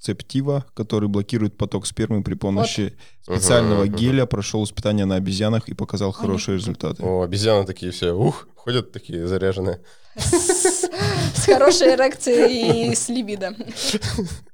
контрацептива, 0.00 0.64
который 0.74 1.08
блокирует 1.08 1.56
поток 1.56 1.86
спермы 1.86 2.22
при 2.22 2.34
помощи 2.34 2.96
вот. 3.26 3.36
специального 3.36 3.84
угу, 3.84 3.92
геля, 3.92 4.24
угу. 4.24 4.30
прошел 4.30 4.64
испытания 4.64 5.04
на 5.04 5.16
обезьянах 5.16 5.68
и 5.68 5.74
показал 5.74 6.12
хорошие 6.12 6.54
Они... 6.54 6.62
результаты. 6.62 7.02
О, 7.02 7.22
обезьяны 7.22 7.66
такие 7.66 7.92
все, 7.92 8.12
ух, 8.12 8.48
ходят 8.54 8.92
такие 8.92 9.26
заряженные. 9.26 9.80
С 10.16 11.44
хорошей 11.46 11.94
эрекцией 11.94 12.90
и 12.90 12.94
с 12.94 13.08
либидо. 13.08 13.54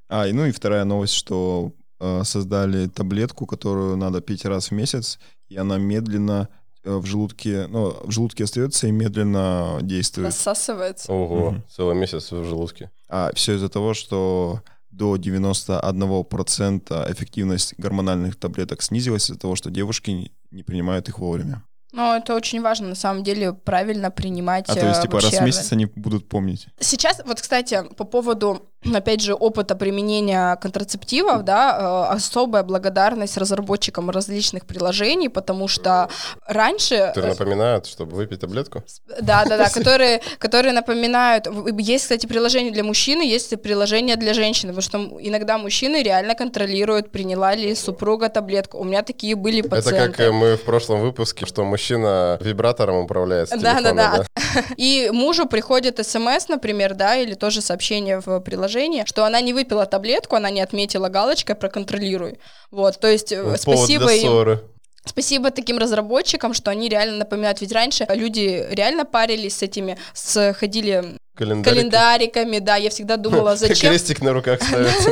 А, 0.08 0.26
ну 0.26 0.46
и 0.46 0.52
вторая 0.52 0.84
новость, 0.84 1.14
что 1.14 1.72
э, 1.98 2.22
создали 2.24 2.86
таблетку, 2.86 3.46
которую 3.46 3.96
надо 3.96 4.20
пить 4.20 4.44
раз 4.44 4.68
в 4.68 4.70
месяц, 4.72 5.18
и 5.48 5.56
она 5.56 5.78
медленно 5.78 6.48
э, 6.84 6.94
в 6.94 7.06
желудке, 7.06 7.66
ну, 7.66 7.96
в 8.04 8.10
желудке 8.12 8.44
остается 8.44 8.86
и 8.86 8.92
медленно 8.92 9.78
действует. 9.82 10.26
Рассасывается. 10.26 11.12
Ого, 11.12 11.48
угу. 11.48 11.62
целый 11.68 11.96
месяц 11.96 12.30
в 12.30 12.44
желудке. 12.44 12.90
А 13.08 13.32
все 13.34 13.54
из-за 13.54 13.68
того, 13.68 13.94
что 13.94 14.60
до 14.96 15.16
91% 15.16 17.12
эффективность 17.12 17.74
гормональных 17.78 18.36
таблеток 18.36 18.82
снизилась 18.82 19.30
из-за 19.30 19.38
того, 19.38 19.56
что 19.56 19.70
девушки 19.70 20.32
не 20.50 20.62
принимают 20.62 21.08
их 21.08 21.18
вовремя. 21.18 21.62
Ну, 21.92 22.14
это 22.14 22.34
очень 22.34 22.60
важно, 22.60 22.88
на 22.88 22.94
самом 22.94 23.22
деле, 23.22 23.52
правильно 23.54 24.10
принимать. 24.10 24.68
А 24.68 24.74
то 24.74 24.86
есть, 24.86 25.02
типа, 25.02 25.20
раз 25.20 25.32
в 25.32 25.42
месяц 25.42 25.72
они 25.72 25.86
будут 25.86 26.28
помнить. 26.28 26.66
Сейчас, 26.78 27.22
вот, 27.24 27.40
кстати, 27.40 27.82
по 27.96 28.04
поводу, 28.04 28.68
опять 28.94 29.20
же, 29.20 29.34
опыта 29.34 29.74
применения 29.74 30.56
контрацептивов, 30.56 31.44
да, 31.44 32.08
э, 32.10 32.14
особая 32.14 32.62
благодарность 32.62 33.36
разработчикам 33.36 34.10
различных 34.10 34.66
приложений, 34.66 35.30
потому 35.30 35.68
что 35.68 36.08
раньше... 36.46 37.12
Которые 37.14 37.32
напоминают, 37.32 37.86
чтобы 37.86 38.16
выпить 38.16 38.40
таблетку? 38.40 38.82
Да, 39.20 39.44
да, 39.44 39.56
да, 39.56 39.68
которые, 39.68 40.20
которые 40.38 40.72
напоминают... 40.72 41.46
Есть, 41.78 42.04
кстати, 42.04 42.26
приложение 42.26 42.72
для 42.72 42.84
мужчины, 42.84 43.22
есть 43.22 43.60
приложение 43.62 44.16
для 44.16 44.34
женщины, 44.34 44.72
потому 44.72 44.82
что 44.82 45.18
иногда 45.20 45.58
мужчины 45.58 46.02
реально 46.02 46.34
контролируют, 46.34 47.10
приняла 47.10 47.54
ли 47.54 47.74
супруга 47.74 48.28
таблетку. 48.28 48.78
У 48.78 48.84
меня 48.84 49.02
такие 49.02 49.34
были 49.34 49.62
пациенты. 49.62 49.96
Это 49.96 50.12
как 50.12 50.20
э, 50.20 50.32
мы 50.32 50.56
в 50.56 50.62
прошлом 50.62 51.00
выпуске, 51.00 51.46
что 51.46 51.64
мужчина 51.64 52.38
вибратором 52.40 52.96
управляет 52.96 53.48
да, 53.60 53.80
да, 53.80 53.92
да, 53.92 54.16
да. 54.18 54.64
И 54.76 55.10
мужу 55.12 55.46
приходит 55.46 56.04
смс, 56.06 56.48
например, 56.48 56.94
да, 56.94 57.16
или 57.16 57.34
тоже 57.34 57.60
сообщение 57.60 58.20
в 58.24 58.40
приложении, 58.40 58.75
что 59.06 59.24
она 59.24 59.40
не 59.40 59.52
выпила 59.52 59.86
таблетку, 59.86 60.36
она 60.36 60.50
не 60.50 60.60
отметила 60.60 61.08
галочкой 61.08 61.56
«проконтролируй». 61.56 62.38
Вот, 62.70 62.98
то 63.00 63.08
есть 63.08 63.34
Повод 63.34 63.60
спасибо 63.60 64.12
им... 64.12 64.28
Ссоры. 64.28 64.64
Спасибо 65.04 65.52
таким 65.52 65.78
разработчикам, 65.78 66.52
что 66.52 66.70
они 66.72 66.88
реально 66.88 67.18
напоминают. 67.18 67.60
Ведь 67.60 67.72
раньше 67.72 68.06
люди 68.10 68.66
реально 68.70 69.04
парились 69.04 69.56
с 69.56 69.62
этими, 69.62 69.96
с, 70.14 70.52
ходили 70.54 71.16
Календарики. 71.36 71.74
календариками, 71.74 72.58
да, 72.60 72.76
я 72.76 72.88
всегда 72.88 73.16
думала, 73.16 73.56
зачем... 73.56 73.90
Крестик 73.90 74.22
на 74.22 74.32
руках 74.32 74.62
ставится. 74.62 75.10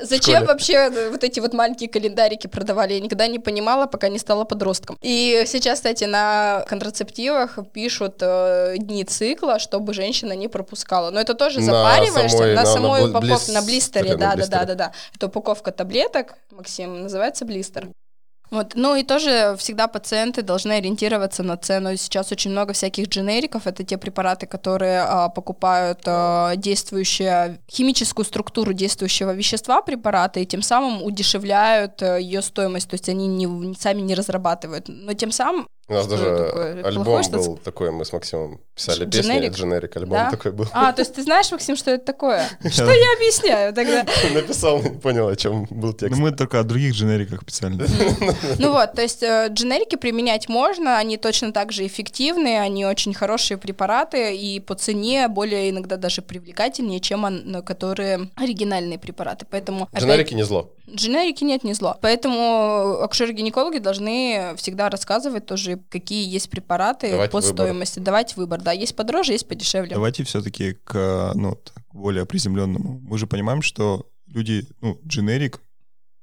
Зачем 0.06 0.44
вообще 0.44 0.90
вот 1.10 1.22
эти 1.22 1.38
вот 1.40 1.52
маленькие 1.52 1.88
календарики 1.88 2.48
продавали? 2.48 2.94
Я 2.94 3.00
никогда 3.00 3.28
не 3.28 3.38
понимала, 3.38 3.86
пока 3.86 4.08
не 4.08 4.18
стала 4.18 4.44
подростком. 4.44 4.98
И 5.02 5.44
сейчас, 5.46 5.78
кстати, 5.78 6.04
на 6.04 6.64
контрацептивах 6.68 7.58
пишут 7.72 8.16
э, 8.20 8.74
дни 8.78 9.04
цикла, 9.04 9.58
чтобы 9.60 9.94
женщина 9.94 10.32
не 10.32 10.48
пропускала. 10.48 11.10
Но 11.10 11.20
это 11.20 11.34
тоже 11.34 11.60
запариваешься 11.60 12.54
на 12.54 12.66
самой 12.66 13.08
упаковке, 13.08 13.52
на 13.52 13.62
блистере, 13.62 14.16
да, 14.16 14.34
да, 14.34 14.46
да, 14.46 14.64
да, 14.64 14.74
да. 14.74 14.92
Это 15.14 15.26
упаковка 15.26 15.70
таблеток, 15.70 16.34
Максим, 16.50 17.02
называется 17.02 17.44
блистер. 17.44 17.88
Вот. 18.50 18.72
Ну 18.74 18.96
и 18.96 19.04
тоже 19.04 19.54
всегда 19.58 19.86
пациенты 19.86 20.42
должны 20.42 20.72
ориентироваться 20.72 21.42
на 21.42 21.56
цену. 21.56 21.96
Сейчас 21.96 22.32
очень 22.32 22.50
много 22.50 22.72
всяких 22.72 23.08
дженериков. 23.08 23.66
Это 23.66 23.84
те 23.84 23.96
препараты, 23.96 24.46
которые 24.46 25.02
а, 25.02 25.28
покупают 25.28 26.00
а, 26.06 26.56
действующую 26.56 27.58
химическую 27.70 28.26
структуру 28.26 28.72
действующего 28.72 29.32
вещества 29.32 29.82
препарата 29.82 30.40
и 30.40 30.46
тем 30.46 30.62
самым 30.62 31.02
удешевляют 31.02 32.02
а, 32.02 32.16
ее 32.16 32.42
стоимость. 32.42 32.90
То 32.90 32.94
есть 32.94 33.08
они 33.08 33.28
не, 33.28 33.74
сами 33.74 34.00
не 34.00 34.14
разрабатывают. 34.14 34.86
Но 34.88 35.12
тем 35.12 35.30
самым 35.30 35.68
у 35.90 35.94
нас 35.94 36.06
даже 36.06 36.24
такое? 36.24 36.84
альбом 36.84 37.04
Плохой, 37.04 37.32
был 37.32 37.56
такой, 37.56 37.90
мы 37.90 38.04
с 38.04 38.12
Максимом 38.12 38.60
писали 38.74 39.06
песни, 39.06 39.48
дженерик 39.48 39.96
альбом 39.96 40.18
да? 40.18 40.30
такой 40.30 40.52
был. 40.52 40.66
А, 40.72 40.92
то 40.92 41.02
есть 41.02 41.14
ты 41.14 41.22
знаешь, 41.22 41.50
Максим, 41.50 41.76
что 41.76 41.90
это 41.90 42.04
такое? 42.04 42.48
Что 42.70 42.90
я 42.90 43.12
объясняю 43.16 43.74
тогда? 43.74 44.06
Написал, 44.34 44.80
не 44.82 44.90
понял, 44.90 45.28
о 45.28 45.36
чем 45.36 45.66
был 45.70 45.92
текст. 45.92 46.16
Ну 46.16 46.22
мы 46.22 46.32
только 46.32 46.60
о 46.60 46.62
других 46.62 46.94
дженериках 46.94 47.44
писали. 47.44 47.84
Ну 48.58 48.72
вот, 48.72 48.92
то 48.92 49.02
есть 49.02 49.22
э, 49.22 49.48
дженерики 49.50 49.96
применять 49.96 50.48
можно, 50.48 50.98
они 50.98 51.16
точно 51.16 51.52
так 51.52 51.72
же 51.72 51.86
эффективны, 51.86 52.58
они 52.58 52.86
очень 52.86 53.12
хорошие 53.12 53.58
препараты 53.58 54.36
и 54.36 54.60
по 54.60 54.74
цене 54.74 55.28
более 55.28 55.70
иногда 55.70 55.96
даже 55.96 56.22
привлекательнее, 56.22 57.00
чем 57.00 57.20
которые 57.64 58.30
оригинальные 58.36 58.98
препараты. 58.98 59.46
Поэтому 59.50 59.88
Дженерики 59.96 60.34
не 60.34 60.44
зло. 60.44 60.72
Дженерики 60.94 61.44
нет, 61.44 61.64
не 61.64 61.74
зло. 61.74 61.96
Поэтому 62.00 63.00
акушеры-гинекологи 63.02 63.78
должны 63.78 64.54
всегда 64.56 64.88
рассказывать 64.90 65.46
тоже, 65.46 65.79
какие 65.88 66.28
есть 66.28 66.50
препараты 66.50 67.10
Давайте 67.10 67.32
по 67.32 67.40
выбор. 67.40 67.52
стоимости. 67.54 67.98
Давать 67.98 68.36
выбор, 68.36 68.60
да. 68.60 68.72
Есть 68.72 68.96
подороже, 68.96 69.32
есть 69.32 69.48
подешевле. 69.48 69.94
Давайте 69.94 70.24
все-таки 70.24 70.74
к 70.84 71.32
ну, 71.34 71.58
более 71.92 72.26
приземленному. 72.26 73.00
Мы 73.02 73.18
же 73.18 73.26
понимаем, 73.26 73.62
что 73.62 74.06
люди, 74.26 74.66
ну, 74.80 75.00
дженерик 75.06 75.60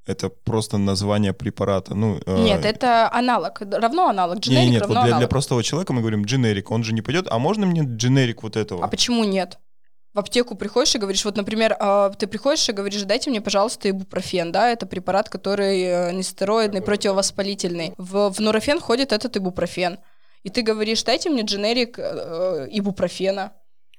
это 0.08 0.30
просто 0.30 0.78
название 0.78 1.34
препарата. 1.34 1.94
Ну, 1.94 2.18
э, 2.24 2.42
нет, 2.42 2.64
э... 2.64 2.68
это 2.68 3.12
аналог, 3.12 3.60
равно 3.60 4.08
аналог. 4.08 4.38
Дженерик 4.38 4.64
нет, 4.64 4.72
нет, 4.72 4.82
равно 4.82 4.94
вот 4.94 5.02
для, 5.02 5.14
аналог. 5.14 5.20
для 5.20 5.28
простого 5.28 5.62
человека 5.62 5.92
мы 5.92 6.00
говорим 6.00 6.24
дженерик, 6.24 6.70
он 6.70 6.82
же 6.82 6.94
не 6.94 7.02
пойдет, 7.02 7.26
а 7.30 7.38
можно 7.38 7.66
мне 7.66 7.82
дженерик 7.84 8.42
вот 8.42 8.56
этого? 8.56 8.82
А 8.82 8.88
почему 8.88 9.24
нет? 9.24 9.58
В 10.18 10.20
аптеку 10.20 10.56
приходишь 10.56 10.96
и 10.96 10.98
говоришь, 10.98 11.24
вот, 11.24 11.36
например, 11.36 11.76
а, 11.78 12.10
ты 12.10 12.26
приходишь 12.26 12.68
и 12.68 12.72
говоришь, 12.72 13.02
дайте 13.02 13.30
мне, 13.30 13.40
пожалуйста, 13.40 13.88
ибупрофен, 13.88 14.50
да, 14.50 14.68
это 14.68 14.84
препарат, 14.84 15.28
который 15.28 15.82
э, 15.82 16.12
нестероидный, 16.12 16.82
противовоспалительный. 16.82 17.94
В, 17.98 18.30
в 18.30 18.40
нурофен 18.40 18.80
ходит 18.80 19.12
этот 19.12 19.36
ибупрофен. 19.36 19.98
И 20.42 20.50
ты 20.50 20.62
говоришь, 20.62 21.04
дайте 21.04 21.30
мне 21.30 21.42
дженерик 21.42 22.00
э, 22.00 22.66
ибупрофена. 22.72 23.52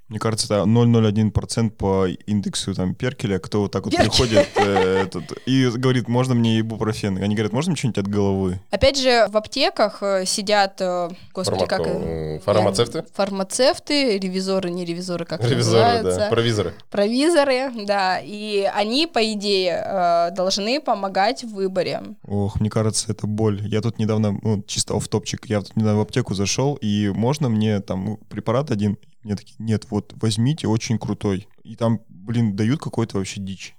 Мне 0.10 0.18
кажется, 0.18 0.47
это 0.47 0.64
0,01% 0.68 1.70
по 1.70 2.07
индексу 2.07 2.74
там 2.74 2.95
Перкеля, 2.95 3.38
кто 3.38 3.62
вот 3.62 3.72
так 3.72 3.86
вот 3.86 3.91
Перкель. 3.91 4.10
приходит 4.10 4.49
э, 4.55 5.03
этот, 5.05 5.38
и 5.45 5.70
говорит, 5.70 6.07
можно 6.07 6.34
мне 6.34 6.60
ибупрофен? 6.60 7.18
Они 7.22 7.36
говорят, 7.36 7.53
можно 7.53 7.72
мне 7.72 7.78
что-нибудь 7.78 7.99
от 7.99 8.07
головы? 8.07 8.60
Опять 8.72 8.97
же, 8.97 9.28
в 9.30 9.38
аптеках 9.38 10.01
э, 10.01 10.26
сидят, 10.26 10.82
э, 10.82 11.10
господи, 11.32 11.60
Фармако... 11.60 11.78
как... 11.78 11.88
Э, 11.88 12.39
фармацевты? 12.43 12.97
Я... 12.99 13.05
Фармацевты, 13.14 14.18
ревизоры, 14.18 14.72
не 14.72 14.84
ревизоры, 14.84 15.26
как 15.26 15.43
Ревизоры, 15.43 15.84
называются. 15.84 16.20
да, 16.20 16.30
провизоры. 16.30 16.74
Провизоры, 16.89 17.72
да, 17.86 18.20
и 18.20 18.68
они, 18.74 19.05
по 19.05 19.20
идее, 19.34 20.32
должны 20.36 20.82
помогать 20.82 21.43
в 21.43 21.53
выборе. 21.53 22.01
Ох, 22.28 22.60
мне 22.60 22.72
кажется, 22.72 23.12
это 23.12 23.28
боль. 23.28 23.62
Я 23.68 23.82
тут 23.82 23.99
недавно, 23.99 24.39
ну, 24.41 24.64
чисто 24.66 24.95
оф-топчик, 24.95 25.45
я 25.45 25.62
тут 25.62 25.76
недавно 25.76 25.99
в 25.99 26.01
аптеку 26.01 26.34
зашел, 26.34 26.80
и 26.82 27.10
можно 27.10 27.47
мне 27.49 27.80
там 27.80 28.18
препарат 28.30 28.72
один, 28.72 28.97
мне 29.24 29.36
такие, 29.36 29.55
нет, 29.59 29.86
вот 29.89 30.13
возьмите, 30.22 30.67
очень 30.67 30.97
крутой. 30.97 31.47
И 31.63 31.76
там, 31.76 32.01
блин, 32.07 32.55
дают 32.55 32.80
какой-то 32.80 33.17
вообще 33.17 33.41
дичь 33.41 33.76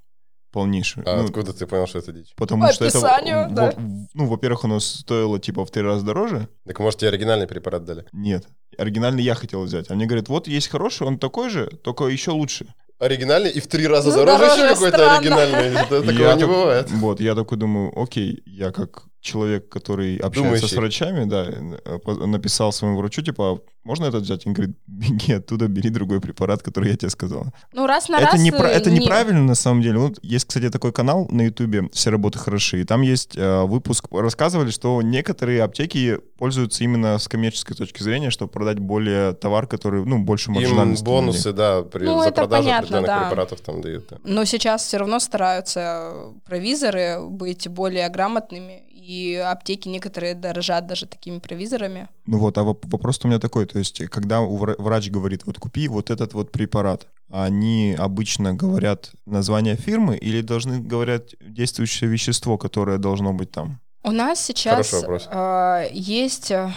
полнейшую. 0.53 1.09
А 1.09 1.16
ну, 1.16 1.24
откуда 1.24 1.53
ты 1.53 1.66
понял, 1.66 1.86
что 1.86 1.99
это 1.99 2.12
дичь? 2.12 2.32
Потому 2.36 2.66
По 2.66 2.72
что 2.72 2.86
описанию, 2.86 3.38
это, 3.47 3.55
да. 3.55 3.70
в, 3.70 4.09
ну, 4.14 4.26
во-первых, 4.26 4.64
оно 4.64 4.80
стоило 4.80 5.38
типа 5.38 5.64
в 5.64 5.70
три 5.70 5.82
раза 5.82 6.05
дороже. 6.05 6.49
Так 6.66 6.78
может 6.80 7.01
тебе 7.01 7.09
оригинальный 7.09 7.47
препарат 7.47 7.84
дали? 7.84 8.05
Нет, 8.12 8.47
оригинальный 8.76 9.22
я 9.22 9.34
хотел 9.34 9.62
взять. 9.62 9.91
А 9.91 9.95
мне 9.95 10.07
говорят, 10.07 10.28
вот 10.28 10.49
есть 10.49 10.68
хороший, 10.68 11.07
он 11.07 11.18
такой 11.18 11.51
же, 11.51 11.66
только 11.66 12.07
еще 12.07 12.32
лучше. 12.32 12.74
Оригинальный 12.99 13.51
и 13.51 13.61
в 13.61 13.66
три 13.66 13.86
раза 13.86 14.11
ну, 14.11 14.16
дороже, 14.16 14.38
дороже 14.38 14.62
еще 14.62 14.74
какой-то 14.74 15.16
оригинальный. 15.16 15.72
Такого 15.88 16.34
не 16.36 16.47
бывает. 16.47 16.91
Вот, 16.91 17.20
я 17.20 17.34
такой 17.34 17.57
думаю, 17.57 17.99
окей, 17.99 18.43
я 18.45 18.72
как 18.72 19.05
человек, 19.20 19.68
который 19.68 20.16
общается 20.16 20.42
Думающий. 20.42 20.68
с 20.68 20.72
врачами, 20.72 21.24
да, 21.24 21.46
э, 21.46 22.26
написал 22.26 22.72
своему 22.72 22.98
врачу, 22.98 23.22
типа, 23.22 23.60
можно 23.84 24.06
этот 24.06 24.22
взять? 24.22 24.46
Он 24.46 24.52
говорит, 24.52 24.76
беги 24.86 25.32
оттуда, 25.32 25.68
бери 25.68 25.90
другой 25.90 26.20
препарат, 26.20 26.62
который 26.62 26.90
я 26.90 26.96
тебе 26.96 27.10
сказал. 27.10 27.46
Ну, 27.72 27.86
раз 27.86 28.08
на 28.08 28.16
это 28.16 28.32
раз... 28.32 28.40
Не, 28.40 28.50
это 28.50 28.90
не... 28.90 29.00
неправильно, 29.00 29.42
на 29.42 29.54
самом 29.54 29.82
деле. 29.82 29.98
Вот 29.98 30.18
есть, 30.22 30.46
кстати, 30.46 30.70
такой 30.70 30.92
канал 30.92 31.26
на 31.30 31.42
Ютубе 31.42 31.88
«Все 31.92 32.10
работы 32.10 32.38
хороши», 32.38 32.80
и 32.80 32.84
там 32.84 33.02
есть 33.02 33.36
э, 33.36 33.62
выпуск, 33.64 34.06
рассказывали, 34.10 34.70
что 34.70 35.00
некоторые 35.02 35.62
аптеки 35.62 36.18
пользуются 36.38 36.84
именно 36.84 37.18
с 37.18 37.28
коммерческой 37.28 37.74
точки 37.74 38.02
зрения, 38.02 38.30
чтобы 38.30 38.50
продать 38.50 38.78
более 38.78 39.32
товар, 39.32 39.66
который, 39.66 40.04
ну, 40.04 40.18
больше 40.18 40.50
маржинальности. 40.50 41.02
Им 41.02 41.06
бонусы, 41.06 41.52
да, 41.52 41.82
при, 41.82 42.04
ну, 42.04 42.22
за 42.22 42.32
продажу 42.32 42.62
понятно, 42.62 42.78
определенных 42.78 43.06
да. 43.06 43.20
препаратов 43.20 43.60
там 43.60 43.80
дают. 43.80 44.06
Да. 44.10 44.16
Но 44.24 44.44
сейчас 44.44 44.84
все 44.84 44.98
равно 44.98 45.20
стараются 45.20 46.32
провизоры 46.46 47.20
быть 47.28 47.68
более 47.68 48.08
грамотными 48.08 48.84
и 49.01 49.34
аптеки 49.34 49.88
некоторые 49.88 50.34
дорожат 50.34 50.86
даже 50.86 51.07
такими 51.07 51.38
провизорами. 51.38 52.09
Ну 52.26 52.38
вот, 52.38 52.59
а 52.59 52.62
вопрос 52.62 53.20
у 53.24 53.28
меня 53.28 53.38
такой, 53.38 53.66
то 53.66 53.78
есть, 53.78 54.05
когда 54.07 54.40
врач 54.40 55.11
говорит, 55.11 55.46
вот 55.46 55.59
купи 55.59 55.88
вот 55.88 56.11
этот 56.11 56.34
вот 56.34 56.53
препарат, 56.53 57.07
они 57.30 57.96
обычно 57.98 58.55
говорят 58.55 59.12
название 59.26 59.76
фирмы 59.76 60.16
или 60.16 60.42
должны 60.42 60.80
говорить 60.80 61.36
действующее 61.40 62.11
вещество, 62.11 62.59
которое 62.59 62.98
должно 62.98 63.32
быть 63.32 63.51
там? 63.51 63.80
У 64.03 64.12
нас 64.12 64.42
сейчас 64.42 64.94
э, 64.94 65.88
есть 65.92 66.51
э, 66.51 66.70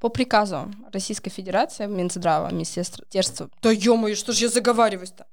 по 0.00 0.08
приказу 0.08 0.72
Российской 0.92 1.30
Федерации, 1.30 1.86
Минздрава, 1.86 2.50
Министерства... 2.50 3.48
Да 3.62 3.70
ё 3.70 4.14
что 4.16 4.32
же 4.32 4.46
я 4.46 4.50
заговариваюсь-то? 4.50 5.24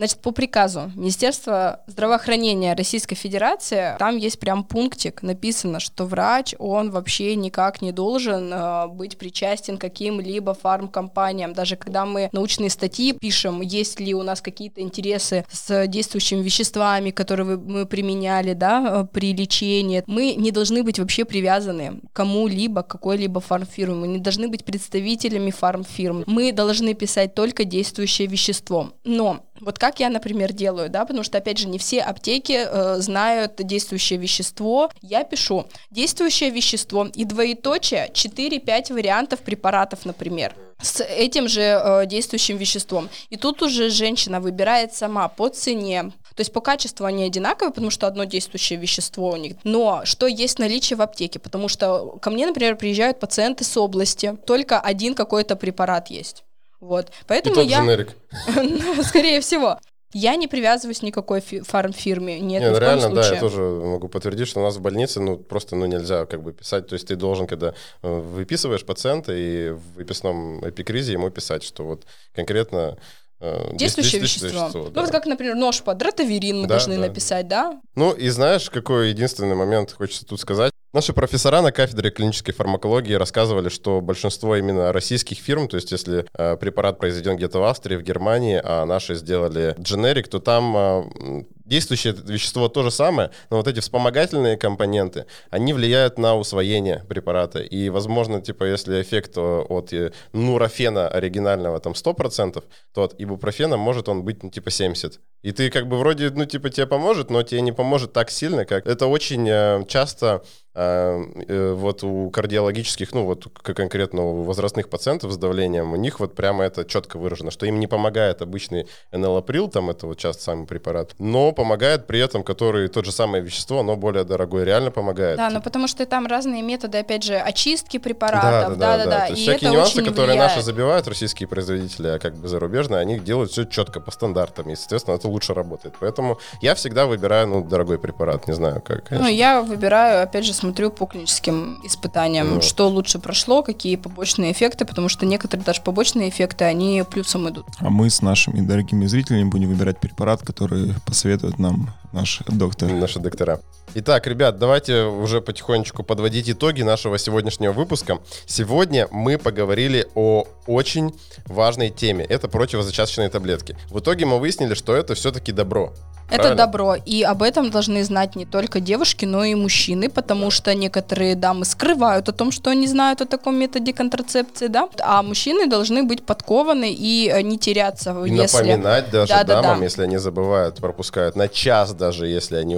Значит, 0.00 0.22
по 0.22 0.30
приказу 0.30 0.90
Министерства 0.96 1.80
здравоохранения 1.86 2.72
Российской 2.72 3.16
Федерации, 3.16 3.96
там 3.98 4.16
есть 4.16 4.40
прям 4.40 4.64
пунктик, 4.64 5.22
написано, 5.22 5.78
что 5.78 6.06
врач, 6.06 6.54
он 6.58 6.90
вообще 6.90 7.36
никак 7.36 7.82
не 7.82 7.92
должен 7.92 8.50
э, 8.50 8.86
быть 8.88 9.18
причастен 9.18 9.76
к 9.76 9.82
каким-либо 9.82 10.54
фармкомпаниям. 10.54 11.52
Даже 11.52 11.76
когда 11.76 12.06
мы 12.06 12.30
научные 12.32 12.70
статьи 12.70 13.12
пишем, 13.12 13.60
есть 13.60 14.00
ли 14.00 14.14
у 14.14 14.22
нас 14.22 14.40
какие-то 14.40 14.80
интересы 14.80 15.44
с 15.52 15.86
действующими 15.86 16.40
веществами, 16.40 17.10
которые 17.10 17.58
мы 17.58 17.84
применяли, 17.84 18.54
да, 18.54 19.02
э, 19.02 19.06
при 19.12 19.34
лечении, 19.34 20.02
мы 20.06 20.34
не 20.34 20.50
должны 20.50 20.82
быть 20.82 20.98
вообще 20.98 21.26
привязаны 21.26 22.00
к 22.10 22.16
кому-либо, 22.16 22.82
какой-либо 22.82 23.40
фармфирме, 23.40 23.96
мы 23.96 24.08
не 24.08 24.18
должны 24.18 24.48
быть 24.48 24.64
представителями 24.64 25.50
фармфирм. 25.50 26.24
Мы 26.26 26.52
должны 26.52 26.94
писать 26.94 27.34
только 27.34 27.64
действующее 27.64 28.28
вещество. 28.28 28.94
Но 29.04 29.44
вот 29.60 29.78
как 29.78 30.00
я, 30.00 30.08
например, 30.08 30.52
делаю, 30.52 30.88
да, 30.88 31.04
потому 31.04 31.22
что, 31.24 31.38
опять 31.38 31.58
же, 31.58 31.68
не 31.68 31.78
все 31.78 32.00
аптеки 32.00 32.66
э, 32.66 32.96
знают 32.98 33.54
действующее 33.58 34.18
вещество. 34.18 34.90
Я 35.02 35.24
пишу 35.24 35.66
действующее 35.90 36.50
вещество 36.50 37.06
и 37.06 37.24
двоеточие 37.24 38.10
4-5 38.12 38.92
вариантов 38.92 39.40
препаратов, 39.40 40.04
например, 40.04 40.54
с 40.82 41.02
этим 41.02 41.48
же 41.48 41.60
э, 41.60 42.06
действующим 42.06 42.56
веществом. 42.56 43.08
И 43.28 43.36
тут 43.36 43.62
уже 43.62 43.90
женщина 43.90 44.40
выбирает 44.40 44.94
сама 44.94 45.28
по 45.28 45.48
цене, 45.48 46.12
то 46.34 46.40
есть 46.40 46.52
по 46.52 46.60
качеству 46.60 47.04
они 47.04 47.24
одинаковые, 47.24 47.72
потому 47.72 47.90
что 47.90 48.06
одно 48.06 48.24
действующее 48.24 48.78
вещество 48.78 49.30
у 49.30 49.36
них. 49.36 49.56
Но 49.64 50.02
что 50.04 50.26
есть 50.26 50.58
наличие 50.58 50.96
в 50.96 51.02
аптеке? 51.02 51.38
Потому 51.38 51.68
что 51.68 52.18
ко 52.22 52.30
мне, 52.30 52.46
например, 52.46 52.76
приезжают 52.76 53.20
пациенты 53.20 53.64
с 53.64 53.76
области, 53.76 54.36
только 54.46 54.80
один 54.80 55.14
какой-то 55.14 55.56
препарат 55.56 56.08
есть. 56.08 56.44
Вот. 56.80 57.12
Поэтому 57.26 57.60
И 57.60 57.66
я... 57.66 57.80
дженерик. 57.80 58.16
Скорее 59.04 59.40
всего. 59.40 59.78
Я 60.12 60.34
не 60.34 60.48
привязываюсь 60.48 61.02
никакой 61.02 61.40
фи- 61.40 61.60
фармфирме. 61.60 62.40
Нет, 62.40 62.62
Нет, 62.62 62.72
ну, 62.72 62.78
реально, 62.80 63.02
случае. 63.02 63.22
да, 63.22 63.34
я 63.34 63.40
тоже 63.40 63.60
могу 63.60 64.08
подтвердить, 64.08 64.48
что 64.48 64.58
у 64.58 64.62
нас 64.64 64.76
в 64.76 64.80
больнице, 64.80 65.20
ну, 65.20 65.36
просто, 65.36 65.76
ну, 65.76 65.86
нельзя 65.86 66.26
как 66.26 66.42
бы 66.42 66.52
писать. 66.52 66.88
То 66.88 66.94
есть 66.94 67.06
ты 67.06 67.14
должен, 67.14 67.46
когда 67.46 67.74
э, 68.02 68.18
выписываешь 68.18 68.84
пациента 68.84 69.32
и 69.32 69.70
в 69.70 69.80
выписном 69.94 70.68
эпикризе 70.68 71.12
ему 71.12 71.30
писать, 71.30 71.62
что 71.62 71.84
вот 71.84 72.06
конкретно 72.34 72.98
э, 73.38 73.76
Действующее 73.76 74.20
вещество. 74.20 74.48
вещество 74.48 74.82
да. 74.86 74.90
Ну, 74.94 75.00
вот 75.02 75.10
как, 75.12 75.26
например, 75.26 75.54
нож 75.54 75.80
под 75.80 75.98
дротаверин 75.98 76.62
мы 76.62 76.66
да, 76.66 76.74
должны 76.74 76.96
да. 76.96 77.02
написать, 77.02 77.46
да? 77.46 77.80
Ну, 77.94 78.12
и 78.12 78.28
знаешь, 78.30 78.68
какой 78.68 79.10
единственный 79.10 79.54
момент 79.54 79.92
хочется 79.92 80.26
тут 80.26 80.40
сказать? 80.40 80.72
Наши 80.92 81.12
профессора 81.12 81.62
на 81.62 81.70
кафедре 81.70 82.10
клинической 82.10 82.52
фармакологии 82.52 83.14
рассказывали, 83.14 83.68
что 83.68 84.00
большинство 84.00 84.56
именно 84.56 84.92
российских 84.92 85.38
фирм, 85.38 85.68
то 85.68 85.76
есть 85.76 85.92
если 85.92 86.26
э, 86.34 86.56
препарат 86.56 86.98
произведен 86.98 87.36
где-то 87.36 87.60
в 87.60 87.64
Австрии, 87.64 87.94
в 87.94 88.02
Германии, 88.02 88.60
а 88.62 88.84
наши 88.86 89.14
сделали 89.14 89.76
дженерик, 89.78 90.26
то 90.26 90.40
там 90.40 90.76
э, 90.76 91.44
действующее 91.70 92.12
вещество 92.12 92.68
то 92.68 92.82
же 92.82 92.90
самое, 92.90 93.30
но 93.48 93.56
вот 93.58 93.68
эти 93.68 93.78
вспомогательные 93.78 94.56
компоненты, 94.56 95.26
они 95.50 95.72
влияют 95.72 96.18
на 96.18 96.34
усвоение 96.34 97.04
препарата. 97.08 97.60
И, 97.60 97.88
возможно, 97.88 98.40
типа, 98.40 98.64
если 98.64 99.00
эффект 99.00 99.38
от 99.38 99.92
э, 99.92 100.10
нурофена 100.32 101.08
оригинального 101.08 101.78
там 101.78 101.92
100%, 101.92 102.62
то 102.92 103.02
от 103.02 103.14
ибупрофена 103.18 103.76
может 103.76 104.08
он 104.08 104.24
быть, 104.24 104.42
ну, 104.42 104.50
типа, 104.50 104.70
70. 104.70 105.20
И 105.42 105.52
ты 105.52 105.70
как 105.70 105.86
бы 105.88 105.96
вроде, 105.96 106.30
ну, 106.30 106.44
типа, 106.44 106.70
тебе 106.70 106.86
поможет, 106.86 107.30
но 107.30 107.42
тебе 107.44 107.60
не 107.60 107.72
поможет 107.72 108.12
так 108.12 108.30
сильно, 108.30 108.64
как... 108.64 108.86
Это 108.86 109.06
очень 109.06 109.48
э, 109.48 109.84
часто 109.86 110.42
э, 110.69 110.69
вот 110.74 112.04
у 112.04 112.30
кардиологических, 112.30 113.12
ну 113.12 113.24
вот 113.24 113.46
конкретно 113.62 114.22
у 114.22 114.42
возрастных 114.44 114.88
пациентов 114.88 115.32
с 115.32 115.36
давлением, 115.36 115.92
у 115.92 115.96
них 115.96 116.20
вот 116.20 116.34
прямо 116.34 116.64
это 116.64 116.84
четко 116.84 117.18
выражено, 117.18 117.50
что 117.50 117.66
им 117.66 117.80
не 117.80 117.86
помогает 117.86 118.40
обычный 118.40 118.86
НЛАПрил, 119.10 119.68
там 119.68 119.90
это 119.90 120.06
вот 120.06 120.18
часто 120.18 120.42
самый 120.42 120.66
препарат, 120.66 121.14
но 121.18 121.52
помогает 121.52 122.06
при 122.06 122.20
этом, 122.20 122.44
который 122.44 122.88
тот 122.88 123.04
же 123.04 123.12
самое 123.12 123.42
вещество, 123.42 123.82
но 123.82 123.96
более 123.96 124.24
дорогое, 124.24 124.64
реально 124.64 124.90
помогает. 124.90 125.36
Да, 125.38 125.50
но 125.50 125.60
потому 125.60 125.88
что 125.88 126.06
там 126.06 126.26
разные 126.26 126.62
методы, 126.62 126.98
опять 126.98 127.24
же, 127.24 127.36
очистки 127.36 127.98
препаратов, 127.98 128.78
да, 128.78 128.96
да, 128.96 129.04
да. 129.04 129.04
да, 129.04 129.10
да. 129.10 129.26
То 129.26 129.32
есть 129.32 129.42
и 129.42 129.44
всякие 129.44 129.70
нюансы, 129.70 130.04
которые 130.04 130.34
влияет. 130.34 130.50
наши 130.50 130.62
забивают, 130.62 131.08
российские 131.08 131.48
производители, 131.48 132.08
а 132.08 132.18
как 132.18 132.36
бы 132.36 132.46
зарубежные, 132.46 133.00
они 133.00 133.18
делают 133.18 133.50
все 133.50 133.64
четко 133.64 134.00
по 134.00 134.10
стандартам, 134.10 134.70
и, 134.70 134.76
соответственно, 134.76 135.16
это 135.16 135.28
лучше 135.28 135.52
работает. 135.52 135.96
Поэтому 135.98 136.38
я 136.60 136.74
всегда 136.74 137.06
выбираю, 137.06 137.48
ну, 137.48 137.64
дорогой 137.64 137.98
препарат, 137.98 138.46
не 138.46 138.54
знаю, 138.54 138.80
как. 138.80 139.04
Конечно. 139.04 139.28
Ну, 139.28 139.34
я 139.34 139.62
выбираю, 139.62 140.22
опять 140.22 140.44
же, 140.44 140.52
смотрю 140.60 140.90
по 140.90 141.06
клиническим 141.06 141.80
испытаниям, 141.84 142.54
вот. 142.54 142.64
что 142.64 142.88
лучше 142.88 143.18
прошло, 143.18 143.62
какие 143.62 143.96
побочные 143.96 144.52
эффекты, 144.52 144.84
потому 144.84 145.08
что 145.08 145.26
некоторые 145.26 145.64
даже 145.64 145.82
побочные 145.82 146.28
эффекты, 146.28 146.64
они 146.64 147.02
плюсом 147.10 147.48
идут. 147.48 147.66
А 147.78 147.90
мы 147.90 148.10
с 148.10 148.22
нашими 148.22 148.60
дорогими 148.60 149.06
зрителями 149.06 149.48
будем 149.48 149.68
выбирать 149.68 149.98
препарат, 149.98 150.42
который 150.42 150.94
посоветует 151.04 151.58
нам 151.58 151.90
наш 152.12 152.40
доктор. 152.48 152.90
Наши 152.90 153.18
доктора. 153.18 153.60
Итак, 153.94 154.26
ребят, 154.26 154.58
давайте 154.58 155.04
уже 155.04 155.40
потихонечку 155.40 156.02
подводить 156.02 156.48
итоги 156.48 156.82
нашего 156.82 157.18
сегодняшнего 157.18 157.72
выпуска. 157.72 158.18
Сегодня 158.46 159.08
мы 159.10 159.38
поговорили 159.38 160.06
о 160.14 160.44
очень 160.66 161.12
важной 161.46 161.90
теме. 161.90 162.24
Это 162.24 162.48
противозачаточные 162.48 163.28
таблетки. 163.28 163.76
В 163.90 163.98
итоге 163.98 164.26
мы 164.26 164.38
выяснили, 164.38 164.74
что 164.74 164.94
это 164.94 165.14
все-таки 165.14 165.52
добро. 165.52 165.92
Это 166.30 166.42
Правильно? 166.42 166.56
добро. 166.56 166.94
И 166.94 167.22
об 167.22 167.42
этом 167.42 167.70
должны 167.70 168.04
знать 168.04 168.36
не 168.36 168.46
только 168.46 168.78
девушки, 168.78 169.24
но 169.24 169.44
и 169.44 169.56
мужчины, 169.56 170.08
потому 170.08 170.52
что 170.52 170.72
некоторые 170.74 171.34
дамы 171.34 171.64
скрывают 171.64 172.28
о 172.28 172.32
том, 172.32 172.52
что 172.52 172.70
они 172.70 172.86
знают 172.86 173.20
о 173.20 173.26
таком 173.26 173.56
методе 173.56 173.92
контрацепции, 173.92 174.68
да. 174.68 174.88
А 175.00 175.22
мужчины 175.24 175.66
должны 175.66 176.04
быть 176.04 176.24
подкованы 176.24 176.92
и 176.92 177.28
э, 177.28 177.42
не 177.42 177.58
теряться. 177.58 178.16
И 178.24 178.30
если... 178.30 178.58
напоминать 178.58 179.10
даже 179.10 179.32
да, 179.32 179.44
дамам, 179.44 179.62
да, 179.62 179.76
да. 179.78 179.84
если 179.84 180.02
они 180.02 180.18
забывают, 180.18 180.76
пропускают 180.76 181.34
на 181.34 181.48
час 181.48 181.92
даже, 182.00 182.26
если 182.26 182.56
они 182.56 182.76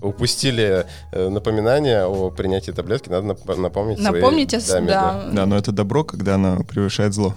упустили 0.00 0.86
э, 1.12 1.28
напоминание 1.28 2.06
о 2.06 2.30
принятии 2.30 2.70
таблетки, 2.70 3.10
надо 3.10 3.36
напомнить 3.60 3.98
Напомнить, 3.98 4.50
своей 4.62 4.86
даме, 4.86 4.86
да. 4.86 5.22
да. 5.26 5.30
Да, 5.32 5.46
но 5.46 5.58
это 5.58 5.72
добро, 5.72 6.04
когда 6.04 6.36
оно 6.36 6.62
превышает 6.64 7.12
зло. 7.12 7.34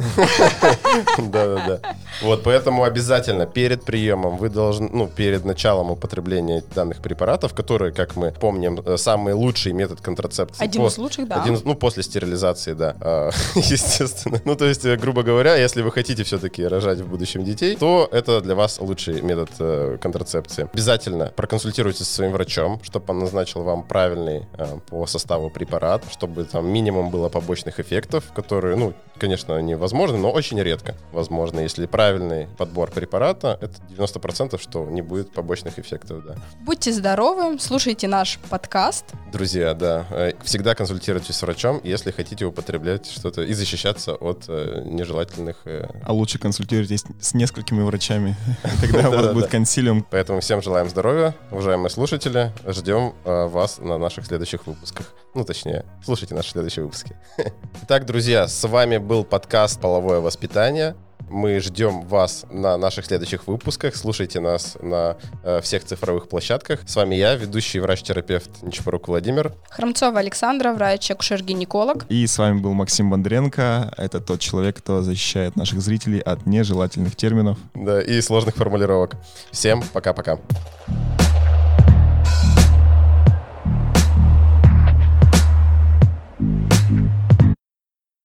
Да-да-да. 1.18 1.80
Вот, 2.22 2.42
поэтому 2.42 2.84
обязательно 2.84 3.46
перед 3.46 3.84
приемом 3.84 4.36
вы 4.36 4.48
должны, 4.48 4.88
ну, 4.92 5.08
перед 5.08 5.44
началом 5.44 5.90
употребления 5.90 6.62
данных 6.74 7.00
препаратов, 7.00 7.54
которые, 7.54 7.92
как 7.92 8.16
мы 8.16 8.32
помним, 8.32 8.80
э, 8.84 8.96
самый 8.96 9.34
лучший 9.34 9.72
метод 9.72 10.00
контрацепции. 10.00 10.62
Один 10.62 10.86
из 10.86 10.98
лучших, 10.98 11.28
да. 11.28 11.42
Один, 11.42 11.58
ну, 11.64 11.74
после 11.74 12.02
стерилизации, 12.02 12.72
да, 12.72 12.96
а, 13.00 13.30
естественно. 13.54 14.40
Ну, 14.44 14.56
то 14.56 14.64
есть, 14.66 14.84
э, 14.84 14.96
грубо 14.96 15.22
говоря, 15.22 15.56
если 15.56 15.82
вы 15.82 15.92
хотите 15.92 16.24
все-таки 16.24 16.66
рожать 16.66 17.00
в 17.00 17.08
будущем 17.08 17.44
детей, 17.44 17.76
то 17.76 18.08
это 18.10 18.40
для 18.40 18.54
вас 18.54 18.80
лучший 18.80 19.22
метод 19.22 19.50
э, 19.58 19.98
контрацепции. 20.00 20.68
Обязательно 20.72 21.32
проконсультируйтесь 21.36 22.06
со 22.06 22.14
своим 22.14 22.32
врачом, 22.32 22.80
чтобы 22.82 23.06
он 23.08 23.20
назначил 23.20 23.62
вам 23.62 23.82
правильный 23.82 24.46
по 24.88 25.06
составу 25.06 25.50
препарат, 25.50 26.02
чтобы 26.10 26.44
там 26.44 26.68
минимум 26.68 27.10
было 27.10 27.28
побочных 27.28 27.80
эффектов, 27.80 28.24
которые, 28.34 28.76
ну, 28.76 28.94
конечно, 29.18 29.60
невозможно, 29.90 30.18
но 30.18 30.30
очень 30.30 30.60
редко 30.60 30.94
возможно. 31.12 31.60
Если 31.60 31.86
правильный 31.86 32.46
подбор 32.56 32.90
препарата, 32.90 33.58
это 33.60 33.74
90%, 33.90 34.60
что 34.60 34.86
не 34.86 35.02
будет 35.02 35.32
побочных 35.32 35.78
эффектов, 35.78 36.24
да. 36.24 36.34
Будьте 36.60 36.92
здоровы, 36.92 37.58
слушайте 37.58 38.06
наш 38.06 38.38
подкаст. 38.48 39.04
Друзья, 39.32 39.74
да, 39.74 40.06
э, 40.10 40.32
всегда 40.44 40.74
консультируйтесь 40.74 41.34
с 41.36 41.42
врачом, 41.42 41.80
если 41.82 42.12
хотите 42.12 42.44
употреблять 42.44 43.10
что-то 43.10 43.42
и 43.42 43.52
защищаться 43.52 44.14
от 44.14 44.44
э, 44.48 44.82
нежелательных... 44.84 45.56
Э... 45.64 45.88
А 46.04 46.12
лучше 46.12 46.38
консультируйтесь 46.38 47.04
с 47.20 47.34
несколькими 47.34 47.82
врачами, 47.82 48.36
тогда 48.80 49.08
у 49.08 49.12
вас 49.12 49.34
будет 49.34 49.48
консилиум. 49.48 50.06
Поэтому 50.10 50.40
всем 50.40 50.62
желаем 50.62 50.88
здоровья, 50.88 51.34
уважаемые 51.50 51.90
слушатели, 51.90 52.52
ждем 52.66 53.14
вас 53.24 53.78
на 53.78 53.98
наших 53.98 54.26
следующих 54.26 54.66
выпусках. 54.66 55.06
Ну, 55.32 55.44
точнее, 55.44 55.84
слушайте 56.04 56.34
наши 56.34 56.50
следующие 56.50 56.84
выпуски. 56.84 57.16
Итак, 57.84 58.04
друзья, 58.04 58.48
с 58.48 58.66
вами 58.66 58.98
был 58.98 59.22
подкаст 59.24 59.80
«Половое 59.80 60.18
воспитание». 60.18 60.96
Мы 61.28 61.60
ждем 61.60 62.02
вас 62.02 62.44
на 62.50 62.76
наших 62.76 63.06
следующих 63.06 63.46
выпусках. 63.46 63.94
Слушайте 63.94 64.40
нас 64.40 64.76
на 64.82 65.16
э, 65.44 65.60
всех 65.60 65.84
цифровых 65.84 66.28
площадках. 66.28 66.80
С 66.84 66.96
вами 66.96 67.14
я, 67.14 67.36
ведущий 67.36 67.78
врач-терапевт 67.78 68.62
Нечапорук 68.62 69.06
Владимир. 69.06 69.54
Хромцова 69.70 70.18
Александра, 70.18 70.72
врач-акушер-гинеколог. 70.72 72.06
И 72.08 72.26
с 72.26 72.36
вами 72.36 72.58
был 72.58 72.72
Максим 72.72 73.10
Бондренко. 73.10 73.94
Это 73.96 74.20
тот 74.20 74.40
человек, 74.40 74.78
кто 74.78 75.02
защищает 75.02 75.54
наших 75.54 75.80
зрителей 75.80 76.18
от 76.18 76.46
нежелательных 76.46 77.14
терминов. 77.14 77.58
Да, 77.74 78.02
и 78.02 78.20
сложных 78.20 78.56
формулировок. 78.56 79.14
Всем 79.52 79.84
пока-пока. 79.92 80.40